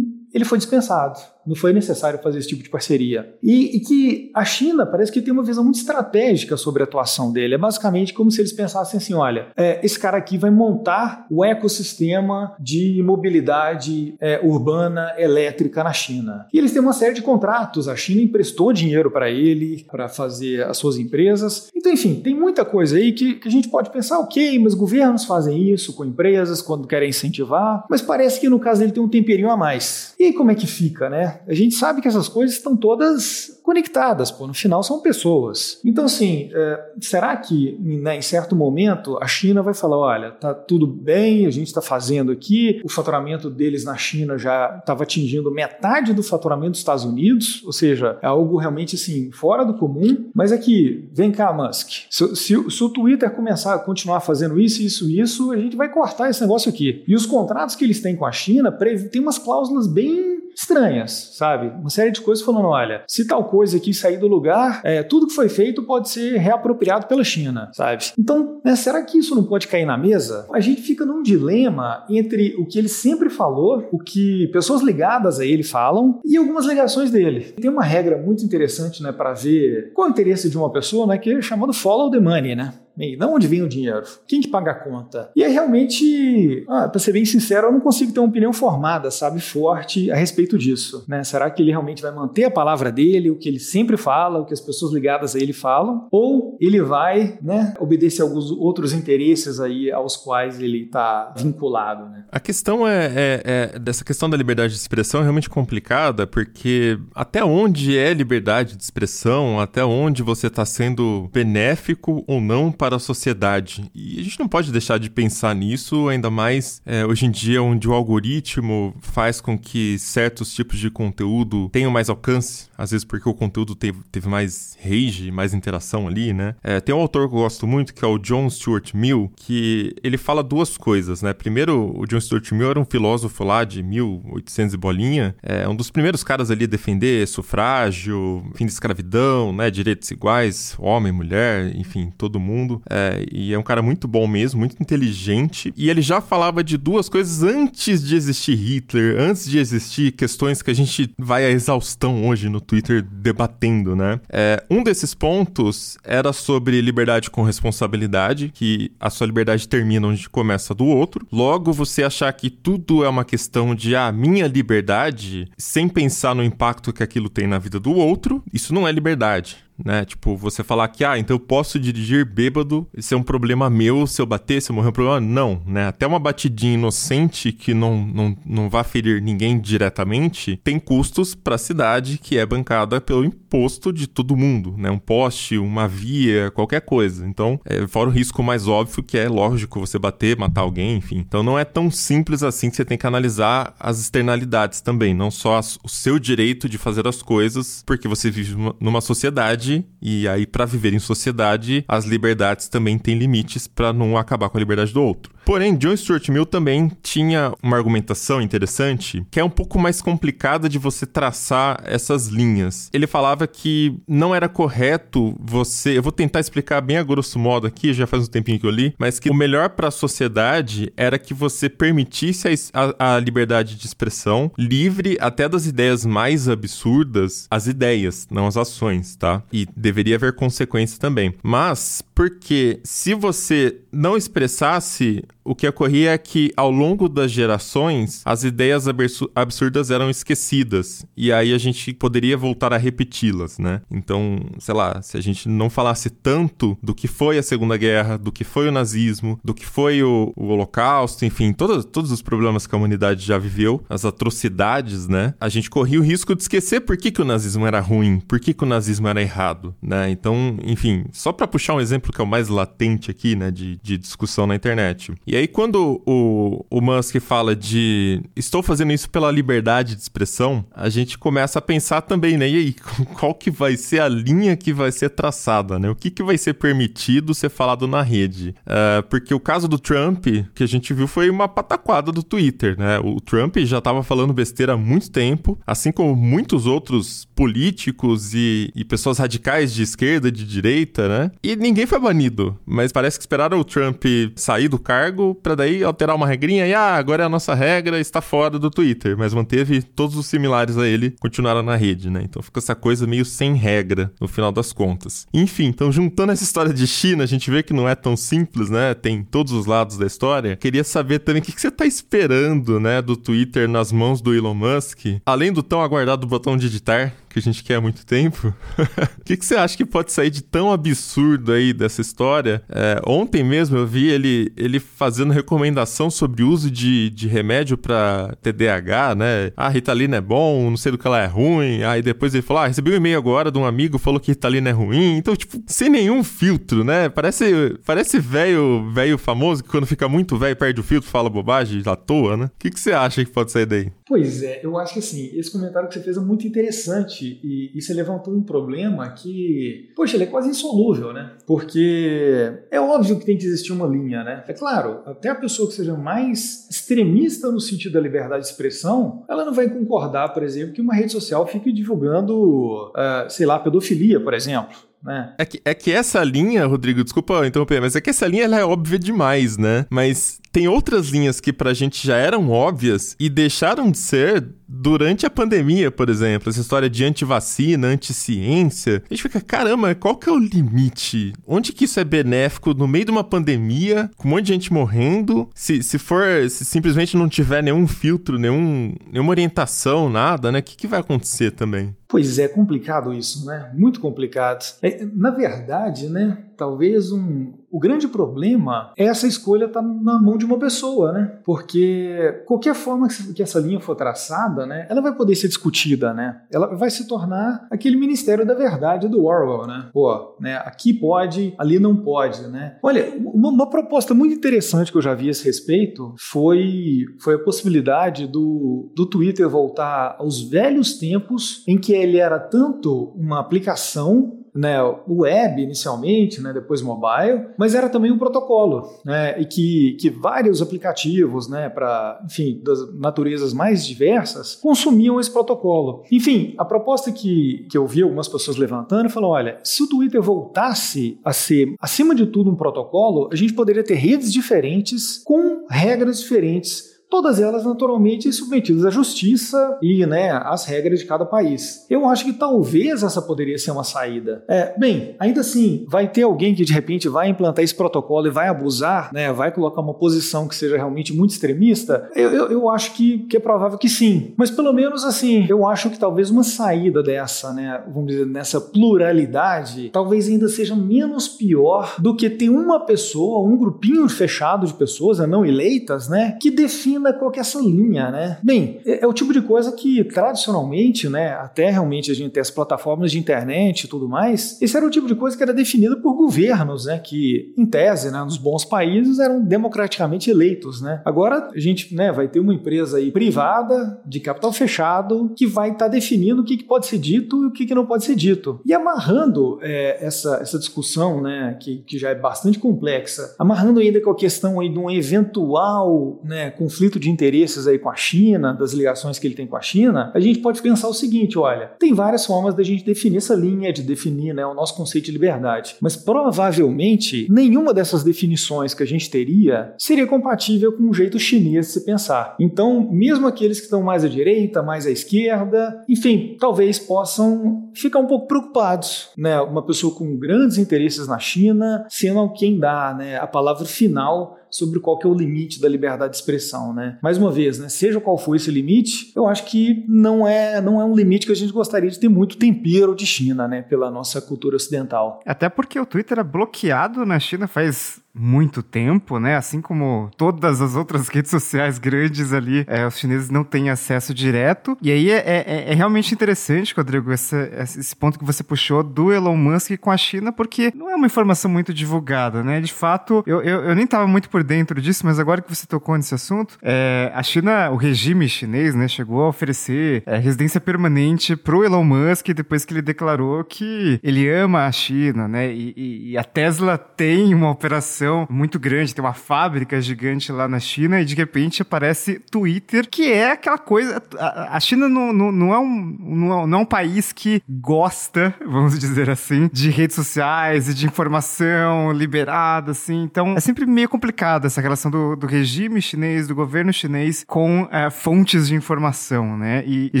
ele 0.32 0.44
foi 0.44 0.56
dispensado 0.56 1.18
não 1.46 1.54
foi 1.54 1.72
necessário 1.72 2.18
fazer 2.20 2.38
esse 2.38 2.48
tipo 2.48 2.62
de 2.62 2.70
parceria. 2.70 3.34
E, 3.42 3.76
e, 3.76 3.80
que 3.80 4.30
a 4.34 4.44
China 4.44 4.86
parece 4.86 5.10
que 5.10 5.20
tem 5.20 5.32
uma 5.32 5.42
visão 5.42 5.64
muito 5.64 5.76
estratégica 5.78 6.56
sobre 6.56 6.82
a 6.82 6.84
atuação 6.84 7.32
dele. 7.32 7.54
É 7.54 7.58
basicamente 7.58 8.14
como 8.14 8.30
se 8.30 8.40
eles 8.40 8.52
pensassem 8.52 8.98
assim: 8.98 9.14
olha, 9.14 9.48
é, 9.56 9.80
esse 9.84 9.98
cara 9.98 10.16
aqui 10.16 10.38
vai 10.38 10.50
montar 10.50 11.26
o 11.30 11.44
ecossistema 11.44 12.54
de 12.58 13.02
mobilidade 13.02 14.14
é, 14.20 14.40
urbana 14.42 15.14
elétrica 15.18 15.82
na 15.82 15.92
China. 15.92 16.46
E 16.52 16.58
eles 16.58 16.72
têm 16.72 16.80
uma 16.80 16.92
série 16.92 17.14
de 17.14 17.22
contratos. 17.22 17.88
A 17.88 17.96
China 17.96 18.20
emprestou 18.20 18.72
dinheiro 18.72 19.10
para 19.10 19.30
ele, 19.30 19.84
para 19.90 20.08
fazer 20.08 20.64
as 20.64 20.76
suas 20.76 20.96
empresas. 20.96 21.68
Então, 21.74 21.92
enfim, 21.92 22.14
tem 22.14 22.34
muita 22.34 22.64
coisa 22.64 22.96
aí 22.96 23.12
que, 23.12 23.34
que 23.34 23.48
a 23.48 23.50
gente 23.50 23.68
pode 23.68 23.90
pensar: 23.90 24.18
ok, 24.18 24.58
mas 24.58 24.74
governos 24.74 25.24
fazem 25.24 25.70
isso 25.70 25.94
com 25.94 26.04
empresas 26.04 26.62
quando 26.62 26.86
querem 26.86 27.08
incentivar, 27.08 27.84
mas 27.90 28.00
parece 28.00 28.40
que 28.40 28.48
no 28.48 28.60
caso 28.60 28.80
dele 28.80 28.92
tem 28.92 29.02
um 29.02 29.08
temperinho 29.08 29.50
a 29.50 29.56
mais. 29.56 30.14
E 30.18 30.24
aí, 30.24 30.32
como 30.32 30.50
é 30.50 30.54
que 30.54 30.66
fica, 30.66 31.08
né? 31.08 31.31
A 31.46 31.54
gente 31.54 31.74
sabe 31.74 32.00
que 32.00 32.08
essas 32.08 32.28
coisas 32.28 32.56
estão 32.56 32.76
todas 32.76 33.60
conectadas, 33.62 34.30
pô, 34.30 34.46
no 34.46 34.54
final 34.54 34.82
são 34.82 35.00
pessoas. 35.00 35.80
Então, 35.84 36.04
assim, 36.04 36.50
é, 36.52 36.92
será 37.00 37.36
que 37.36 37.76
né, 37.80 38.16
em 38.16 38.22
certo 38.22 38.56
momento 38.56 39.18
a 39.20 39.26
China 39.26 39.62
vai 39.62 39.74
falar: 39.74 39.98
olha, 39.98 40.30
tá 40.32 40.52
tudo 40.52 40.86
bem, 40.86 41.46
a 41.46 41.50
gente 41.50 41.68
está 41.68 41.80
fazendo 41.80 42.32
aqui, 42.32 42.80
o 42.84 42.88
faturamento 42.88 43.48
deles 43.48 43.84
na 43.84 43.96
China 43.96 44.36
já 44.36 44.78
estava 44.78 45.04
atingindo 45.04 45.50
metade 45.50 46.12
do 46.12 46.22
faturamento 46.22 46.72
dos 46.72 46.80
Estados 46.80 47.04
Unidos, 47.04 47.62
ou 47.64 47.72
seja, 47.72 48.18
é 48.22 48.26
algo 48.26 48.56
realmente 48.56 48.96
assim, 48.96 49.30
fora 49.30 49.64
do 49.64 49.74
comum. 49.74 50.30
Mas 50.34 50.52
aqui, 50.52 51.08
vem 51.12 51.30
cá, 51.30 51.52
Musk, 51.52 52.06
se, 52.10 52.36
se, 52.36 52.70
se 52.70 52.84
o 52.84 52.88
Twitter 52.88 53.30
começar 53.30 53.74
a 53.74 53.78
continuar 53.78 54.20
fazendo 54.20 54.60
isso, 54.60 54.82
isso, 54.82 55.08
isso, 55.08 55.52
a 55.52 55.56
gente 55.56 55.76
vai 55.76 55.88
cortar 55.88 56.28
esse 56.28 56.40
negócio 56.40 56.68
aqui. 56.68 57.04
E 57.06 57.14
os 57.14 57.26
contratos 57.26 57.76
que 57.76 57.84
eles 57.84 58.00
têm 58.00 58.16
com 58.16 58.26
a 58.26 58.32
China 58.32 58.72
tem 59.10 59.20
umas 59.20 59.38
cláusulas 59.38 59.86
bem 59.86 60.42
estranhas, 60.54 61.30
sabe? 61.34 61.68
Uma 61.68 61.90
série 61.90 62.10
de 62.10 62.20
coisas 62.20 62.44
falando: 62.44 62.68
olha, 62.68 63.02
se 63.06 63.26
tal 63.26 63.44
coisa 63.44 63.76
aqui 63.76 63.92
sair 63.92 64.18
do 64.18 64.26
lugar, 64.26 64.80
é, 64.84 65.02
tudo 65.02 65.26
que 65.26 65.34
foi 65.34 65.48
feito 65.48 65.82
pode 65.82 66.08
ser 66.08 66.36
reapropriado 66.38 67.06
pela 67.06 67.24
China, 67.24 67.70
sabe? 67.72 68.04
Então, 68.18 68.60
né, 68.64 68.76
será 68.76 69.02
que 69.02 69.18
isso 69.18 69.34
não 69.34 69.44
pode 69.44 69.68
cair 69.68 69.84
na 69.84 69.96
mesa? 69.96 70.46
A 70.52 70.60
gente 70.60 70.82
fica 70.82 71.04
num 71.04 71.22
dilema 71.22 72.04
entre 72.08 72.54
o 72.58 72.66
que 72.66 72.78
ele 72.78 72.88
sempre 72.88 73.30
falou, 73.30 73.88
o 73.92 73.98
que 73.98 74.48
pessoas 74.48 74.82
ligadas 74.82 75.40
a 75.40 75.44
ele 75.44 75.62
falam 75.62 76.20
e 76.24 76.36
algumas 76.36 76.66
ligações 76.66 77.10
dele. 77.10 77.52
Tem 77.60 77.70
uma 77.70 77.84
regra 77.84 78.16
muito 78.16 78.44
interessante, 78.44 79.02
né, 79.02 79.12
para 79.12 79.32
ver 79.32 79.92
qual 79.92 80.06
é 80.06 80.10
o 80.10 80.12
interesse 80.12 80.48
de 80.48 80.56
uma 80.56 80.70
pessoa, 80.70 81.06
né, 81.06 81.18
que 81.18 81.32
é 81.32 81.42
chamado 81.42 81.72
follow 81.72 82.10
the 82.10 82.20
money, 82.20 82.54
né? 82.54 82.72
E 82.98 83.16
de 83.16 83.24
onde 83.24 83.46
vem 83.46 83.62
o 83.62 83.68
dinheiro? 83.68 84.02
Quem 84.26 84.40
que 84.40 84.48
paga 84.48 84.72
a 84.72 84.74
conta? 84.74 85.30
E 85.34 85.42
aí 85.42 85.52
realmente, 85.52 86.64
ah, 86.68 86.88
para 86.88 87.00
ser 87.00 87.12
bem 87.12 87.24
sincero, 87.24 87.68
eu 87.68 87.72
não 87.72 87.80
consigo 87.80 88.12
ter 88.12 88.20
uma 88.20 88.28
opinião 88.28 88.52
formada, 88.52 89.10
sabe, 89.10 89.40
forte 89.40 90.10
a 90.10 90.16
respeito 90.16 90.58
disso. 90.58 91.04
Né? 91.08 91.24
Será 91.24 91.50
que 91.50 91.62
ele 91.62 91.70
realmente 91.70 92.02
vai 92.02 92.12
manter 92.12 92.44
a 92.44 92.50
palavra 92.50 92.90
dele, 92.92 93.30
o 93.30 93.36
que 93.36 93.48
ele 93.48 93.58
sempre 93.58 93.96
fala, 93.96 94.40
o 94.40 94.44
que 94.44 94.52
as 94.52 94.60
pessoas 94.60 94.92
ligadas 94.92 95.34
a 95.34 95.38
ele 95.38 95.52
falam? 95.52 96.08
Ou 96.10 96.56
ele 96.60 96.80
vai 96.82 97.38
né, 97.42 97.74
obedecer 97.78 98.22
alguns 98.22 98.50
outros 98.50 98.92
interesses 98.92 99.60
aí 99.60 99.90
aos 99.90 100.16
quais 100.16 100.60
ele 100.60 100.84
está 100.84 101.32
vinculado? 101.36 102.08
Né? 102.08 102.24
A 102.30 102.40
questão 102.40 102.86
é, 102.86 103.06
é, 103.06 103.42
é, 103.44 103.78
dessa 103.78 104.04
questão 104.04 104.28
da 104.28 104.36
liberdade 104.36 104.72
de 104.72 104.78
expressão 104.78 105.20
é 105.20 105.22
realmente 105.22 105.48
complicada, 105.48 106.26
porque 106.26 106.98
até 107.14 107.44
onde 107.44 107.96
é 107.96 108.12
liberdade 108.12 108.76
de 108.76 108.82
expressão, 108.82 109.60
até 109.60 109.84
onde 109.84 110.22
você 110.22 110.46
está 110.46 110.64
sendo 110.64 111.30
benéfico 111.32 112.24
ou 112.26 112.40
não 112.40 112.70
para 112.82 112.96
a 112.96 112.98
sociedade. 112.98 113.88
E 113.94 114.18
a 114.18 114.24
gente 114.24 114.40
não 114.40 114.48
pode 114.48 114.72
deixar 114.72 114.98
de 114.98 115.08
pensar 115.08 115.54
nisso, 115.54 116.08
ainda 116.08 116.28
mais 116.28 116.82
é, 116.84 117.06
hoje 117.06 117.26
em 117.26 117.30
dia, 117.30 117.62
onde 117.62 117.88
o 117.88 117.92
algoritmo 117.92 118.92
faz 119.00 119.40
com 119.40 119.56
que 119.56 119.96
certos 120.00 120.52
tipos 120.52 120.80
de 120.80 120.90
conteúdo 120.90 121.68
tenham 121.68 121.92
mais 121.92 122.10
alcance, 122.10 122.66
às 122.76 122.90
vezes 122.90 123.04
porque 123.04 123.28
o 123.28 123.34
conteúdo 123.34 123.76
teve, 123.76 124.00
teve 124.10 124.28
mais 124.28 124.76
rage, 124.82 125.30
mais 125.30 125.54
interação 125.54 126.08
ali, 126.08 126.32
né? 126.32 126.56
É, 126.60 126.80
tem 126.80 126.92
um 126.92 126.98
autor 126.98 127.28
que 127.28 127.36
eu 127.36 127.38
gosto 127.38 127.68
muito, 127.68 127.94
que 127.94 128.04
é 128.04 128.08
o 128.08 128.18
John 128.18 128.50
Stuart 128.50 128.94
Mill, 128.94 129.30
que 129.36 129.94
ele 130.02 130.18
fala 130.18 130.42
duas 130.42 130.76
coisas, 130.76 131.22
né? 131.22 131.32
Primeiro, 131.32 131.96
o 131.96 132.04
John 132.04 132.20
Stuart 132.20 132.50
Mill 132.50 132.70
era 132.70 132.80
um 132.80 132.84
filósofo 132.84 133.44
lá 133.44 133.62
de 133.62 133.80
1800 133.80 134.74
e 134.74 134.76
bolinha, 134.76 135.36
é 135.40 135.68
um 135.68 135.76
dos 135.76 135.88
primeiros 135.88 136.24
caras 136.24 136.50
ali 136.50 136.64
a 136.64 136.66
defender 136.66 137.28
sufrágio, 137.28 138.44
fim 138.56 138.66
da 138.66 138.72
escravidão, 138.72 139.52
né? 139.52 139.70
Direitos 139.70 140.10
iguais, 140.10 140.74
homem, 140.80 141.12
mulher, 141.12 141.72
enfim, 141.76 142.12
todo 142.18 142.40
mundo. 142.40 142.71
É, 142.88 143.24
e 143.30 143.52
é 143.52 143.58
um 143.58 143.62
cara 143.62 143.82
muito 143.82 144.06
bom 144.06 144.26
mesmo, 144.26 144.60
muito 144.60 144.76
inteligente. 144.80 145.72
E 145.76 145.90
ele 145.90 146.02
já 146.02 146.20
falava 146.20 146.62
de 146.62 146.76
duas 146.76 147.08
coisas 147.08 147.42
antes 147.42 148.02
de 148.06 148.14
existir 148.14 148.54
Hitler, 148.54 149.20
antes 149.20 149.48
de 149.48 149.58
existir 149.58 150.12
questões 150.12 150.62
que 150.62 150.70
a 150.70 150.74
gente 150.74 151.10
vai 151.18 151.44
à 151.44 151.50
exaustão 151.50 152.26
hoje 152.26 152.48
no 152.48 152.60
Twitter 152.60 153.02
debatendo, 153.02 153.96
né? 153.96 154.20
É, 154.30 154.62
um 154.70 154.82
desses 154.82 155.14
pontos 155.14 155.98
era 156.04 156.32
sobre 156.32 156.80
liberdade 156.80 157.30
com 157.30 157.42
responsabilidade, 157.42 158.50
que 158.54 158.92
a 159.00 159.10
sua 159.10 159.26
liberdade 159.26 159.68
termina 159.68 160.06
onde 160.06 160.28
começa 160.28 160.74
do 160.74 160.86
outro. 160.86 161.26
Logo, 161.30 161.72
você 161.72 162.02
achar 162.02 162.32
que 162.32 162.50
tudo 162.50 163.04
é 163.04 163.08
uma 163.08 163.24
questão 163.24 163.74
de 163.74 163.96
a 163.96 164.06
ah, 164.06 164.12
minha 164.12 164.46
liberdade, 164.46 165.50
sem 165.56 165.88
pensar 165.88 166.34
no 166.34 166.42
impacto 166.42 166.92
que 166.92 167.02
aquilo 167.02 167.28
tem 167.28 167.46
na 167.46 167.58
vida 167.58 167.78
do 167.78 167.92
outro, 167.92 168.42
isso 168.52 168.74
não 168.74 168.86
é 168.86 168.92
liberdade 168.92 169.58
né? 169.84 170.04
Tipo, 170.04 170.36
você 170.36 170.62
falar 170.62 170.88
que, 170.88 171.04
ah, 171.04 171.18
então 171.18 171.34
eu 171.34 171.40
posso 171.40 171.78
dirigir 171.78 172.24
bêbado, 172.24 172.86
isso 172.96 173.14
é 173.14 173.16
um 173.16 173.22
problema 173.22 173.68
meu, 173.68 174.06
se 174.06 174.20
eu 174.20 174.26
bater, 174.26 174.60
se 174.60 174.70
eu 174.70 174.76
morrer, 174.76 174.88
é 174.88 174.90
um 174.90 174.92
problema. 174.92 175.20
Não, 175.20 175.62
né? 175.66 175.86
Até 175.88 176.06
uma 176.06 176.18
batidinha 176.18 176.74
inocente 176.74 177.52
que 177.52 177.74
não, 177.74 178.04
não, 178.06 178.36
não 178.44 178.70
vai 178.70 178.84
ferir 178.84 179.22
ninguém 179.22 179.60
diretamente, 179.60 180.58
tem 180.62 180.78
custos 180.78 181.34
para 181.34 181.56
a 181.56 181.58
cidade 181.58 182.18
que 182.18 182.38
é 182.38 182.46
bancada 182.46 183.00
pelo 183.00 183.24
imposto 183.24 183.92
de 183.92 184.06
todo 184.06 184.36
mundo, 184.36 184.74
né? 184.76 184.90
Um 184.90 184.98
poste, 184.98 185.58
uma 185.58 185.86
via, 185.88 186.50
qualquer 186.50 186.80
coisa. 186.80 187.26
Então, 187.26 187.60
é, 187.64 187.86
fora 187.86 188.08
o 188.08 188.12
risco 188.12 188.42
mais 188.42 188.66
óbvio 188.66 189.02
que 189.02 189.18
é 189.18 189.28
lógico 189.28 189.80
você 189.80 189.98
bater, 189.98 190.36
matar 190.36 190.62
alguém, 190.62 190.96
enfim. 190.96 191.18
Então, 191.18 191.42
não 191.42 191.58
é 191.58 191.64
tão 191.64 191.90
simples 191.90 192.42
assim 192.42 192.70
que 192.70 192.76
você 192.76 192.84
tem 192.84 192.98
que 192.98 193.06
analisar 193.06 193.74
as 193.78 194.00
externalidades 194.00 194.80
também, 194.80 195.14
não 195.14 195.30
só 195.30 195.58
as, 195.58 195.78
o 195.82 195.88
seu 195.88 196.18
direito 196.18 196.68
de 196.68 196.78
fazer 196.78 197.06
as 197.06 197.22
coisas, 197.22 197.82
porque 197.86 198.08
você 198.08 198.30
vive 198.30 198.56
numa 198.80 199.00
sociedade 199.00 199.61
e 200.02 200.26
aí, 200.26 200.46
para 200.46 200.66
viver 200.66 200.92
em 200.92 200.98
sociedade, 200.98 201.84
as 201.86 202.04
liberdades 202.04 202.68
também 202.68 202.98
têm 202.98 203.16
limites 203.16 203.68
para 203.68 203.92
não 203.92 204.16
acabar 204.16 204.48
com 204.48 204.58
a 204.58 204.60
liberdade 204.60 204.92
do 204.92 205.00
outro. 205.00 205.32
Porém, 205.44 205.76
John 205.76 205.96
Stuart 205.96 206.28
Mill 206.28 206.46
também 206.46 206.90
tinha 207.02 207.52
uma 207.62 207.76
argumentação 207.76 208.40
interessante 208.40 209.26
que 209.30 209.40
é 209.40 209.44
um 209.44 209.50
pouco 209.50 209.78
mais 209.78 210.00
complicada 210.00 210.68
de 210.68 210.78
você 210.78 211.04
traçar 211.04 211.82
essas 211.84 212.28
linhas. 212.28 212.88
Ele 212.92 213.06
falava 213.06 213.46
que 213.46 213.96
não 214.06 214.34
era 214.34 214.48
correto 214.48 215.36
você. 215.40 215.98
Eu 215.98 216.02
vou 216.02 216.12
tentar 216.12 216.40
explicar 216.40 216.80
bem 216.80 216.96
a 216.96 217.02
grosso 217.02 217.38
modo 217.38 217.66
aqui, 217.66 217.92
já 217.92 218.06
faz 218.06 218.24
um 218.24 218.30
tempinho 218.30 218.58
que 218.58 218.66
eu 218.66 218.70
li, 218.70 218.94
mas 218.98 219.18
que 219.18 219.30
o 219.30 219.34
melhor 219.34 219.70
para 219.70 219.88
a 219.88 219.90
sociedade 219.90 220.92
era 220.96 221.18
que 221.18 221.34
você 221.34 221.68
permitisse 221.68 222.48
a, 222.72 222.94
a, 222.98 223.14
a 223.16 223.20
liberdade 223.20 223.74
de 223.74 223.86
expressão 223.86 224.50
livre 224.56 225.16
até 225.20 225.48
das 225.48 225.66
ideias 225.66 226.06
mais 226.06 226.48
absurdas, 226.48 227.46
as 227.50 227.66
ideias, 227.66 228.28
não 228.30 228.46
as 228.46 228.56
ações, 228.56 229.16
tá? 229.16 229.42
E 229.52 229.66
deveria 229.76 230.16
haver 230.16 230.34
consequência 230.34 230.98
também. 230.98 231.34
Mas, 231.42 232.02
porque 232.14 232.80
se 232.84 233.14
você 233.14 233.81
não 233.92 234.16
expressasse 234.16 235.22
o 235.44 235.54
que 235.54 235.66
ocorria 235.66 236.12
é 236.12 236.18
que, 236.18 236.52
ao 236.56 236.70
longo 236.70 237.08
das 237.08 237.30
gerações, 237.30 238.22
as 238.24 238.44
ideias 238.44 238.86
absurdas 239.34 239.90
eram 239.90 240.08
esquecidas. 240.08 241.04
E 241.16 241.32
aí 241.32 241.52
a 241.52 241.58
gente 241.58 241.92
poderia 241.94 242.36
voltar 242.36 242.72
a 242.72 242.76
repeti-las, 242.76 243.58
né? 243.58 243.82
Então, 243.90 244.40
sei 244.58 244.74
lá, 244.74 245.02
se 245.02 245.16
a 245.16 245.20
gente 245.20 245.48
não 245.48 245.68
falasse 245.68 246.10
tanto 246.10 246.78
do 246.82 246.94
que 246.94 247.08
foi 247.08 247.38
a 247.38 247.42
Segunda 247.42 247.76
Guerra, 247.76 248.16
do 248.16 248.30
que 248.30 248.44
foi 248.44 248.68
o 248.68 248.72
nazismo, 248.72 249.38
do 249.44 249.52
que 249.52 249.66
foi 249.66 250.02
o, 250.02 250.32
o 250.36 250.46
Holocausto, 250.46 251.24
enfim, 251.24 251.52
todos, 251.52 251.84
todos 251.84 252.12
os 252.12 252.22
problemas 252.22 252.66
que 252.66 252.74
a 252.74 252.78
humanidade 252.78 253.26
já 253.26 253.36
viveu, 253.36 253.82
as 253.88 254.04
atrocidades, 254.04 255.08
né? 255.08 255.34
A 255.40 255.48
gente 255.48 255.68
corria 255.68 255.98
o 255.98 256.04
risco 256.04 256.34
de 256.34 256.42
esquecer 256.42 256.80
por 256.80 256.96
que, 256.96 257.10
que 257.10 257.20
o 257.20 257.24
nazismo 257.24 257.66
era 257.66 257.80
ruim, 257.80 258.20
por 258.20 258.38
que, 258.38 258.54
que 258.54 258.64
o 258.64 258.66
nazismo 258.66 259.08
era 259.08 259.20
errado, 259.20 259.74
né? 259.82 260.08
Então, 260.10 260.56
enfim, 260.64 261.04
só 261.12 261.32
para 261.32 261.48
puxar 261.48 261.74
um 261.74 261.80
exemplo 261.80 262.12
que 262.12 262.20
é 262.20 262.24
o 262.24 262.26
mais 262.26 262.48
latente 262.48 263.10
aqui, 263.10 263.34
né, 263.34 263.50
de, 263.50 263.76
de 263.82 263.98
discussão 263.98 264.46
na 264.46 264.54
internet. 264.54 265.12
E 265.26 265.36
aí, 265.36 265.48
quando 265.48 266.00
o, 266.06 266.64
o 266.70 266.80
Musk 266.80 267.16
fala 267.20 267.54
de 267.56 268.22
estou 268.36 268.62
fazendo 268.62 268.92
isso 268.92 269.10
pela 269.10 269.30
liberdade 269.30 269.94
de 269.94 270.02
expressão, 270.02 270.64
a 270.74 270.88
gente 270.88 271.18
começa 271.18 271.58
a 271.58 271.62
pensar 271.62 272.02
também, 272.02 272.36
né? 272.36 272.48
E 272.48 272.56
aí, 272.56 272.72
qual 273.18 273.34
que 273.34 273.50
vai 273.50 273.76
ser 273.76 274.00
a 274.00 274.08
linha 274.08 274.56
que 274.56 274.72
vai 274.72 274.92
ser 274.92 275.10
traçada, 275.10 275.78
né? 275.78 275.90
O 275.90 275.94
que, 275.94 276.10
que 276.10 276.22
vai 276.22 276.38
ser 276.38 276.54
permitido 276.54 277.34
ser 277.34 277.48
falado 277.48 277.86
na 277.86 278.02
rede? 278.02 278.54
Uh, 278.66 279.02
porque 279.08 279.34
o 279.34 279.40
caso 279.40 279.66
do 279.66 279.78
Trump, 279.78 280.26
que 280.54 280.62
a 280.62 280.68
gente 280.68 280.94
viu, 280.94 281.06
foi 281.06 281.28
uma 281.28 281.48
pataquada 281.48 282.12
do 282.12 282.22
Twitter, 282.22 282.78
né? 282.78 282.98
O 283.00 283.20
Trump 283.20 283.56
já 283.58 283.78
estava 283.78 284.02
falando 284.02 284.32
besteira 284.32 284.74
há 284.74 284.76
muito 284.76 285.10
tempo, 285.10 285.58
assim 285.66 285.90
como 285.90 286.14
muitos 286.14 286.66
outros 286.66 287.26
políticos 287.34 288.32
e, 288.34 288.70
e 288.74 288.84
pessoas 288.84 289.18
radicais 289.18 289.72
de 289.74 289.82
esquerda, 289.82 290.30
de 290.30 290.44
direita, 290.44 291.08
né? 291.08 291.30
E 291.42 291.56
ninguém 291.56 291.86
foi 291.86 291.98
banido, 291.98 292.58
mas 292.64 292.92
parece 292.92 293.18
que 293.18 293.22
esperaram 293.22 293.58
o 293.58 293.64
Trump 293.72 294.04
sair 294.36 294.68
do 294.68 294.78
cargo 294.78 295.34
para 295.34 295.54
daí 295.54 295.82
alterar 295.82 296.14
uma 296.14 296.26
regrinha 296.26 296.66
e 296.66 296.74
ah, 296.74 296.94
agora 296.94 297.22
é 297.22 297.26
a 297.26 297.28
nossa 297.28 297.54
regra, 297.54 297.98
está 297.98 298.20
fora 298.20 298.58
do 298.58 298.70
Twitter, 298.70 299.16
mas 299.16 299.32
manteve 299.32 299.82
todos 299.82 300.16
os 300.16 300.26
similares 300.26 300.76
a 300.76 300.86
ele, 300.86 301.14
continuaram 301.18 301.62
na 301.62 301.76
rede, 301.76 302.10
né? 302.10 302.22
Então 302.24 302.42
fica 302.42 302.60
essa 302.60 302.74
coisa 302.74 303.06
meio 303.06 303.24
sem 303.24 303.54
regra 303.54 304.12
no 304.20 304.28
final 304.28 304.52
das 304.52 304.72
contas. 304.72 305.26
Enfim, 305.32 305.66
então 305.66 305.90
juntando 305.90 306.32
essa 306.32 306.44
história 306.44 306.72
de 306.72 306.86
China, 306.86 307.24
a 307.24 307.26
gente 307.26 307.50
vê 307.50 307.62
que 307.62 307.72
não 307.72 307.88
é 307.88 307.94
tão 307.94 308.16
simples, 308.16 308.68
né? 308.68 308.94
Tem 308.94 309.22
todos 309.22 309.52
os 309.52 309.66
lados 309.66 309.96
da 309.96 310.06
história. 310.06 310.56
Queria 310.56 310.84
saber 310.84 311.20
também 311.20 311.40
o 311.40 311.44
que, 311.44 311.52
você 311.52 311.68
está 311.68 311.86
esperando, 311.86 312.78
né, 312.78 313.00
do 313.00 313.16
Twitter 313.16 313.68
nas 313.68 313.92
mãos 313.92 314.20
do 314.20 314.34
Elon 314.34 314.54
Musk, 314.54 315.06
além 315.24 315.52
do 315.52 315.62
tão 315.62 315.80
aguardado 315.80 316.26
botão 316.26 316.56
de 316.56 316.66
editar, 316.66 317.14
que 317.32 317.38
a 317.38 317.42
gente 317.42 317.62
quer 317.64 317.76
há 317.76 317.80
muito 317.80 318.04
tempo. 318.04 318.54
O 319.18 319.24
que, 319.24 319.36
que, 319.36 319.46
você 319.46 319.54
acha 319.54 319.76
que 319.76 319.84
pode 319.84 320.10
sair 320.10 320.30
de 320.30 320.42
tão 320.42 320.72
absurdo 320.72 321.52
aí 321.52 321.72
dessa 321.72 322.00
história? 322.00 322.62
É, 322.68 323.00
ontem 323.06 323.44
mesmo 323.44 323.76
eu 323.76 323.86
vi 323.86 324.08
ele, 324.08 324.52
ele 324.56 324.80
fazendo 324.80 325.32
recomendação 325.32 326.10
sobre 326.10 326.42
uso 326.42 326.70
de, 326.70 327.08
de 327.10 327.28
remédio 327.28 327.78
para 327.78 328.36
TDAH, 328.42 329.14
né? 329.14 329.52
Ah, 329.56 329.68
Ritalina 329.68 330.16
é 330.16 330.20
bom, 330.20 330.68
não 330.68 330.76
sei 330.76 330.92
do 330.92 330.98
que 330.98 331.06
ela 331.06 331.20
é 331.20 331.26
ruim. 331.26 331.82
Aí 331.84 332.02
depois 332.02 332.34
ele 332.34 332.42
falou: 332.42 332.64
Ah, 332.64 332.66
recebi 332.66 332.90
um 332.90 332.96
e-mail 332.96 333.16
agora 333.16 333.50
de 333.50 333.58
um 333.58 333.64
amigo 333.64 333.96
falou 333.96 334.18
que 334.18 334.32
Ritalina 334.32 334.70
é 334.70 334.72
ruim. 334.72 335.16
Então, 335.16 335.36
tipo, 335.36 335.62
sem 335.66 335.88
nenhum 335.88 336.24
filtro, 336.24 336.82
né? 336.82 337.08
Parece 337.08 337.78
parece 337.86 338.18
velho 338.18 338.90
velho 338.90 339.16
famoso 339.16 339.62
que 339.62 339.68
quando 339.68 339.86
fica 339.86 340.08
muito 340.08 340.36
velho 340.36 340.56
perde 340.56 340.80
o 340.80 340.84
filtro 340.84 341.08
fala 341.08 341.30
bobagem 341.30 341.82
à 341.86 341.94
toa, 341.94 342.36
né? 342.36 342.44
O 342.46 342.50
que, 342.58 342.70
que 342.70 342.80
você 342.80 342.92
acha 342.92 343.24
que 343.24 343.30
pode 343.30 343.52
sair 343.52 343.66
daí? 343.66 343.92
Pois 344.06 344.42
é, 344.42 344.60
eu 344.62 344.76
acho 344.78 344.94
que 344.94 344.98
assim, 344.98 345.30
esse 345.34 345.50
comentário 345.50 345.88
que 345.88 345.94
você 345.94 346.00
fez 346.00 346.16
é 346.16 346.20
muito 346.20 346.46
interessante 346.46 347.21
e, 347.22 347.70
e 347.74 347.82
você 347.82 347.92
levantou 347.94 348.34
um 348.34 348.42
problema 348.42 349.08
que, 349.10 349.90
poxa, 349.94 350.16
ele 350.16 350.24
é 350.24 350.26
quase 350.26 350.48
insolúvel, 350.48 351.12
né? 351.12 351.32
Porque 351.46 352.52
é 352.70 352.80
óbvio 352.80 353.18
que 353.18 353.26
tem 353.26 353.36
que 353.36 353.44
existir 353.44 353.72
uma 353.72 353.86
linha, 353.86 354.22
né? 354.22 354.44
É 354.46 354.52
claro, 354.52 355.00
até 355.06 355.28
a 355.28 355.34
pessoa 355.34 355.68
que 355.68 355.74
seja 355.74 355.94
mais 355.94 356.68
extremista 356.70 357.50
no 357.50 357.60
sentido 357.60 357.92
da 357.92 358.00
liberdade 358.00 358.42
de 358.42 358.50
expressão, 358.50 359.24
ela 359.28 359.44
não 359.44 359.52
vai 359.52 359.68
concordar, 359.68 360.28
por 360.32 360.42
exemplo, 360.42 360.72
que 360.72 360.80
uma 360.80 360.94
rede 360.94 361.12
social 361.12 361.46
fique 361.46 361.72
divulgando, 361.72 362.90
uh, 362.90 363.28
sei 363.28 363.46
lá, 363.46 363.58
pedofilia, 363.58 364.20
por 364.20 364.34
exemplo 364.34 364.91
né? 365.02 365.34
É 365.38 365.44
que, 365.44 365.60
é 365.64 365.74
que 365.74 365.90
essa 365.90 366.22
linha, 366.22 366.66
Rodrigo, 366.66 367.02
desculpa 367.02 367.46
interromper, 367.46 367.80
mas 367.80 367.96
é 367.96 368.00
que 368.00 368.10
essa 368.10 368.26
linha 368.26 368.44
ela 368.44 368.58
é 368.58 368.64
óbvia 368.64 368.98
demais, 368.98 369.58
né? 369.58 369.86
Mas 369.90 370.40
tem 370.52 370.68
outras 370.68 371.08
linhas 371.08 371.40
que 371.40 371.52
pra 371.52 371.72
gente 371.72 372.06
já 372.06 372.16
eram 372.16 372.50
óbvias 372.50 373.16
e 373.18 373.30
deixaram 373.30 373.90
de 373.90 373.98
ser 373.98 374.46
durante 374.68 375.24
a 375.24 375.30
pandemia, 375.30 375.90
por 375.90 376.10
exemplo. 376.10 376.50
Essa 376.50 376.60
história 376.60 376.90
de 376.90 377.04
antivacina, 377.04 377.88
anticiência. 377.88 379.02
A 379.10 379.14
gente 379.14 379.22
fica, 379.22 379.40
caramba, 379.40 379.94
qual 379.94 380.16
que 380.16 380.28
é 380.28 380.32
o 380.32 380.38
limite? 380.38 381.32
Onde 381.46 381.72
que 381.72 381.86
isso 381.86 381.98
é 381.98 382.04
benéfico 382.04 382.74
no 382.74 382.86
meio 382.86 383.06
de 383.06 383.10
uma 383.10 383.24
pandemia, 383.24 384.10
com 384.16 384.28
um 384.28 384.32
monte 384.32 384.44
de 384.44 384.52
gente 384.52 384.72
morrendo? 384.72 385.48
Se, 385.54 385.82
se 385.82 385.98
for, 385.98 386.24
se 386.50 386.64
simplesmente 386.64 387.16
não 387.16 387.28
tiver 387.28 387.62
nenhum 387.62 387.88
filtro, 387.88 388.38
nenhum, 388.38 388.94
nenhuma 389.10 389.30
orientação, 389.30 390.10
nada, 390.10 390.52
né? 390.52 390.58
O 390.58 390.62
que, 390.62 390.76
que 390.76 390.86
vai 390.86 391.00
acontecer 391.00 391.50
também? 391.52 391.94
Pois 392.12 392.38
é, 392.38 392.46
complicado 392.46 393.14
isso, 393.14 393.46
né? 393.46 393.70
Muito 393.72 393.98
complicado. 393.98 394.76
É, 394.82 395.02
na 395.14 395.30
verdade, 395.30 396.10
né? 396.10 396.36
Talvez 396.62 397.10
um, 397.10 397.54
o 397.68 397.80
grande 397.80 398.06
problema 398.06 398.92
é 398.96 399.06
essa 399.06 399.26
escolha 399.26 399.64
estar 399.64 399.82
tá 399.82 399.88
na 399.88 400.16
mão 400.22 400.38
de 400.38 400.44
uma 400.44 400.56
pessoa, 400.60 401.10
né? 401.10 401.40
Porque 401.44 402.40
qualquer 402.46 402.72
forma 402.72 403.08
que 403.34 403.42
essa 403.42 403.58
linha 403.58 403.80
for 403.80 403.96
traçada, 403.96 404.64
né, 404.64 404.86
ela 404.88 405.00
vai 405.00 405.12
poder 405.12 405.34
ser 405.34 405.48
discutida, 405.48 406.14
né? 406.14 406.40
Ela 406.52 406.68
vai 406.76 406.88
se 406.88 407.08
tornar 407.08 407.66
aquele 407.68 407.96
Ministério 407.96 408.46
da 408.46 408.54
Verdade 408.54 409.08
do 409.08 409.24
Orwell, 409.24 409.66
né? 409.66 409.88
Pô, 409.92 410.36
né? 410.38 410.54
Aqui 410.58 410.94
pode, 410.94 411.52
ali 411.58 411.80
não 411.80 411.96
pode, 411.96 412.42
né? 412.42 412.76
Olha, 412.80 413.12
uma, 413.18 413.48
uma 413.48 413.68
proposta 413.68 414.14
muito 414.14 414.36
interessante 414.36 414.92
que 414.92 414.98
eu 414.98 415.02
já 415.02 415.14
vi 415.14 415.26
a 415.26 415.32
esse 415.32 415.44
respeito 415.44 416.14
foi, 416.16 417.06
foi 417.18 417.34
a 417.34 417.40
possibilidade 417.40 418.28
do, 418.28 418.88
do 418.94 419.04
Twitter 419.04 419.48
voltar 419.48 420.14
aos 420.16 420.40
velhos 420.40 420.96
tempos 420.96 421.64
em 421.66 421.76
que 421.76 421.92
ele 421.92 422.18
era 422.18 422.38
tanto 422.38 423.12
uma 423.16 423.40
aplicação 423.40 424.38
né, 424.54 424.78
web 425.08 425.62
inicialmente, 425.62 426.40
né, 426.40 426.52
depois 426.52 426.82
mobile, 426.82 427.46
mas 427.56 427.74
era 427.74 427.88
também 427.88 428.10
um 428.10 428.18
protocolo, 428.18 429.00
né, 429.04 429.40
e 429.40 429.46
que, 429.46 429.96
que 430.00 430.10
vários 430.10 430.60
aplicativos, 430.60 431.48
né, 431.48 431.68
para, 431.68 432.20
enfim, 432.24 432.60
das 432.62 432.94
naturezas 432.94 433.52
mais 433.52 433.86
diversas, 433.86 434.56
consumiam 434.56 435.18
esse 435.18 435.30
protocolo. 435.30 436.02
Enfim, 436.10 436.54
a 436.58 436.64
proposta 436.64 437.10
que, 437.10 437.66
que 437.70 437.78
eu 437.78 437.86
vi 437.86 438.02
algumas 438.02 438.28
pessoas 438.28 438.56
levantando 438.56 439.08
falou, 439.08 439.30
olha, 439.30 439.58
se 439.64 439.82
o 439.82 439.88
Twitter 439.88 440.20
voltasse 440.20 441.18
a 441.24 441.32
ser, 441.32 441.74
acima 441.80 442.14
de 442.14 442.26
tudo, 442.26 442.50
um 442.50 442.56
protocolo, 442.56 443.28
a 443.32 443.36
gente 443.36 443.54
poderia 443.54 443.82
ter 443.82 443.94
redes 443.94 444.32
diferentes 444.32 445.18
com 445.24 445.66
regras 445.68 446.20
diferentes 446.20 446.91
todas 447.12 447.38
elas 447.38 447.66
naturalmente 447.66 448.32
submetidas 448.32 448.86
à 448.86 448.90
justiça 448.90 449.78
e 449.82 450.06
né, 450.06 450.30
às 450.32 450.64
regras 450.64 451.00
de 451.00 451.04
cada 451.04 451.26
país. 451.26 451.84
Eu 451.90 452.08
acho 452.08 452.24
que 452.24 452.32
talvez 452.32 453.02
essa 453.02 453.20
poderia 453.20 453.58
ser 453.58 453.70
uma 453.70 453.84
saída. 453.84 454.42
É, 454.48 454.72
bem, 454.78 455.14
ainda 455.18 455.42
assim, 455.42 455.84
vai 455.90 456.08
ter 456.08 456.22
alguém 456.22 456.54
que 456.54 456.64
de 456.64 456.72
repente 456.72 457.10
vai 457.10 457.28
implantar 457.28 457.62
esse 457.62 457.74
protocolo 457.74 458.28
e 458.28 458.30
vai 458.30 458.48
abusar, 458.48 459.10
né, 459.12 459.30
vai 459.30 459.52
colocar 459.52 459.82
uma 459.82 459.92
posição 459.92 460.48
que 460.48 460.54
seja 460.54 460.76
realmente 460.76 461.14
muito 461.14 461.32
extremista? 461.32 462.10
Eu, 462.16 462.30
eu, 462.30 462.50
eu 462.50 462.70
acho 462.70 462.94
que, 462.94 463.18
que 463.26 463.36
é 463.36 463.40
provável 463.40 463.76
que 463.76 463.90
sim. 463.90 464.32
Mas 464.38 464.50
pelo 464.50 464.72
menos 464.72 465.04
assim, 465.04 465.44
eu 465.50 465.68
acho 465.68 465.90
que 465.90 465.98
talvez 465.98 466.30
uma 466.30 466.42
saída 466.42 467.02
dessa, 467.02 467.52
né, 467.52 467.82
vamos 467.92 468.10
dizer, 468.10 468.26
nessa 468.26 468.58
pluralidade, 468.58 469.90
talvez 469.90 470.30
ainda 470.30 470.48
seja 470.48 470.74
menos 470.74 471.28
pior 471.28 471.96
do 471.98 472.16
que 472.16 472.30
ter 472.30 472.48
uma 472.48 472.80
pessoa, 472.80 473.46
um 473.46 473.58
grupinho 473.58 474.08
fechado 474.08 474.66
de 474.66 474.72
pessoas, 474.72 475.18
né, 475.18 475.26
não 475.26 475.44
eleitas, 475.44 476.08
né, 476.08 476.38
que 476.40 476.50
defina 476.50 477.01
defina 477.02 477.12
qual 477.12 477.32
é 477.34 477.40
essa 477.40 477.60
linha, 477.60 478.10
né? 478.10 478.38
Bem, 478.42 478.80
é, 478.86 479.04
é, 479.04 479.06
o 479.06 479.12
tipo 479.12 479.32
de 479.32 479.42
coisa 479.42 479.72
que 479.72 480.04
tradicionalmente, 480.04 481.08
né, 481.08 481.32
até 481.32 481.70
realmente 481.70 482.10
a 482.10 482.14
gente 482.14 482.32
ter 482.32 482.40
as 482.40 482.50
plataformas 482.50 483.10
de 483.10 483.18
internet 483.18 483.84
e 483.84 483.88
tudo 483.88 484.08
mais, 484.08 484.60
esse 484.60 484.76
era 484.76 484.86
o 484.86 484.90
tipo 484.90 485.06
de 485.06 485.14
coisa 485.14 485.36
que 485.36 485.42
era 485.42 485.52
definida 485.52 485.96
por 485.96 486.14
governos, 486.14 486.86
né, 486.86 486.98
que 486.98 487.52
em 487.56 487.66
tese, 487.66 488.10
né, 488.10 488.22
nos 488.22 488.36
bons 488.36 488.64
países 488.64 489.18
eram 489.18 489.42
democraticamente 489.42 490.30
eleitos, 490.30 490.80
né? 490.80 491.02
Agora 491.04 491.50
a 491.54 491.58
gente, 491.58 491.94
né, 491.94 492.12
vai 492.12 492.28
ter 492.28 492.40
uma 492.40 492.54
empresa 492.54 492.98
aí 492.98 493.10
privada 493.10 494.00
de 494.06 494.20
capital 494.20 494.52
fechado 494.52 495.32
que 495.36 495.46
vai 495.46 495.70
estar 495.70 495.86
tá 495.86 495.90
definindo 495.90 496.42
o 496.42 496.44
que, 496.44 496.56
que, 496.56 496.64
pode 496.64 496.86
ser 496.86 496.98
dito 496.98 497.44
e 497.44 497.46
o 497.46 497.50
que, 497.50 497.66
que 497.66 497.74
não 497.74 497.86
pode 497.86 498.04
ser 498.04 498.14
dito. 498.14 498.60
E 498.64 498.72
amarrando 498.72 499.58
é, 499.62 500.04
essa, 500.04 500.38
essa 500.40 500.58
discussão, 500.58 501.20
né, 501.20 501.56
que, 501.60 501.78
que 501.78 501.98
já 501.98 502.10
é 502.10 502.14
bastante 502.14 502.58
complexa, 502.58 503.34
amarrando 503.38 503.80
ainda 503.80 504.00
com 504.00 504.10
a 504.10 504.16
questão 504.16 504.60
aí 504.60 504.68
de 504.68 504.78
um 504.78 504.90
eventual, 504.90 506.20
né, 506.24 506.50
conflito 506.50 506.91
conflito 506.92 507.00
de 507.00 507.10
interesses 507.10 507.66
aí 507.66 507.78
com 507.78 507.88
a 507.88 507.94
China, 507.94 508.52
das 508.52 508.72
ligações 508.72 509.18
que 509.18 509.26
ele 509.26 509.34
tem 509.34 509.46
com 509.46 509.56
a 509.56 509.60
China, 509.60 510.10
a 510.14 510.20
gente 510.20 510.40
pode 510.40 510.60
pensar 510.60 510.88
o 510.88 510.94
seguinte: 510.94 511.38
olha, 511.38 511.72
tem 511.78 511.94
várias 511.94 512.26
formas 512.26 512.54
da 512.54 512.62
gente 512.62 512.84
definir 512.84 513.18
essa 513.18 513.34
linha, 513.34 513.72
de 513.72 513.82
definir 513.82 514.34
né, 514.34 514.44
o 514.44 514.54
nosso 514.54 514.76
conceito 514.76 515.06
de 515.06 515.12
liberdade, 515.12 515.76
mas 515.80 515.96
provavelmente 515.96 517.26
nenhuma 517.30 517.72
dessas 517.72 518.02
definições 518.02 518.74
que 518.74 518.82
a 518.82 518.86
gente 518.86 519.10
teria 519.10 519.74
seria 519.78 520.06
compatível 520.06 520.72
com 520.72 520.88
o 520.88 520.94
jeito 520.94 521.18
chinês 521.18 521.66
de 521.66 521.72
se 521.72 521.84
pensar. 521.84 522.36
Então, 522.38 522.88
mesmo 522.90 523.26
aqueles 523.26 523.58
que 523.58 523.64
estão 523.64 523.82
mais 523.82 524.04
à 524.04 524.08
direita, 524.08 524.62
mais 524.62 524.86
à 524.86 524.90
esquerda, 524.90 525.84
enfim, 525.88 526.36
talvez 526.38 526.78
possam 526.78 527.70
ficar 527.74 528.00
um 528.00 528.06
pouco 528.06 528.26
preocupados, 528.26 529.08
né? 529.16 529.40
Uma 529.40 529.64
pessoa 529.64 529.94
com 529.94 530.16
grandes 530.16 530.58
interesses 530.58 531.06
na 531.06 531.18
China 531.18 531.86
sendo 531.88 532.32
quem 532.32 532.58
dá 532.58 532.94
né, 532.96 533.16
a 533.16 533.26
palavra 533.26 533.64
final 533.64 534.36
sobre 534.52 534.78
qual 534.78 534.98
que 534.98 535.06
é 535.06 535.10
o 535.10 535.14
limite 535.14 535.60
da 535.60 535.68
liberdade 535.68 536.12
de 536.12 536.18
expressão, 536.18 536.74
né? 536.74 536.98
Mais 537.02 537.16
uma 537.16 537.32
vez, 537.32 537.58
né, 537.58 537.68
seja 537.68 537.98
qual 538.00 538.18
for 538.18 538.36
esse 538.36 538.50
limite, 538.50 539.10
eu 539.16 539.26
acho 539.26 539.46
que 539.46 539.84
não 539.88 540.28
é, 540.28 540.60
não 540.60 540.80
é 540.80 540.84
um 540.84 540.94
limite 540.94 541.26
que 541.26 541.32
a 541.32 541.36
gente 541.36 541.52
gostaria 541.52 541.90
de 541.90 541.98
ter 541.98 542.08
muito 542.08 542.36
tempero 542.36 542.94
de 542.94 543.06
China, 543.06 543.48
né, 543.48 543.62
pela 543.62 543.90
nossa 543.90 544.20
cultura 544.20 544.56
ocidental. 544.56 545.20
Até 545.24 545.48
porque 545.48 545.80
o 545.80 545.86
Twitter 545.86 546.18
é 546.18 546.22
bloqueado 546.22 547.06
na 547.06 547.18
China 547.18 547.48
faz 547.48 548.01
muito 548.14 548.62
tempo, 548.62 549.18
né? 549.18 549.36
Assim 549.36 549.60
como 549.60 550.10
todas 550.16 550.60
as 550.60 550.76
outras 550.76 551.08
redes 551.12 551.30
sociais 551.30 551.78
grandes 551.78 552.32
ali, 552.32 552.64
é, 552.68 552.86
os 552.86 552.98
chineses 552.98 553.30
não 553.30 553.44
têm 553.44 553.70
acesso 553.70 554.12
direto. 554.12 554.76
E 554.82 554.90
aí 554.90 555.10
é, 555.10 555.16
é, 555.46 555.72
é 555.72 555.74
realmente 555.74 556.12
interessante, 556.12 556.74
Rodrigo, 556.74 557.12
esse, 557.12 557.36
esse 557.58 557.96
ponto 557.96 558.18
que 558.18 558.24
você 558.24 558.42
puxou 558.42 558.82
do 558.82 559.12
Elon 559.12 559.36
Musk 559.36 559.76
com 559.78 559.90
a 559.90 559.96
China, 559.96 560.32
porque 560.32 560.72
não 560.74 560.90
é 560.90 560.94
uma 560.94 561.06
informação 561.06 561.50
muito 561.50 561.72
divulgada, 561.72 562.42
né? 562.42 562.60
De 562.60 562.72
fato, 562.72 563.22
eu, 563.26 563.42
eu, 563.42 563.64
eu 563.64 563.74
nem 563.74 563.84
estava 563.84 564.06
muito 564.06 564.28
por 564.28 564.42
dentro 564.44 564.80
disso, 564.80 565.06
mas 565.06 565.18
agora 565.18 565.40
que 565.40 565.54
você 565.54 565.66
tocou 565.66 565.96
nesse 565.96 566.14
assunto, 566.14 566.58
é, 566.62 567.10
a 567.14 567.22
China, 567.22 567.70
o 567.70 567.76
regime 567.76 568.28
chinês, 568.28 568.74
né, 568.74 568.88
chegou 568.88 569.22
a 569.22 569.28
oferecer 569.28 570.02
é, 570.06 570.18
residência 570.18 570.60
permanente 570.60 571.36
pro 571.36 571.64
Elon 571.64 571.84
Musk 571.84 572.28
depois 572.28 572.64
que 572.64 572.74
ele 572.74 572.82
declarou 572.82 573.42
que 573.44 573.98
ele 574.02 574.28
ama 574.28 574.66
a 574.66 574.72
China, 574.72 575.26
né? 575.26 575.52
e, 575.52 575.72
e, 575.76 576.10
e 576.10 576.18
a 576.18 576.24
Tesla 576.24 576.76
tem 576.76 577.34
uma 577.34 577.50
operação 577.50 578.01
muito 578.28 578.58
grande, 578.58 578.94
tem 578.94 579.04
uma 579.04 579.12
fábrica 579.12 579.80
gigante 579.80 580.32
lá 580.32 580.48
na 580.48 580.60
China 580.60 581.00
e 581.00 581.04
de 581.04 581.14
repente 581.14 581.62
aparece 581.62 582.18
Twitter, 582.30 582.88
que 582.88 583.12
é 583.12 583.32
aquela 583.32 583.58
coisa. 583.58 584.02
A, 584.18 584.58
China 584.60 584.88
não, 584.88 585.12
não, 585.12 585.32
não, 585.32 585.52
é 585.52 585.58
um, 585.58 585.96
não, 586.00 586.42
é, 586.42 586.46
não 586.46 586.58
é 586.58 586.62
um 586.62 586.66
país 586.66 587.12
que 587.12 587.42
gosta, 587.48 588.34
vamos 588.44 588.78
dizer 588.78 589.10
assim, 589.10 589.48
de 589.52 589.70
redes 589.70 589.96
sociais 589.96 590.68
e 590.68 590.74
de 590.74 590.86
informação 590.86 591.92
liberada, 591.92 592.72
assim. 592.72 593.02
Então 593.02 593.34
é 593.36 593.40
sempre 593.40 593.66
meio 593.66 593.88
complicado 593.88 594.46
essa 594.46 594.60
relação 594.60 594.90
do, 594.90 595.16
do 595.16 595.26
regime 595.26 595.80
chinês, 595.80 596.28
do 596.28 596.34
governo 596.34 596.72
chinês 596.72 597.24
com 597.26 597.68
é, 597.70 597.90
fontes 597.90 598.48
de 598.48 598.54
informação, 598.54 599.36
né? 599.36 599.64
E, 599.66 599.90
e, 599.92 600.00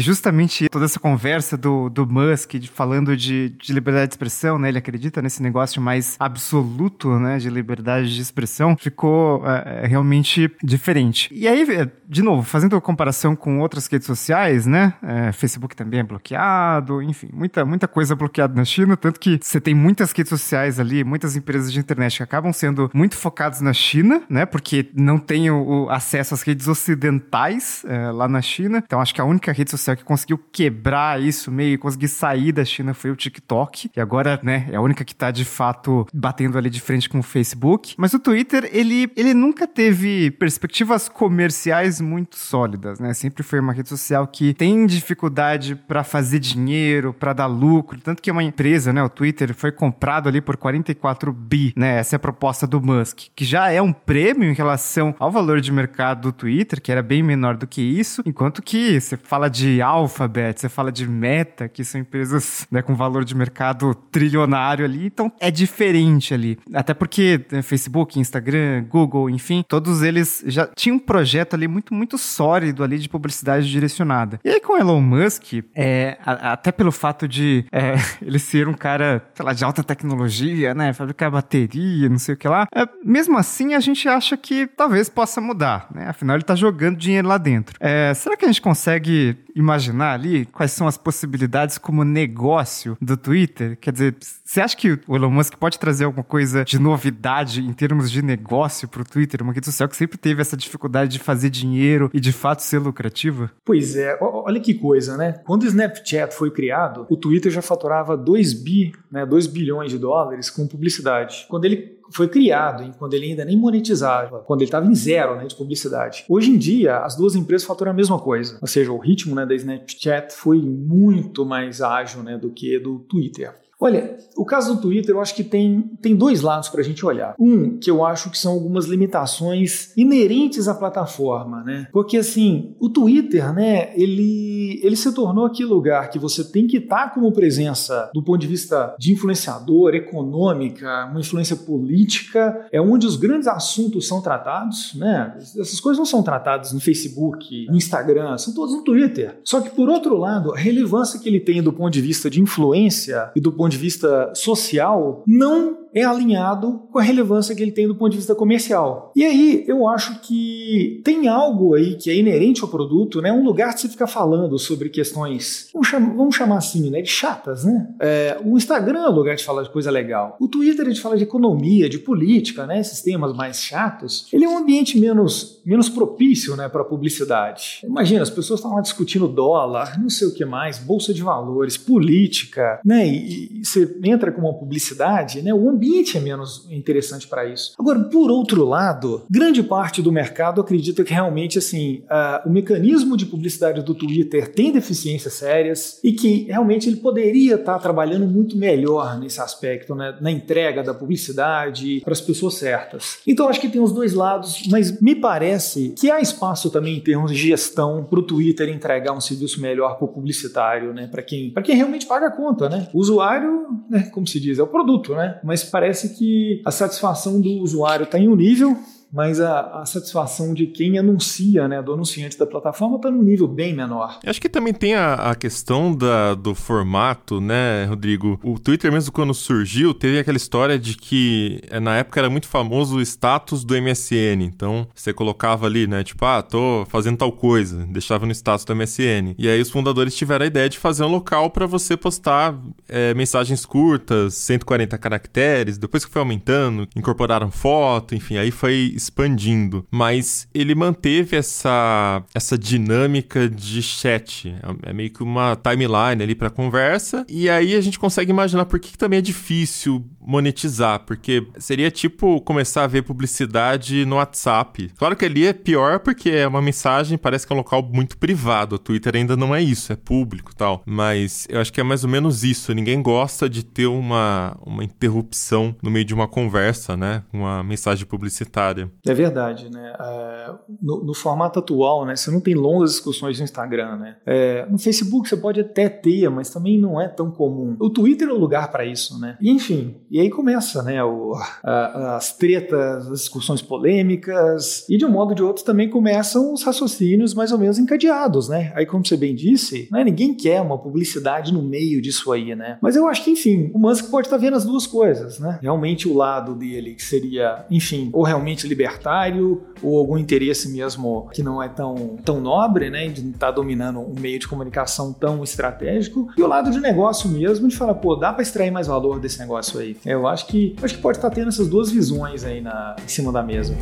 justamente 0.00 0.68
toda 0.68 0.84
essa 0.84 0.98
conversa 0.98 1.56
do, 1.56 1.88
do 1.88 2.06
Musk 2.06 2.54
de, 2.54 2.68
falando 2.68 3.16
de, 3.16 3.50
de 3.50 3.72
liberdade 3.72 4.08
de 4.08 4.14
expressão, 4.14 4.58
né? 4.58 4.68
Ele 4.68 4.78
acredita 4.78 5.20
nesse 5.20 5.42
negócio 5.42 5.80
mais 5.80 6.16
absoluto, 6.18 7.18
né? 7.18 7.38
De 7.38 7.50
liberdade 7.50 7.91
liberdade 7.96 8.14
de 8.14 8.20
expressão 8.20 8.76
ficou 8.76 9.46
é, 9.46 9.84
é, 9.84 9.86
realmente 9.86 10.50
diferente. 10.62 11.28
E 11.32 11.46
aí, 11.46 11.66
de 12.08 12.22
novo, 12.22 12.42
fazendo 12.42 12.80
comparação 12.80 13.36
com 13.36 13.60
outras 13.60 13.86
redes 13.86 14.06
sociais, 14.06 14.66
né? 14.66 14.94
É, 15.02 15.32
Facebook 15.32 15.76
também 15.76 16.00
é 16.00 16.02
bloqueado, 16.02 17.02
enfim, 17.02 17.28
muita, 17.32 17.64
muita 17.64 17.86
coisa 17.86 18.14
bloqueada 18.14 18.54
na 18.54 18.64
China, 18.64 18.96
tanto 18.96 19.20
que 19.20 19.38
você 19.40 19.60
tem 19.60 19.74
muitas 19.74 20.12
redes 20.12 20.30
sociais 20.30 20.80
ali, 20.80 21.04
muitas 21.04 21.36
empresas 21.36 21.72
de 21.72 21.78
internet 21.78 22.16
que 22.16 22.22
acabam 22.22 22.52
sendo 22.52 22.90
muito 22.94 23.16
focadas 23.16 23.60
na 23.60 23.72
China, 23.72 24.22
né? 24.28 24.46
Porque 24.46 24.90
não 24.94 25.18
tem 25.18 25.50
o, 25.50 25.84
o 25.84 25.90
acesso 25.90 26.34
às 26.34 26.42
redes 26.42 26.68
ocidentais 26.68 27.84
é, 27.86 28.10
lá 28.10 28.28
na 28.28 28.40
China. 28.40 28.82
Então, 28.84 29.00
acho 29.00 29.14
que 29.14 29.20
a 29.20 29.24
única 29.24 29.52
rede 29.52 29.70
social 29.70 29.96
que 29.96 30.04
conseguiu 30.04 30.38
quebrar 30.52 31.20
isso 31.20 31.50
meio, 31.50 31.78
conseguir 31.78 32.08
sair 32.08 32.52
da 32.52 32.64
China 32.64 32.94
foi 32.94 33.10
o 33.10 33.16
TikTok, 33.16 33.90
e 33.94 34.00
agora, 34.00 34.40
né, 34.42 34.66
é 34.70 34.76
a 34.76 34.80
única 34.80 35.04
que 35.04 35.12
está 35.12 35.30
de 35.30 35.44
fato 35.44 36.06
batendo 36.12 36.58
ali 36.58 36.70
de 36.70 36.80
frente 36.80 37.08
com 37.08 37.18
o 37.18 37.22
Facebook. 37.22 37.81
Facebook, 37.82 37.94
mas 37.98 38.14
o 38.14 38.18
Twitter, 38.18 38.68
ele, 38.72 39.10
ele 39.16 39.34
nunca 39.34 39.66
teve 39.66 40.30
perspectivas 40.30 41.08
comerciais 41.08 42.00
muito 42.00 42.36
sólidas, 42.36 43.00
né? 43.00 43.12
Sempre 43.12 43.42
foi 43.42 43.60
uma 43.60 43.72
rede 43.72 43.88
social 43.88 44.26
que 44.26 44.54
tem 44.54 44.86
dificuldade 44.86 45.74
para 45.74 46.04
fazer 46.04 46.38
dinheiro, 46.38 47.12
para 47.12 47.32
dar 47.32 47.46
lucro, 47.46 48.00
tanto 48.00 48.22
que 48.22 48.30
é 48.30 48.32
uma 48.32 48.42
empresa, 48.42 48.92
né, 48.92 49.02
o 49.02 49.08
Twitter 49.08 49.54
foi 49.54 49.72
comprado 49.72 50.28
ali 50.28 50.40
por 50.40 50.56
44 50.56 51.32
bi, 51.32 51.72
né? 51.76 51.98
Essa 51.98 52.14
é 52.14 52.18
a 52.18 52.20
proposta 52.20 52.66
do 52.66 52.80
Musk, 52.80 53.28
que 53.34 53.44
já 53.44 53.70
é 53.70 53.82
um 53.82 53.92
prêmio 53.92 54.48
em 54.48 54.54
relação 54.54 55.14
ao 55.18 55.30
valor 55.30 55.60
de 55.60 55.72
mercado 55.72 56.22
do 56.22 56.32
Twitter, 56.32 56.80
que 56.80 56.92
era 56.92 57.02
bem 57.02 57.22
menor 57.22 57.56
do 57.56 57.66
que 57.66 57.82
isso, 57.82 58.22
enquanto 58.24 58.62
que 58.62 59.00
você 59.00 59.16
fala 59.16 59.48
de 59.48 59.82
Alphabet, 59.82 60.60
você 60.60 60.68
fala 60.68 60.92
de 60.92 61.08
Meta, 61.08 61.68
que 61.68 61.84
são 61.84 62.00
empresas 62.00 62.66
né, 62.70 62.80
com 62.82 62.94
valor 62.94 63.24
de 63.24 63.34
mercado 63.34 63.94
trilionário 63.94 64.84
ali, 64.84 65.06
então 65.06 65.32
é 65.40 65.50
diferente 65.50 66.32
ali. 66.32 66.58
Até 66.72 66.94
porque 66.94 67.44
né, 67.50 67.62
Facebook, 67.72 68.20
Instagram, 68.20 68.84
Google, 68.86 69.30
enfim, 69.30 69.64
todos 69.66 70.02
eles 70.02 70.44
já 70.46 70.66
tinham 70.66 70.96
um 70.96 70.98
projeto 70.98 71.54
ali 71.54 71.66
muito, 71.66 71.94
muito 71.94 72.18
sólido 72.18 72.84
ali 72.84 72.98
de 72.98 73.08
publicidade 73.08 73.66
direcionada. 73.70 74.38
E 74.44 74.50
aí 74.50 74.60
com 74.60 74.76
Elon 74.76 75.00
Musk, 75.00 75.54
é, 75.74 76.18
a, 76.22 76.52
até 76.52 76.70
pelo 76.70 76.92
fato 76.92 77.26
de 77.26 77.64
é, 77.72 77.94
ele 78.20 78.38
ser 78.38 78.68
um 78.68 78.74
cara, 78.74 79.26
sei 79.34 79.46
lá, 79.46 79.54
de 79.54 79.64
alta 79.64 79.82
tecnologia, 79.82 80.74
né, 80.74 80.92
fabricar 80.92 81.30
bateria, 81.30 82.10
não 82.10 82.18
sei 82.18 82.34
o 82.34 82.36
que 82.36 82.46
lá, 82.46 82.66
é, 82.74 82.86
mesmo 83.02 83.38
assim 83.38 83.72
a 83.72 83.80
gente 83.80 84.06
acha 84.06 84.36
que 84.36 84.66
talvez 84.66 85.08
possa 85.08 85.40
mudar, 85.40 85.88
né, 85.94 86.08
afinal 86.08 86.36
ele 86.36 86.44
tá 86.44 86.54
jogando 86.54 86.98
dinheiro 86.98 87.26
lá 87.26 87.38
dentro. 87.38 87.74
É, 87.80 88.12
será 88.12 88.36
que 88.36 88.44
a 88.44 88.48
gente 88.48 88.60
consegue 88.60 89.38
imaginar 89.54 90.12
ali 90.12 90.44
quais 90.46 90.72
são 90.72 90.86
as 90.86 90.98
possibilidades 90.98 91.78
como 91.78 92.04
negócio 92.04 92.98
do 93.00 93.16
Twitter? 93.16 93.78
Quer 93.80 93.92
dizer, 93.92 94.16
você 94.44 94.60
acha 94.60 94.76
que 94.76 94.98
o 95.06 95.16
Elon 95.16 95.30
Musk 95.30 95.54
pode 95.56 95.78
trazer 95.78 96.04
alguma 96.04 96.24
coisa 96.24 96.64
de 96.64 96.78
novidade 96.78 97.61
em 97.66 97.72
termos 97.72 98.10
de 98.10 98.22
negócio 98.22 98.88
para 98.88 99.02
o 99.02 99.04
Twitter, 99.04 99.42
uma 99.42 99.52
rede 99.52 99.66
social 99.66 99.88
que 99.88 99.96
sempre 99.96 100.18
teve 100.18 100.40
essa 100.40 100.56
dificuldade 100.56 101.12
de 101.12 101.18
fazer 101.18 101.50
dinheiro 101.50 102.10
e 102.12 102.20
de 102.20 102.32
fato 102.32 102.62
ser 102.62 102.78
lucrativa? 102.78 103.50
Pois 103.64 103.96
é, 103.96 104.18
olha 104.20 104.60
que 104.60 104.74
coisa, 104.74 105.16
né? 105.16 105.40
Quando 105.44 105.62
o 105.62 105.66
Snapchat 105.66 106.34
foi 106.34 106.50
criado, 106.50 107.06
o 107.08 107.16
Twitter 107.16 107.50
já 107.50 107.62
faturava 107.62 108.16
2 108.16 108.52
bi, 108.52 108.92
né, 109.10 109.24
2 109.24 109.46
bilhões 109.46 109.90
de 109.90 109.98
dólares 109.98 110.50
com 110.50 110.66
publicidade. 110.66 111.46
Quando 111.48 111.64
ele 111.64 112.02
foi 112.12 112.28
criado, 112.28 112.92
quando 112.98 113.14
ele 113.14 113.26
ainda 113.26 113.44
nem 113.44 113.56
monetizava, 113.56 114.40
quando 114.40 114.60
ele 114.60 114.68
estava 114.68 114.86
em 114.86 114.94
zero 114.94 115.36
né, 115.36 115.46
de 115.46 115.54
publicidade. 115.54 116.24
Hoje 116.28 116.50
em 116.50 116.58
dia, 116.58 116.98
as 116.98 117.16
duas 117.16 117.34
empresas 117.34 117.66
faturam 117.66 117.90
a 117.90 117.94
mesma 117.94 118.18
coisa, 118.18 118.58
ou 118.60 118.68
seja, 118.68 118.92
o 118.92 118.98
ritmo 118.98 119.34
né, 119.34 119.46
da 119.46 119.54
Snapchat 119.54 120.34
foi 120.34 120.60
muito 120.60 121.44
mais 121.44 121.80
ágil 121.80 122.22
né, 122.22 122.36
do 122.36 122.50
que 122.50 122.78
do 122.78 122.98
Twitter. 123.00 123.54
Olha, 123.82 124.16
o 124.36 124.44
caso 124.44 124.76
do 124.76 124.80
Twitter 124.80 125.12
eu 125.12 125.20
acho 125.20 125.34
que 125.34 125.42
tem, 125.42 125.90
tem 126.00 126.14
dois 126.14 126.40
lados 126.40 126.68
para 126.68 126.80
a 126.80 126.84
gente 126.84 127.04
olhar. 127.04 127.34
Um, 127.36 127.78
que 127.78 127.90
eu 127.90 128.04
acho 128.04 128.30
que 128.30 128.38
são 128.38 128.52
algumas 128.52 128.86
limitações 128.86 129.92
inerentes 129.96 130.68
à 130.68 130.74
plataforma, 130.74 131.64
né? 131.64 131.88
Porque 131.92 132.16
assim, 132.16 132.76
o 132.78 132.88
Twitter, 132.88 133.52
né, 133.52 133.92
ele, 133.96 134.80
ele 134.84 134.94
se 134.94 135.12
tornou 135.12 135.46
aquele 135.46 135.68
lugar 135.68 136.10
que 136.10 136.18
você 136.18 136.44
tem 136.44 136.68
que 136.68 136.76
estar 136.76 137.08
tá 137.08 137.10
como 137.10 137.32
presença 137.32 138.08
do 138.14 138.22
ponto 138.22 138.40
de 138.40 138.46
vista 138.46 138.94
de 139.00 139.12
influenciador, 139.12 139.96
econômica, 139.96 141.08
uma 141.10 141.18
influência 141.18 141.56
política, 141.56 142.68
é 142.70 142.80
onde 142.80 143.04
os 143.04 143.16
grandes 143.16 143.48
assuntos 143.48 144.06
são 144.06 144.22
tratados, 144.22 144.94
né? 144.94 145.34
Essas 145.38 145.80
coisas 145.80 145.98
não 145.98 146.06
são 146.06 146.22
tratadas 146.22 146.72
no 146.72 146.78
Facebook, 146.78 147.66
no 147.68 147.76
Instagram, 147.76 148.38
são 148.38 148.54
todas 148.54 148.76
no 148.76 148.84
Twitter. 148.84 149.40
Só 149.44 149.60
que 149.60 149.70
por 149.70 149.88
outro 149.88 150.16
lado, 150.16 150.54
a 150.54 150.56
relevância 150.56 151.18
que 151.18 151.28
ele 151.28 151.40
tem 151.40 151.60
do 151.60 151.72
ponto 151.72 151.92
de 151.92 152.00
vista 152.00 152.30
de 152.30 152.40
influência 152.40 153.32
e 153.34 153.40
do 153.40 153.50
ponto 153.50 153.71
de 153.72 153.78
vista 153.78 154.32
social 154.34 155.22
não 155.26 155.81
é 155.94 156.04
alinhado 156.04 156.82
com 156.90 156.98
a 156.98 157.02
relevância 157.02 157.54
que 157.54 157.62
ele 157.62 157.72
tem 157.72 157.86
do 157.86 157.94
ponto 157.94 158.10
de 158.10 158.16
vista 158.16 158.34
comercial. 158.34 159.12
E 159.14 159.24
aí 159.24 159.64
eu 159.66 159.88
acho 159.88 160.20
que 160.20 161.00
tem 161.04 161.28
algo 161.28 161.74
aí 161.74 161.94
que 161.96 162.10
é 162.10 162.16
inerente 162.16 162.62
ao 162.62 162.68
produto, 162.68 163.20
né? 163.20 163.32
Um 163.32 163.44
lugar 163.44 163.74
de 163.74 163.80
você 163.80 163.88
ficar 163.88 164.06
falando 164.06 164.58
sobre 164.58 164.88
questões, 164.88 165.68
vamos 165.72 165.88
chamar, 165.88 166.14
vamos 166.14 166.36
chamar 166.36 166.56
assim, 166.58 166.90
né? 166.90 167.02
De 167.02 167.10
chatas, 167.10 167.64
né? 167.64 167.88
É, 168.00 168.38
o 168.44 168.56
Instagram 168.56 169.00
é 169.00 169.08
um 169.08 169.14
lugar 169.14 169.36
de 169.36 169.44
falar 169.44 169.62
de 169.62 169.70
coisa 169.70 169.90
legal. 169.90 170.36
O 170.40 170.48
Twitter 170.48 170.86
a 170.86 170.88
gente 170.88 171.00
fala 171.00 171.16
de 171.16 171.24
economia, 171.24 171.88
de 171.88 171.98
política, 171.98 172.66
né? 172.66 172.80
Esses 172.80 173.02
temas 173.02 173.34
mais 173.34 173.62
chatos. 173.62 174.28
Ele 174.32 174.44
é 174.44 174.48
um 174.48 174.58
ambiente 174.58 174.98
menos, 174.98 175.60
menos 175.64 175.88
propício, 175.88 176.56
né? 176.56 176.68
Para 176.68 176.84
publicidade. 176.84 177.80
Imagina, 177.84 178.22
as 178.22 178.30
pessoas 178.30 178.60
estão 178.60 178.74
lá 178.74 178.80
discutindo 178.80 179.28
dólar, 179.28 180.00
não 180.00 180.08
sei 180.08 180.28
o 180.28 180.34
que 180.34 180.44
mais, 180.44 180.78
bolsa 180.78 181.12
de 181.12 181.22
valores, 181.22 181.76
política, 181.76 182.80
né? 182.84 183.06
E, 183.06 183.60
e 183.60 183.64
você 183.64 183.96
entra 184.04 184.32
com 184.32 184.42
uma 184.42 184.54
publicidade, 184.54 185.42
né? 185.42 185.52
O 185.52 185.68
ambiente 185.82 186.16
é 186.16 186.20
menos 186.20 186.66
interessante 186.70 187.26
para 187.26 187.44
isso. 187.44 187.74
Agora, 187.78 187.98
por 188.04 188.30
outro 188.30 188.64
lado, 188.64 189.22
grande 189.28 189.62
parte 189.62 190.00
do 190.00 190.12
mercado 190.12 190.60
acredita 190.60 191.02
que 191.02 191.12
realmente 191.12 191.58
assim 191.58 192.04
uh, 192.04 192.48
o 192.48 192.52
mecanismo 192.52 193.16
de 193.16 193.26
publicidade 193.26 193.82
do 193.82 193.94
Twitter 193.94 194.52
tem 194.52 194.70
deficiências 194.70 195.34
sérias 195.34 195.98
e 196.04 196.12
que 196.12 196.44
realmente 196.44 196.88
ele 196.88 196.96
poderia 196.96 197.56
estar 197.56 197.74
tá 197.74 197.78
trabalhando 197.78 198.26
muito 198.26 198.56
melhor 198.56 199.18
nesse 199.18 199.40
aspecto, 199.40 199.94
né, 199.94 200.16
na 200.20 200.30
entrega 200.30 200.82
da 200.82 200.94
publicidade 200.94 202.00
para 202.04 202.12
as 202.12 202.20
pessoas 202.20 202.54
certas. 202.54 203.18
Então 203.26 203.48
acho 203.48 203.60
que 203.60 203.68
tem 203.68 203.80
os 203.80 203.92
dois 203.92 204.14
lados, 204.14 204.62
mas 204.70 205.00
me 205.00 205.14
parece 205.14 205.94
que 205.98 206.10
há 206.10 206.20
espaço 206.20 206.70
também 206.70 206.96
em 206.96 207.00
termos 207.00 207.32
de 207.32 207.36
gestão 207.36 208.04
para 208.04 208.20
o 208.20 208.22
Twitter 208.22 208.68
entregar 208.68 209.12
um 209.12 209.20
serviço 209.20 209.60
melhor 209.60 209.96
para 209.96 210.04
o 210.04 210.08
publicitário, 210.08 210.92
né, 210.92 211.08
para 211.10 211.22
quem, 211.22 211.52
quem 211.64 211.76
realmente 211.76 212.06
paga 212.06 212.28
a 212.28 212.30
conta, 212.30 212.68
né? 212.68 212.88
O 212.92 213.00
usuário, 213.00 213.66
né, 213.88 214.10
como 214.12 214.26
se 214.26 214.38
diz, 214.38 214.58
é 214.58 214.62
o 214.62 214.66
produto, 214.66 215.14
né? 215.14 215.40
Mas 215.42 215.71
parece 215.72 216.10
que 216.10 216.60
a 216.66 216.70
satisfação 216.70 217.40
do 217.40 217.48
usuário 217.62 218.04
está 218.04 218.18
em 218.18 218.28
um 218.28 218.36
nível 218.36 218.76
mas 219.12 219.40
a, 219.40 219.82
a, 219.82 219.86
satisfação 219.86 220.54
de 220.54 220.66
quem 220.66 220.98
anuncia, 220.98 221.68
né, 221.68 221.82
do 221.82 221.92
anunciante 221.92 222.38
da 222.38 222.46
plataforma, 222.46 222.96
está 222.96 223.10
num 223.10 223.22
nível 223.22 223.46
bem 223.46 223.74
menor. 223.74 224.18
Acho 224.24 224.40
que 224.40 224.48
também 224.48 224.72
tem 224.72 224.94
a, 224.94 225.14
a 225.14 225.34
questão 225.34 225.94
da, 225.94 226.34
do 226.34 226.54
formato, 226.54 227.38
né, 227.38 227.84
Rodrigo? 227.84 228.40
O 228.42 228.58
Twitter, 228.58 228.90
mesmo 228.90 229.12
quando 229.12 229.34
surgiu, 229.34 229.92
teve 229.92 230.18
aquela 230.18 230.38
história 230.38 230.78
de 230.78 230.96
que 230.96 231.60
eh, 231.68 231.78
na 231.78 231.96
época 231.98 232.20
era 232.20 232.30
muito 232.30 232.48
famoso 232.48 232.96
o 232.96 233.02
status 233.02 233.64
do 233.64 233.74
MSN. 233.74 234.42
Então 234.42 234.86
você 234.94 235.12
colocava 235.12 235.66
ali, 235.66 235.86
né, 235.86 236.02
tipo, 236.02 236.24
ah, 236.24 236.40
tô 236.40 236.86
fazendo 236.88 237.18
tal 237.18 237.32
coisa, 237.32 237.84
deixava 237.90 238.24
no 238.24 238.32
status 238.32 238.64
do 238.64 238.74
MSN. 238.74 239.34
E 239.36 239.46
aí 239.46 239.60
os 239.60 239.70
fundadores 239.70 240.16
tiveram 240.16 240.44
a 240.44 240.46
ideia 240.46 240.70
de 240.70 240.78
fazer 240.78 241.04
um 241.04 241.08
local 241.08 241.50
para 241.50 241.66
você 241.66 241.98
postar 241.98 242.58
é, 242.88 243.12
mensagens 243.12 243.66
curtas, 243.66 244.34
140 244.34 244.96
caracteres. 244.96 245.76
Depois 245.76 246.02
que 246.02 246.10
foi 246.10 246.22
aumentando, 246.22 246.88
incorporaram 246.96 247.50
foto, 247.50 248.14
enfim, 248.14 248.38
aí 248.38 248.50
foi 248.50 248.94
expandindo, 249.04 249.86
mas 249.90 250.48
ele 250.54 250.74
manteve 250.74 251.36
essa, 251.36 252.22
essa 252.34 252.58
dinâmica 252.58 253.48
de 253.48 253.82
chat. 253.82 254.54
É, 254.84 254.90
é 254.90 254.92
meio 254.92 255.10
que 255.10 255.22
uma 255.22 255.56
timeline 255.56 256.22
ali 256.22 256.34
para 256.34 256.50
conversa, 256.50 257.24
e 257.28 257.48
aí 257.48 257.74
a 257.74 257.80
gente 257.80 257.98
consegue 257.98 258.30
imaginar 258.30 258.66
por 258.66 258.78
que, 258.78 258.92
que 258.92 258.98
também 258.98 259.18
é 259.18 259.22
difícil 259.22 260.04
monetizar, 260.20 261.00
porque 261.00 261.46
seria 261.58 261.90
tipo 261.90 262.40
começar 262.42 262.84
a 262.84 262.86
ver 262.86 263.02
publicidade 263.02 264.04
no 264.04 264.16
WhatsApp. 264.16 264.90
Claro 264.96 265.16
que 265.16 265.24
ali 265.24 265.46
é 265.46 265.52
pior 265.52 265.98
porque 265.98 266.30
é 266.30 266.46
uma 266.46 266.62
mensagem, 266.62 267.18
parece 267.18 267.46
que 267.46 267.52
é 267.52 267.54
um 267.54 267.58
local 267.58 267.82
muito 267.82 268.16
privado. 268.16 268.76
O 268.76 268.78
Twitter 268.78 269.16
ainda 269.16 269.36
não 269.36 269.54
é 269.54 269.60
isso, 269.60 269.92
é 269.92 269.96
público 269.96 270.54
tal. 270.54 270.82
Mas 270.86 271.46
eu 271.48 271.60
acho 271.60 271.72
que 271.72 271.80
é 271.80 271.84
mais 271.84 272.04
ou 272.04 272.10
menos 272.10 272.44
isso. 272.44 272.72
Ninguém 272.72 273.02
gosta 273.02 273.48
de 273.48 273.64
ter 273.64 273.86
uma, 273.86 274.56
uma 274.64 274.84
interrupção 274.84 275.74
no 275.82 275.90
meio 275.90 276.04
de 276.04 276.14
uma 276.14 276.28
conversa, 276.28 276.96
né? 276.96 277.22
Uma 277.32 277.62
mensagem 277.62 278.06
publicitária. 278.06 278.90
É 279.06 279.12
verdade, 279.12 279.68
né? 279.70 279.92
É, 279.98 280.54
no, 280.80 281.04
no, 281.04 281.14
formato 281.14 281.58
atual, 281.58 282.04
né? 282.06 282.14
Você 282.14 282.30
não 282.30 282.40
tem 282.40 282.54
longas 282.54 282.92
discussões 282.92 283.38
no 283.38 283.44
Instagram, 283.44 283.96
né? 283.96 284.16
É, 284.24 284.64
no 284.70 284.78
Facebook 284.78 285.28
você 285.28 285.36
pode 285.36 285.60
até 285.60 285.88
ter, 285.88 286.28
mas 286.28 286.50
também 286.50 286.78
não 286.78 287.00
é 287.00 287.08
tão 287.08 287.30
comum. 287.30 287.76
O 287.80 287.90
Twitter 287.90 288.28
é 288.28 288.32
o 288.32 288.38
lugar 288.38 288.70
para 288.70 288.84
isso, 288.84 289.18
né? 289.18 289.36
E 289.40 289.50
enfim, 289.50 289.96
e 290.08 290.20
aí 290.20 290.30
começa, 290.30 290.82
né? 290.82 291.02
O, 291.02 291.34
a, 291.64 292.16
as 292.16 292.36
tretas, 292.36 293.06
as 293.08 293.22
discussões 293.22 293.60
polêmicas 293.60 294.88
e 294.88 294.96
de 294.96 295.04
um 295.04 295.10
modo 295.10 295.30
ou 295.30 295.34
de 295.34 295.42
outro 295.42 295.64
também 295.64 295.90
começam 295.90 296.52
os 296.52 296.62
raciocínios 296.62 297.34
mais 297.34 297.50
ou 297.50 297.58
menos 297.58 297.78
encadeados, 297.78 298.48
né? 298.48 298.72
Aí 298.76 298.86
como 298.86 299.04
você 299.04 299.16
bem 299.16 299.34
disse, 299.34 299.88
né? 299.90 300.04
ninguém 300.04 300.34
quer 300.34 300.60
uma 300.60 300.78
publicidade 300.78 301.52
no 301.52 301.62
meio 301.62 302.00
disso 302.00 302.30
aí, 302.30 302.54
né? 302.54 302.78
Mas 302.80 302.94
eu 302.94 303.08
acho 303.08 303.24
que 303.24 303.30
enfim, 303.30 303.70
o 303.74 303.78
Musk 303.80 304.10
pode 304.10 304.28
estar 304.28 304.36
vendo 304.36 304.56
as 304.56 304.64
duas 304.64 304.86
coisas, 304.86 305.40
né? 305.40 305.58
Realmente 305.60 306.08
o 306.08 306.14
lado 306.14 306.54
dele 306.54 306.94
que 306.94 307.02
seria, 307.02 307.66
enfim, 307.68 308.08
ou 308.12 308.22
realmente 308.22 308.68
libertar 308.68 308.81
libertário 308.82 309.62
ou 309.82 309.98
algum 309.98 310.18
interesse 310.18 310.70
mesmo 310.72 311.28
que 311.32 311.42
não 311.42 311.62
é 311.62 311.68
tão, 311.68 312.16
tão 312.24 312.40
nobre, 312.40 312.90
né, 312.90 313.08
de 313.08 313.20
estar 313.28 313.46
tá 313.46 313.50
dominando 313.50 314.00
um 314.00 314.14
meio 314.18 314.38
de 314.38 314.48
comunicação 314.48 315.12
tão 315.12 315.42
estratégico, 315.42 316.28
e 316.36 316.42
o 316.42 316.46
lado 316.46 316.70
de 316.70 316.80
negócio 316.80 317.28
mesmo, 317.28 317.68
de 317.68 317.76
falar, 317.76 317.94
pô, 317.94 318.16
dá 318.16 318.32
para 318.32 318.42
extrair 318.42 318.70
mais 318.70 318.86
valor 318.86 319.20
desse 319.20 319.38
negócio 319.38 319.80
aí. 319.80 319.96
Eu 320.04 320.26
acho 320.26 320.46
que 320.46 320.76
acho 320.82 320.96
que 320.96 321.02
pode 321.02 321.18
estar 321.18 321.30
tá 321.30 321.34
tendo 321.34 321.48
essas 321.48 321.68
duas 321.68 321.90
visões 321.90 322.44
aí 322.44 322.60
na, 322.60 322.96
em 323.02 323.08
cima 323.08 323.32
da 323.32 323.42
mesa. 323.42 323.74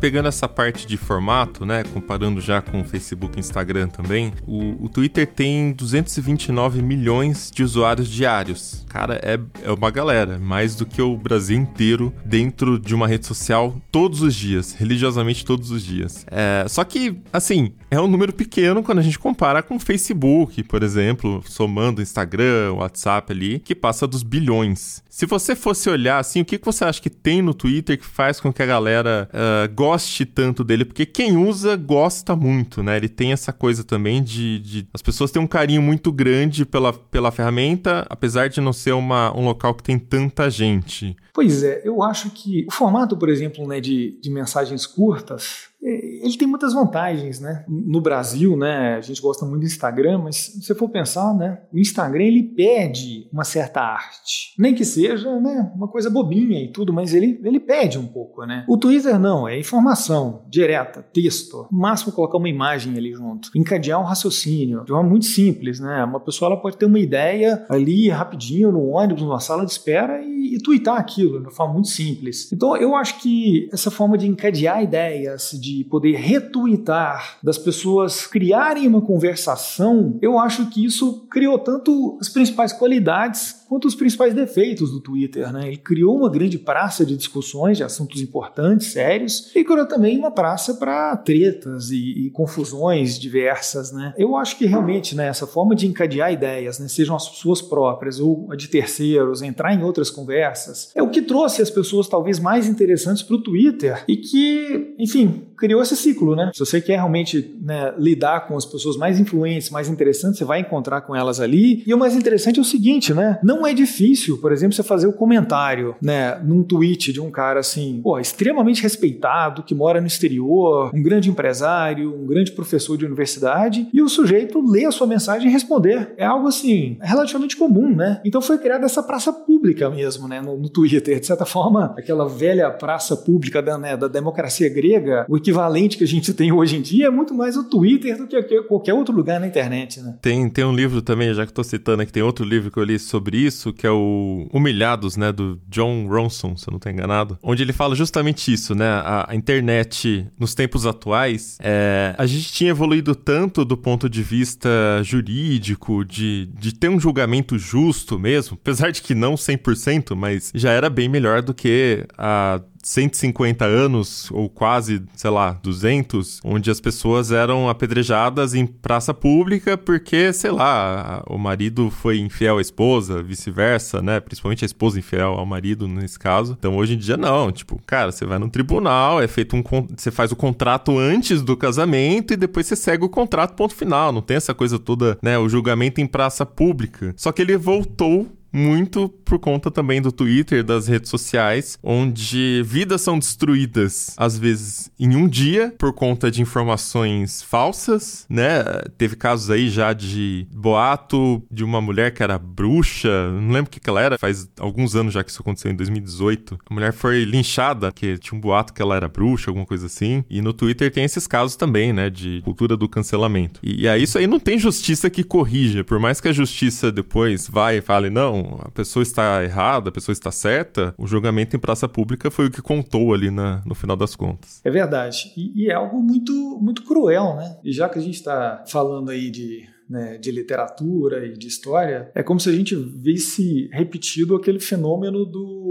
Pegando 0.00 0.28
essa 0.28 0.48
parte 0.48 0.86
de 0.86 0.96
formato, 0.96 1.64
né, 1.66 1.84
comparando 1.84 2.40
já 2.40 2.60
com 2.60 2.80
o 2.80 2.84
Facebook 2.84 3.36
e 3.36 3.40
Instagram 3.40 3.88
também, 3.88 4.32
o, 4.46 4.84
o 4.84 4.88
Twitter 4.88 5.26
tem 5.26 5.72
229 5.72 6.82
milhões 6.82 7.50
de 7.52 7.62
usuários 7.62 8.08
diários. 8.08 8.84
Cara, 8.88 9.20
é, 9.22 9.38
é 9.62 9.70
uma 9.70 9.90
galera, 9.90 10.38
mais 10.38 10.74
do 10.74 10.86
que 10.86 11.02
o 11.02 11.16
Brasil 11.16 11.58
inteiro 11.58 12.12
dentro 12.24 12.78
de 12.78 12.94
uma 12.94 13.06
rede 13.06 13.26
social 13.26 13.76
todos 13.90 14.22
os 14.22 14.34
dias, 14.34 14.72
religiosamente 14.72 15.44
todos 15.44 15.70
os 15.70 15.82
dias. 15.82 16.24
É, 16.30 16.64
só 16.68 16.84
que, 16.84 17.18
assim, 17.32 17.72
é 17.90 18.00
um 18.00 18.06
número 18.06 18.32
pequeno 18.32 18.82
quando 18.82 18.98
a 18.98 19.02
gente 19.02 19.18
compara 19.18 19.62
com 19.62 19.76
o 19.76 19.80
Facebook, 19.80 20.62
por 20.64 20.82
exemplo, 20.82 21.42
somando 21.46 22.02
Instagram, 22.02 22.74
WhatsApp 22.74 23.32
ali, 23.32 23.58
que 23.58 23.74
passa 23.74 24.06
dos 24.06 24.22
bilhões. 24.22 25.02
Se 25.08 25.26
você 25.26 25.56
fosse 25.56 25.88
olhar 25.90 26.18
assim, 26.18 26.42
o 26.42 26.44
que 26.44 26.60
você 26.62 26.84
acha 26.84 27.00
que 27.00 27.10
tem 27.10 27.42
no 27.42 27.52
Twitter 27.52 27.98
que 27.98 28.04
faz 28.04 28.40
com 28.40 28.52
que 28.52 28.62
a 28.62 28.66
galera 28.66 29.28
uh, 29.32 29.74
goste 29.74 30.24
tanto 30.24 30.62
dele? 30.62 30.84
Porque 30.84 31.04
quem 31.04 31.36
usa 31.36 31.76
gosta 31.76 32.36
muito, 32.36 32.82
né? 32.82 32.96
Ele 32.96 33.08
tem 33.08 33.32
essa 33.32 33.52
coisa 33.52 33.82
também 33.82 34.22
de, 34.22 34.60
de, 34.60 34.88
As 34.92 35.02
pessoas 35.02 35.30
têm 35.30 35.42
um 35.42 35.46
carinho 35.46 35.82
muito 35.82 36.12
grande 36.12 36.64
pela, 36.64 36.92
pela 36.92 37.32
ferramenta, 37.32 38.06
apesar 38.08 38.48
de 38.48 38.60
não 38.60 38.72
ser 38.72 38.92
uma, 38.92 39.36
um 39.36 39.44
local 39.44 39.74
que 39.74 39.82
tem 39.82 39.98
tanta 39.98 40.48
gente. 40.50 41.16
Pois 41.32 41.62
é, 41.62 41.82
eu 41.84 42.02
acho 42.02 42.30
que 42.30 42.64
o 42.68 42.72
formato, 42.72 43.16
por 43.16 43.28
exemplo, 43.28 43.66
né, 43.66 43.80
de, 43.80 44.18
de 44.20 44.30
mensagens 44.30 44.86
curtas, 44.86 45.68
ele 45.80 46.36
tem 46.36 46.48
muitas 46.48 46.74
vantagens, 46.74 47.40
né? 47.40 47.64
No 47.68 48.00
Brasil, 48.00 48.56
né, 48.56 48.96
a 48.96 49.00
gente 49.00 49.20
gosta 49.22 49.46
muito 49.46 49.60
do 49.60 49.66
Instagram, 49.66 50.18
mas 50.18 50.36
se 50.36 50.62
você 50.62 50.74
for 50.74 50.88
pensar, 50.88 51.32
né, 51.34 51.60
o 51.72 51.78
Instagram 51.78 52.24
ele 52.24 52.42
pede 52.42 53.28
uma 53.32 53.44
certa 53.44 53.80
arte, 53.80 54.54
nem 54.58 54.74
que 54.74 54.84
seja, 54.84 55.38
né, 55.40 55.72
uma 55.74 55.88
coisa 55.88 56.10
bobinha 56.10 56.62
e 56.62 56.72
tudo, 56.72 56.92
mas 56.92 57.14
ele 57.14 57.40
ele 57.44 57.60
pede 57.60 57.98
um 57.98 58.06
pouco, 58.06 58.44
né? 58.44 58.64
O 58.68 58.76
Twitter 58.76 59.18
não, 59.18 59.48
é 59.48 59.58
informação 59.58 60.44
direta, 60.48 61.02
texto, 61.12 61.66
máximo 61.70 62.12
colocar 62.12 62.38
uma 62.38 62.48
imagem 62.48 62.96
ali 62.96 63.12
junto, 63.12 63.50
encadear 63.54 64.00
um 64.00 64.04
raciocínio, 64.04 64.84
de 64.84 64.92
uma 64.92 65.02
muito 65.02 65.26
simples, 65.26 65.78
né? 65.78 66.04
Uma 66.04 66.20
pessoa 66.20 66.50
ela 66.50 66.60
pode 66.60 66.76
ter 66.76 66.86
uma 66.86 66.98
ideia 66.98 67.64
ali 67.68 68.08
rapidinho 68.08 68.72
no 68.72 68.88
ônibus, 68.88 69.22
numa 69.22 69.40
sala 69.40 69.64
de 69.64 69.70
espera 69.70 70.20
e, 70.20 70.56
e 70.56 70.58
twittar 70.58 70.96
aquilo 70.96 71.38
de 71.38 71.44
uma 71.44 71.50
forma 71.50 71.74
muito 71.74 71.88
simples. 71.88 72.50
Então 72.52 72.76
eu 72.76 72.96
acho 72.96 73.20
que 73.20 73.68
essa 73.72 73.90
forma 73.90 74.18
de 74.18 74.26
encadear 74.26 74.82
ideias, 74.82 75.52
de 75.52 75.67
de 75.76 75.84
poder 75.84 76.16
retweetar, 76.16 77.38
das 77.42 77.58
pessoas 77.58 78.26
criarem 78.26 78.86
uma 78.86 79.00
conversação, 79.00 80.18
eu 80.22 80.38
acho 80.38 80.66
que 80.70 80.84
isso 80.84 81.26
criou 81.30 81.58
tanto 81.58 82.16
as 82.20 82.28
principais 82.28 82.72
qualidades 82.72 83.64
quanto 83.68 83.86
os 83.86 83.94
principais 83.94 84.34
defeitos 84.34 84.90
do 84.90 85.00
Twitter. 85.00 85.52
Né? 85.52 85.68
Ele 85.68 85.76
criou 85.76 86.16
uma 86.16 86.30
grande 86.30 86.58
praça 86.58 87.04
de 87.04 87.16
discussões 87.16 87.76
de 87.76 87.84
assuntos 87.84 88.22
importantes, 88.22 88.88
sérios, 88.88 89.54
e 89.54 89.62
criou 89.62 89.86
também 89.86 90.18
uma 90.18 90.30
praça 90.30 90.74
para 90.74 91.16
tretas 91.16 91.90
e, 91.90 92.26
e, 92.26 92.30
confusões 92.30 93.18
diversas. 93.18 93.92
Né? 93.92 94.14
Eu 94.16 94.36
acho 94.36 94.56
que 94.56 94.66
realmente 94.66 95.14
né, 95.14 95.26
essa 95.26 95.46
forma 95.46 95.74
de 95.74 95.86
encadear 95.86 96.32
ideias, 96.32 96.78
né, 96.78 96.88
sejam 96.88 97.14
as 97.14 97.24
suas 97.24 97.60
próprias 97.60 98.18
ou 98.18 98.48
a 98.50 98.56
de 98.56 98.68
terceiros, 98.68 99.42
entrar 99.42 99.74
em 99.74 99.82
outras 99.82 100.10
conversas, 100.10 100.90
é 100.94 101.02
o 101.02 101.10
que 101.10 101.22
trouxe 101.22 101.60
as 101.60 101.70
pessoas 101.70 102.08
talvez 102.08 102.38
mais 102.38 102.66
interessantes 102.66 103.22
para 103.22 103.36
o 103.36 103.42
Twitter 103.42 104.04
e 104.08 104.16
que, 104.16 104.94
enfim, 104.98 105.46
criou 105.56 105.82
esse 105.82 105.96
ciclo, 105.96 106.34
né? 106.34 106.50
Se 106.54 106.60
você 106.60 106.80
quer 106.80 106.96
realmente 106.96 107.56
né, 107.60 107.92
lidar 107.98 108.46
com 108.46 108.56
as 108.56 108.64
pessoas 108.64 108.96
mais 108.96 109.20
influentes, 109.20 109.70
mais 109.70 109.88
interessantes, 109.88 110.38
você 110.38 110.44
vai 110.44 110.60
encontrar 110.60 111.02
com 111.02 111.14
elas 111.14 111.40
ali. 111.40 111.82
E 111.86 111.92
o 111.92 111.98
mais 111.98 112.14
interessante 112.14 112.58
é 112.58 112.62
o 112.62 112.64
seguinte, 112.64 113.12
né? 113.12 113.38
Não 113.42 113.57
é 113.66 113.74
difícil, 113.74 114.38
por 114.38 114.52
exemplo, 114.52 114.74
você 114.74 114.82
fazer 114.82 115.06
o 115.06 115.10
um 115.10 115.12
comentário, 115.12 115.94
né, 116.02 116.40
num 116.44 116.62
tweet 116.62 117.12
de 117.12 117.20
um 117.20 117.30
cara 117.30 117.60
assim, 117.60 118.00
pô, 118.02 118.18
extremamente 118.18 118.82
respeitado, 118.82 119.62
que 119.62 119.74
mora 119.74 120.00
no 120.00 120.06
exterior, 120.06 120.90
um 120.94 121.02
grande 121.02 121.30
empresário, 121.30 122.14
um 122.14 122.26
grande 122.26 122.52
professor 122.52 122.96
de 122.96 123.04
universidade, 123.04 123.88
e 123.92 124.02
o 124.02 124.08
sujeito 124.08 124.60
lê 124.60 124.84
a 124.84 124.92
sua 124.92 125.06
mensagem 125.06 125.48
e 125.48 125.52
responder. 125.52 126.14
É 126.16 126.24
algo 126.24 126.48
assim, 126.48 126.96
relativamente 127.00 127.56
comum, 127.56 127.94
né? 127.94 128.20
Então 128.24 128.40
foi 128.40 128.58
criada 128.58 128.86
essa 128.86 129.02
praça 129.02 129.32
pública 129.32 129.90
mesmo, 129.90 130.28
né, 130.28 130.40
no, 130.40 130.56
no 130.56 130.68
Twitter, 130.68 131.20
de 131.20 131.26
certa 131.26 131.44
forma, 131.44 131.94
aquela 131.96 132.28
velha 132.28 132.70
praça 132.70 133.16
pública 133.16 133.62
da, 133.62 133.78
né, 133.78 133.96
da 133.96 134.08
democracia 134.08 134.68
grega, 134.68 135.26
o 135.28 135.36
equivalente 135.36 135.96
que 135.96 136.04
a 136.04 136.06
gente 136.06 136.32
tem 136.32 136.52
hoje 136.52 136.76
em 136.76 136.82
dia 136.82 137.06
é 137.06 137.10
muito 137.10 137.34
mais 137.34 137.56
o 137.56 137.64
Twitter 137.64 138.16
do 138.16 138.26
que 138.26 138.62
qualquer 138.62 138.94
outro 138.94 139.14
lugar 139.14 139.40
na 139.40 139.46
internet, 139.46 140.00
né? 140.00 140.16
Tem, 140.20 140.48
tem 140.48 140.64
um 140.64 140.74
livro 140.74 141.02
também, 141.02 141.32
já 141.34 141.44
que 141.44 141.52
estou 141.52 141.64
citando 141.64 142.02
aqui, 142.02 142.12
tem 142.12 142.22
outro 142.22 142.44
livro 142.44 142.70
que 142.70 142.78
eu 142.78 142.84
li 142.84 142.98
sobre 142.98 143.38
isso, 143.48 143.72
que 143.72 143.86
é 143.86 143.90
o 143.90 144.46
Humilhados, 144.52 145.16
né, 145.16 145.32
do 145.32 145.60
John 145.68 146.06
Ronson, 146.06 146.56
se 146.56 146.68
eu 146.68 146.70
não 146.70 146.76
estou 146.76 146.92
enganado, 146.92 147.38
onde 147.42 147.62
ele 147.62 147.72
fala 147.72 147.94
justamente 147.94 148.52
isso, 148.52 148.74
né, 148.74 148.86
a, 148.86 149.26
a 149.30 149.34
internet 149.34 150.26
nos 150.38 150.54
tempos 150.54 150.86
atuais, 150.86 151.58
é, 151.60 152.14
a 152.16 152.26
gente 152.26 152.52
tinha 152.52 152.70
evoluído 152.70 153.14
tanto 153.14 153.64
do 153.64 153.76
ponto 153.76 154.08
de 154.08 154.22
vista 154.22 154.68
jurídico, 155.02 156.04
de, 156.04 156.46
de 156.58 156.72
ter 156.74 156.88
um 156.88 157.00
julgamento 157.00 157.58
justo 157.58 158.18
mesmo, 158.18 158.56
apesar 158.60 158.92
de 158.92 159.02
que 159.02 159.14
não 159.14 159.34
100%, 159.34 160.14
mas 160.14 160.52
já 160.54 160.70
era 160.70 160.88
bem 160.88 161.08
melhor 161.08 161.42
do 161.42 161.52
que 161.52 162.06
a 162.16 162.60
150 162.88 163.66
anos, 163.66 164.30
ou 164.30 164.48
quase, 164.48 165.02
sei 165.14 165.28
lá, 165.28 165.52
200, 165.62 166.40
onde 166.42 166.70
as 166.70 166.80
pessoas 166.80 167.30
eram 167.30 167.68
apedrejadas 167.68 168.54
em 168.54 168.66
praça 168.66 169.12
pública 169.12 169.76
porque, 169.76 170.32
sei 170.32 170.50
lá, 170.50 171.22
o 171.28 171.36
marido 171.36 171.90
foi 171.90 172.18
infiel 172.18 172.56
à 172.56 172.62
esposa, 172.62 173.22
vice-versa, 173.22 174.00
né? 174.00 174.20
Principalmente 174.20 174.64
a 174.64 174.66
esposa 174.66 174.98
infiel 174.98 175.34
ao 175.34 175.44
marido 175.44 175.86
nesse 175.86 176.18
caso. 176.18 176.56
Então 176.58 176.76
hoje 176.78 176.94
em 176.94 176.98
dia 176.98 177.18
não, 177.18 177.52
tipo, 177.52 177.78
cara, 177.86 178.10
você 178.10 178.24
vai 178.24 178.38
no 178.38 178.48
tribunal, 178.48 179.20
é 179.20 179.28
feito 179.28 179.54
um 179.54 179.62
você 179.94 180.10
faz 180.10 180.32
o 180.32 180.36
contrato 180.36 180.98
antes 180.98 181.42
do 181.42 181.58
casamento 181.58 182.32
e 182.32 182.36
depois 182.36 182.66
você 182.66 182.74
segue 182.74 183.04
o 183.04 183.08
contrato 183.08 183.54
ponto 183.54 183.74
final, 183.74 184.12
não 184.12 184.22
tem 184.22 184.38
essa 184.38 184.54
coisa 184.54 184.78
toda, 184.78 185.18
né, 185.22 185.38
o 185.38 185.46
julgamento 185.46 186.00
em 186.00 186.06
praça 186.06 186.46
pública. 186.46 187.12
Só 187.18 187.32
que 187.32 187.42
ele 187.42 187.56
voltou 187.58 188.26
muito 188.52 189.08
por 189.24 189.38
conta 189.38 189.70
também 189.70 190.00
do 190.00 190.10
Twitter, 190.10 190.64
das 190.64 190.88
redes 190.88 191.10
sociais, 191.10 191.78
onde 191.82 192.62
vidas 192.64 193.02
são 193.02 193.18
destruídas, 193.18 194.14
às 194.16 194.38
vezes 194.38 194.90
em 194.98 195.14
um 195.14 195.28
dia, 195.28 195.74
por 195.78 195.92
conta 195.92 196.30
de 196.30 196.42
informações 196.42 197.42
falsas, 197.42 198.26
né? 198.28 198.64
Teve 198.96 199.16
casos 199.16 199.50
aí 199.50 199.68
já 199.68 199.92
de 199.92 200.46
boato 200.52 201.42
de 201.50 201.62
uma 201.62 201.80
mulher 201.80 202.12
que 202.12 202.22
era 202.22 202.38
bruxa, 202.38 203.30
não 203.30 203.50
lembro 203.50 203.68
o 203.68 203.70
que, 203.70 203.80
que 203.80 203.90
ela 203.90 204.00
era, 204.00 204.18
faz 204.18 204.48
alguns 204.58 204.94
anos 204.94 205.12
já 205.12 205.22
que 205.22 205.30
isso 205.30 205.42
aconteceu, 205.42 205.70
em 205.70 205.76
2018. 205.76 206.58
A 206.68 206.74
mulher 206.74 206.92
foi 206.92 207.24
linchada, 207.24 207.92
que 207.92 208.18
tinha 208.18 208.36
um 208.36 208.40
boato 208.40 208.72
que 208.72 208.82
ela 208.82 208.96
era 208.96 209.08
bruxa, 209.08 209.50
alguma 209.50 209.66
coisa 209.66 209.86
assim. 209.86 210.24
E 210.28 210.40
no 210.40 210.52
Twitter 210.52 210.90
tem 210.90 211.04
esses 211.04 211.26
casos 211.26 211.56
também, 211.56 211.92
né? 211.92 212.10
De 212.10 212.40
cultura 212.42 212.76
do 212.76 212.88
cancelamento. 212.88 213.60
E, 213.62 213.82
e 213.82 213.88
aí 213.88 214.02
isso 214.02 214.18
aí 214.18 214.26
não 214.26 214.40
tem 214.40 214.58
justiça 214.58 215.10
que 215.10 215.22
corrija, 215.22 215.84
por 215.84 215.98
mais 215.98 216.20
que 216.20 216.28
a 216.28 216.32
justiça 216.32 216.90
depois 216.90 217.48
vai 217.48 217.78
e 217.78 217.80
fale, 217.80 218.10
não, 218.10 218.37
a 218.60 218.70
pessoa 218.70 219.02
está 219.02 219.42
errada, 219.42 219.88
a 219.88 219.92
pessoa 219.92 220.12
está 220.12 220.30
certa, 220.30 220.94
o 220.98 221.06
julgamento 221.06 221.56
em 221.56 221.58
praça 221.58 221.88
pública 221.88 222.30
foi 222.30 222.46
o 222.46 222.50
que 222.50 222.62
contou 222.62 223.14
ali 223.14 223.30
na, 223.30 223.62
no 223.64 223.74
final 223.74 223.96
das 223.96 224.14
contas. 224.16 224.60
É 224.64 224.70
verdade. 224.70 225.32
E, 225.36 225.64
e 225.64 225.70
é 225.70 225.74
algo 225.74 226.00
muito, 226.00 226.32
muito 226.60 226.82
cruel, 226.84 227.36
né? 227.36 227.56
E 227.64 227.72
já 227.72 227.88
que 227.88 227.98
a 227.98 228.02
gente 228.02 228.16
está 228.16 228.64
falando 228.66 229.10
aí 229.10 229.30
de 229.30 229.68
né, 229.88 230.18
de 230.18 230.30
literatura 230.30 231.26
e 231.26 231.32
de 231.32 231.46
história, 231.46 232.10
é 232.14 232.22
como 232.22 232.38
se 232.38 232.50
a 232.50 232.52
gente 232.52 232.76
visse 232.76 233.70
repetido 233.72 234.36
aquele 234.36 234.60
fenômeno 234.60 235.24
do, 235.24 235.67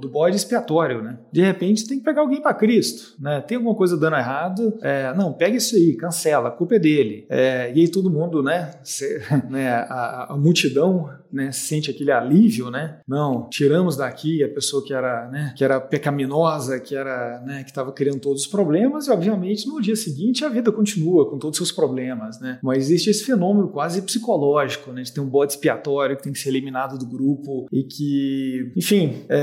do 0.00 0.08
bode 0.08 0.36
expiatório, 0.36 1.02
né? 1.02 1.18
De 1.32 1.40
repente 1.40 1.86
tem 1.86 1.98
que 1.98 2.04
pegar 2.04 2.22
alguém 2.22 2.40
para 2.40 2.54
Cristo, 2.54 3.16
né? 3.20 3.40
Tem 3.40 3.56
alguma 3.56 3.74
coisa 3.74 3.96
dando 3.96 4.16
errado, 4.16 4.74
é, 4.82 5.12
não, 5.14 5.32
pega 5.32 5.56
isso 5.56 5.76
aí, 5.76 5.96
cancela, 5.96 6.48
a 6.48 6.52
culpa 6.52 6.76
é 6.76 6.78
dele. 6.78 7.26
É, 7.28 7.72
e 7.74 7.80
aí 7.80 7.88
todo 7.88 8.10
mundo, 8.10 8.42
né, 8.42 8.72
se, 8.82 9.20
né 9.48 9.70
a, 9.70 10.28
a, 10.30 10.36
multidão 10.36 11.08
né, 11.32 11.52
sente 11.52 11.90
aquele 11.90 12.10
alívio, 12.10 12.70
né? 12.70 13.00
Não, 13.06 13.48
tiramos 13.50 13.96
daqui 13.96 14.42
a 14.42 14.48
pessoa 14.48 14.84
que 14.84 14.92
era, 14.92 15.28
né, 15.30 15.52
que 15.56 15.64
era 15.64 15.80
pecaminosa, 15.80 16.80
que 16.80 16.94
era, 16.94 17.40
né, 17.44 17.62
que 17.62 17.70
estava 17.70 17.92
criando 17.92 18.20
todos 18.20 18.42
os 18.42 18.46
problemas 18.46 19.06
e 19.06 19.10
obviamente 19.10 19.66
no 19.66 19.80
dia 19.80 19.96
seguinte 19.96 20.44
a 20.44 20.48
vida 20.48 20.72
continua 20.72 21.28
com 21.28 21.38
todos 21.38 21.60
os 21.60 21.68
seus 21.68 21.76
problemas, 21.76 22.40
né? 22.40 22.58
Mas 22.62 22.84
existe 22.84 23.10
esse 23.10 23.24
fenômeno 23.24 23.68
quase 23.68 24.02
psicológico, 24.02 24.92
né, 24.92 25.02
de 25.02 25.12
ter 25.12 25.20
um 25.20 25.28
bode 25.28 25.52
expiatório 25.52 26.16
que 26.16 26.22
tem 26.22 26.32
que 26.32 26.38
ser 26.38 26.48
eliminado 26.48 26.98
do 26.98 27.06
grupo 27.06 27.66
e 27.72 27.82
que, 27.82 28.72
enfim, 28.76 29.22
é, 29.28 29.37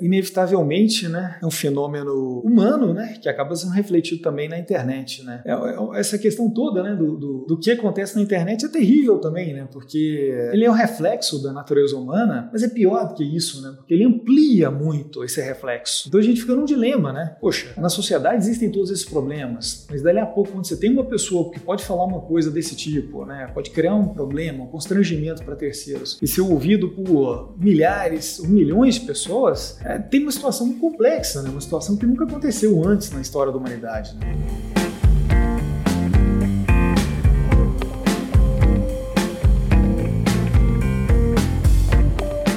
inevitavelmente, 0.00 1.08
né, 1.08 1.38
é 1.42 1.46
um 1.46 1.50
fenômeno 1.50 2.40
humano, 2.40 2.92
né, 2.94 3.16
que 3.20 3.28
acaba 3.28 3.54
sendo 3.54 3.72
refletido 3.72 4.22
também 4.22 4.48
na 4.48 4.58
internet, 4.58 5.24
né? 5.24 5.42
É, 5.44 5.52
é, 5.52 6.00
essa 6.00 6.18
questão 6.18 6.50
toda, 6.50 6.82
né, 6.82 6.94
do, 6.94 7.16
do, 7.16 7.46
do 7.46 7.58
que 7.58 7.70
acontece 7.70 8.16
na 8.16 8.22
internet 8.22 8.64
é 8.64 8.68
terrível 8.68 9.18
também, 9.18 9.52
né? 9.52 9.68
Porque 9.72 10.32
ele 10.52 10.64
é 10.64 10.70
um 10.70 10.74
reflexo 10.74 11.42
da 11.42 11.52
natureza 11.52 11.96
humana, 11.96 12.48
mas 12.52 12.62
é 12.62 12.68
pior 12.68 13.08
do 13.08 13.14
que 13.14 13.24
isso, 13.24 13.62
né? 13.62 13.74
Porque 13.76 13.94
ele 13.94 14.04
amplia 14.04 14.70
muito 14.70 15.24
esse 15.24 15.40
reflexo. 15.40 16.08
Então 16.08 16.20
a 16.20 16.22
gente 16.22 16.40
fica 16.40 16.54
num 16.54 16.64
dilema, 16.64 17.12
né? 17.12 17.36
Poxa, 17.40 17.72
na 17.76 17.88
sociedade 17.88 18.36
existem 18.36 18.70
todos 18.70 18.90
esses 18.90 19.04
problemas, 19.04 19.86
mas 19.90 20.02
dali 20.02 20.18
a 20.18 20.26
pouco, 20.26 20.52
quando 20.52 20.66
você 20.66 20.76
tem 20.76 20.90
uma 20.90 21.04
pessoa 21.04 21.50
que 21.50 21.60
pode 21.60 21.84
falar 21.84 22.04
uma 22.04 22.20
coisa 22.20 22.50
desse 22.50 22.74
tipo, 22.74 23.24
né? 23.24 23.50
Pode 23.54 23.70
criar 23.70 23.94
um 23.94 24.08
problema, 24.08 24.64
um 24.64 24.66
constrangimento 24.66 25.42
para 25.44 25.56
terceiros 25.56 26.18
e 26.20 26.26
ser 26.26 26.40
ouvido 26.40 26.90
por 26.90 27.54
milhares 27.58 28.38
ou 28.38 28.48
milhões 28.48 28.96
de 28.96 29.02
pessoas, 29.02 29.27
é, 29.84 29.98
tem 29.98 30.22
uma 30.22 30.32
situação 30.32 30.72
complexa, 30.74 31.42
né? 31.42 31.50
Uma 31.50 31.60
situação 31.60 31.96
que 31.96 32.06
nunca 32.06 32.24
aconteceu 32.24 32.86
antes 32.86 33.10
na 33.10 33.20
história 33.20 33.52
da 33.52 33.58
humanidade. 33.58 34.14
Né? 34.16 34.34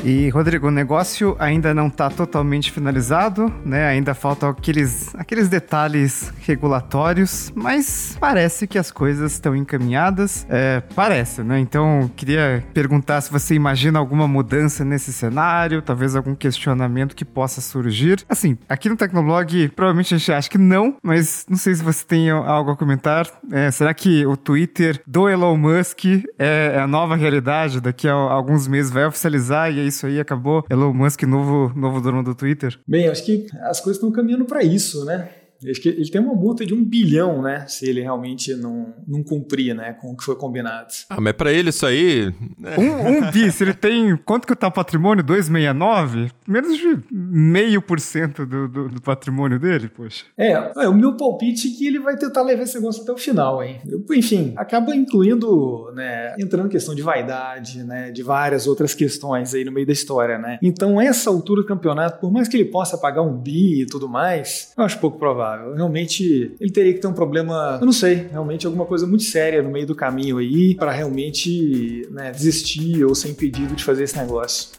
E, 0.04 0.30
Rodrigo, 0.30 0.68
o 0.68 0.72
negócio 0.72 1.36
ainda 1.38 1.76
não 1.76 1.88
está 1.88 2.10
totalmente 2.10 2.72
finalizado, 2.72 3.54
né? 3.64 3.88
Ainda 3.88 4.16
faltam 4.16 4.50
aqueles, 4.50 5.14
aqueles 5.16 5.48
detalhes 5.48 6.34
regulatórios, 6.42 7.52
mas 7.56 8.18
parece 8.20 8.66
que 8.66 8.80
as 8.80 8.90
coisas 8.92 9.34
estão 9.34 9.56
encaminhadas. 9.56 10.46
É, 10.50 10.82
parece, 10.96 11.44
né? 11.44 11.60
Então, 11.60 12.10
queria 12.16 12.64
perguntar 12.74 13.22
se 13.22 13.32
você 13.32 13.54
imagina 13.54 14.00
alguma 14.00 14.28
mudança 14.28 14.84
nesse 14.84 15.14
cenário, 15.14 15.84
talvez 15.84 16.16
algum 16.16 16.34
questionamento 16.34 17.16
que 17.16 17.24
possa 17.24 17.62
surgir. 17.62 18.26
Assim, 18.28 18.58
aqui 18.68 18.90
no 18.90 18.98
Tecnoblog, 18.98 19.70
provavelmente 19.70 20.16
a 20.16 20.18
gente 20.18 20.32
acha 20.32 20.50
que 20.50 20.58
não, 20.58 20.96
mas 21.04 21.46
não 21.48 21.58
sei 21.58 21.76
se 21.76 21.84
você 21.84 22.04
tem 22.04 22.32
algo 22.32 22.72
a 22.72 22.76
comentar. 22.76 23.28
É, 23.52 23.70
será 23.70 23.94
que 23.94 24.26
o 24.26 24.36
Twitter 24.36 25.00
do 25.06 25.30
Elon 25.30 25.58
Musk 25.58 26.06
é, 26.40 26.74
é 26.76 26.80
a 26.80 26.88
nova 26.88 27.16
realidade? 27.16 27.80
Daqui 27.80 28.08
a 28.08 28.14
alguns 28.14 28.68
meses 28.68 28.92
vai 28.92 29.06
oficializar 29.06 29.72
e 29.72 29.80
aí 29.80 29.91
isso 29.92 30.08
aí, 30.08 30.20
acabou. 30.20 30.64
Elon 30.70 30.94
Musk, 30.94 31.24
novo, 31.24 31.72
novo 31.78 32.02
dono 32.02 32.24
do 32.24 32.34
Twitter? 32.34 32.80
Bem, 32.88 33.08
acho 33.08 33.24
que 33.24 33.48
as 33.62 33.80
coisas 33.80 33.98
estão 33.98 34.12
caminhando 34.12 34.46
para 34.46 34.64
isso, 34.64 35.06
né? 35.06 35.30
Acho 35.70 35.82
que 35.82 35.90
ele 35.90 36.10
tem 36.10 36.22
uma 36.22 36.34
multa 36.34 36.66
de 36.66 36.74
um 36.74 36.84
bilhão, 36.84 37.42
né? 37.42 37.66
Se 37.68 37.88
ele 37.88 38.02
realmente 38.02 38.54
não, 38.56 38.94
não 39.08 39.24
cumprir, 39.24 39.76
né? 39.76 39.94
Com 39.94 40.12
o 40.12 40.18
que 40.18 40.24
foi 40.24 40.36
combinado. 40.36 40.88
Ah, 41.10 41.22
mas 41.22 41.34
para 41.34 41.52
ele 41.52 41.70
isso 41.70 41.86
aí. 41.86 42.34
Né? 42.58 42.76
Um, 42.78 43.28
um 43.28 43.30
bi, 43.32 43.52
se 43.52 43.64
ele 43.64 43.74
tem. 43.74 44.16
Quanto 44.18 44.48
que 44.48 44.56
tá 44.56 44.68
o 44.68 44.72
patrimônio? 44.72 45.24
269? 45.24 46.32
Menos 46.48 46.78
de 46.78 47.00
meio 47.12 47.82
por 47.82 48.00
cento 48.00 48.46
do, 48.46 49.02
patrimônio 49.02 49.60
dele, 49.60 49.88
poxa. 49.88 50.26
É, 50.38 50.52
é, 50.52 50.90
o 50.90 50.94
meu 50.94 51.16
palpite 51.16 51.68
é 51.68 51.78
que 51.78 51.88
ele 51.88 52.00
vai 52.00 52.18
tentar 52.18 52.42
levar 52.42 52.64
esse 52.64 52.76
negócio 52.76 53.04
até 53.04 53.12
o 53.12 53.18
final, 53.18 53.64
hein? 53.64 53.80
Eu, 53.88 54.04
enfim, 54.16 54.54
acaba 54.56 54.96
incluindo, 54.96 55.92
né? 55.94 56.36
Entrando 56.40 56.70
questão 56.70 56.96
de 56.96 57.02
vaidade, 57.02 57.84
né? 57.84 58.12
De 58.12 58.24
várias 58.24 58.68
outras 58.68 58.94
questões 58.94 59.54
aí 59.54 59.64
no 59.64 59.72
meio 59.72 59.86
da 59.86 59.94
história, 59.94 60.38
né? 60.38 60.60
Então, 60.62 61.00
essa 61.00 61.30
altura 61.30 61.62
do 61.62 61.68
campeonato, 61.68 62.20
por 62.20 62.32
mais 62.32 62.48
que 62.48 62.58
ele 62.58 62.66
possa 62.66 62.98
pagar 62.98 63.22
um 63.22 63.38
bi 63.38 63.82
e 63.82 63.86
tudo 63.86 64.08
mais, 64.08 64.74
eu 64.78 64.84
acho 64.84 65.00
pouco 65.00 65.18
provável. 65.18 65.51
Realmente 65.76 66.54
ele 66.60 66.72
teria 66.72 66.94
que 66.94 67.00
ter 67.00 67.08
um 67.08 67.14
problema, 67.14 67.78
eu 67.80 67.86
não 67.86 67.94
sei, 67.94 68.28
realmente 68.32 68.66
alguma 68.66 68.86
coisa 68.86 69.06
muito 69.08 69.24
séria 69.24 69.62
no 69.62 69.72
meio 69.72 69.86
do 69.86 69.96
caminho 69.96 70.38
aí 70.38 70.76
para 70.76 70.92
realmente 70.92 72.08
né, 72.12 72.32
desistir 72.32 73.04
ou 73.04 73.16
ser 73.16 73.30
impedido 73.30 73.76
de 73.76 73.84
fazer 73.84 74.04
esse 74.04 74.18
negócio. 74.18 74.70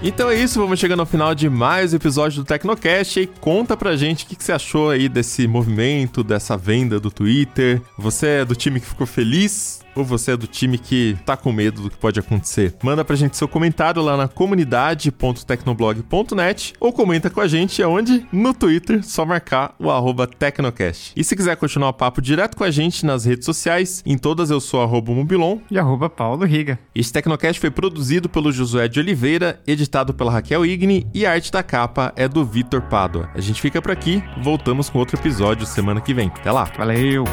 Então 0.00 0.30
é 0.30 0.36
isso, 0.36 0.60
vamos 0.60 0.78
chegando 0.78 1.00
ao 1.00 1.06
final 1.06 1.34
de 1.34 1.50
mais 1.50 1.92
um 1.92 1.96
episódio 1.96 2.42
do 2.42 2.46
Tecnocast 2.46 3.18
e 3.18 3.26
conta 3.26 3.76
pra 3.76 3.96
gente 3.96 4.24
o 4.24 4.28
que, 4.28 4.42
você 4.42 4.52
achou 4.52 4.90
aí 4.90 5.08
desse 5.08 5.48
movimento, 5.48 6.22
dessa 6.22 6.56
venda 6.56 7.00
do 7.00 7.10
Twitter. 7.10 7.82
Você 7.98 8.26
é 8.26 8.44
do 8.44 8.54
time 8.54 8.78
que 8.78 8.86
ficou 8.86 9.08
feliz 9.08 9.80
ou 10.00 10.04
você 10.04 10.32
é 10.32 10.36
do 10.36 10.46
time 10.46 10.78
que 10.78 11.16
tá 11.24 11.36
com 11.36 11.52
medo 11.52 11.82
do 11.82 11.90
que 11.90 11.96
pode 11.96 12.20
acontecer? 12.20 12.74
Manda 12.82 13.04
pra 13.04 13.16
gente 13.16 13.36
seu 13.36 13.48
comentário 13.48 14.02
lá 14.02 14.16
na 14.16 14.28
comunidade.tecnoblog.net 14.28 16.74
ou 16.80 16.92
comenta 16.92 17.28
com 17.30 17.40
a 17.40 17.48
gente 17.48 17.82
aonde? 17.82 18.26
No 18.32 18.54
Twitter, 18.54 19.04
só 19.04 19.24
marcar 19.24 19.74
o 19.78 19.90
arroba 19.90 20.26
Tecnocast. 20.26 21.12
E 21.16 21.24
se 21.24 21.36
quiser 21.36 21.56
continuar 21.56 21.90
o 21.90 21.94
papo 21.94 22.20
direto 22.20 22.56
com 22.56 22.64
a 22.64 22.70
gente 22.70 23.06
nas 23.06 23.24
redes 23.24 23.44
sociais, 23.44 24.02
em 24.04 24.16
todas 24.16 24.50
eu 24.50 24.60
sou 24.60 24.82
arroba 24.82 25.12
Mobilon 25.12 25.58
e 25.70 25.78
arroba 25.78 26.10
Paulo 26.10 26.44
Riga. 26.44 26.78
Este 26.94 27.12
Tecnocast 27.12 27.60
foi 27.60 27.70
produzido 27.70 28.28
pelo 28.28 28.52
Josué 28.52 28.88
de 28.88 29.00
Oliveira, 29.00 29.60
editado 29.66 30.14
pela 30.14 30.32
Raquel 30.32 30.64
Igni 30.64 31.06
e 31.14 31.26
a 31.26 31.32
arte 31.32 31.52
da 31.52 31.62
capa 31.62 32.12
é 32.16 32.28
do 32.28 32.44
Vitor 32.44 32.82
Pádua. 32.82 33.30
A 33.34 33.40
gente 33.40 33.60
fica 33.60 33.80
por 33.80 33.90
aqui, 33.90 34.22
voltamos 34.42 34.88
com 34.88 34.98
outro 34.98 35.18
episódio 35.18 35.66
semana 35.66 36.00
que 36.00 36.14
vem. 36.14 36.28
Até 36.28 36.50
lá. 36.50 36.64
Valeu! 36.76 37.24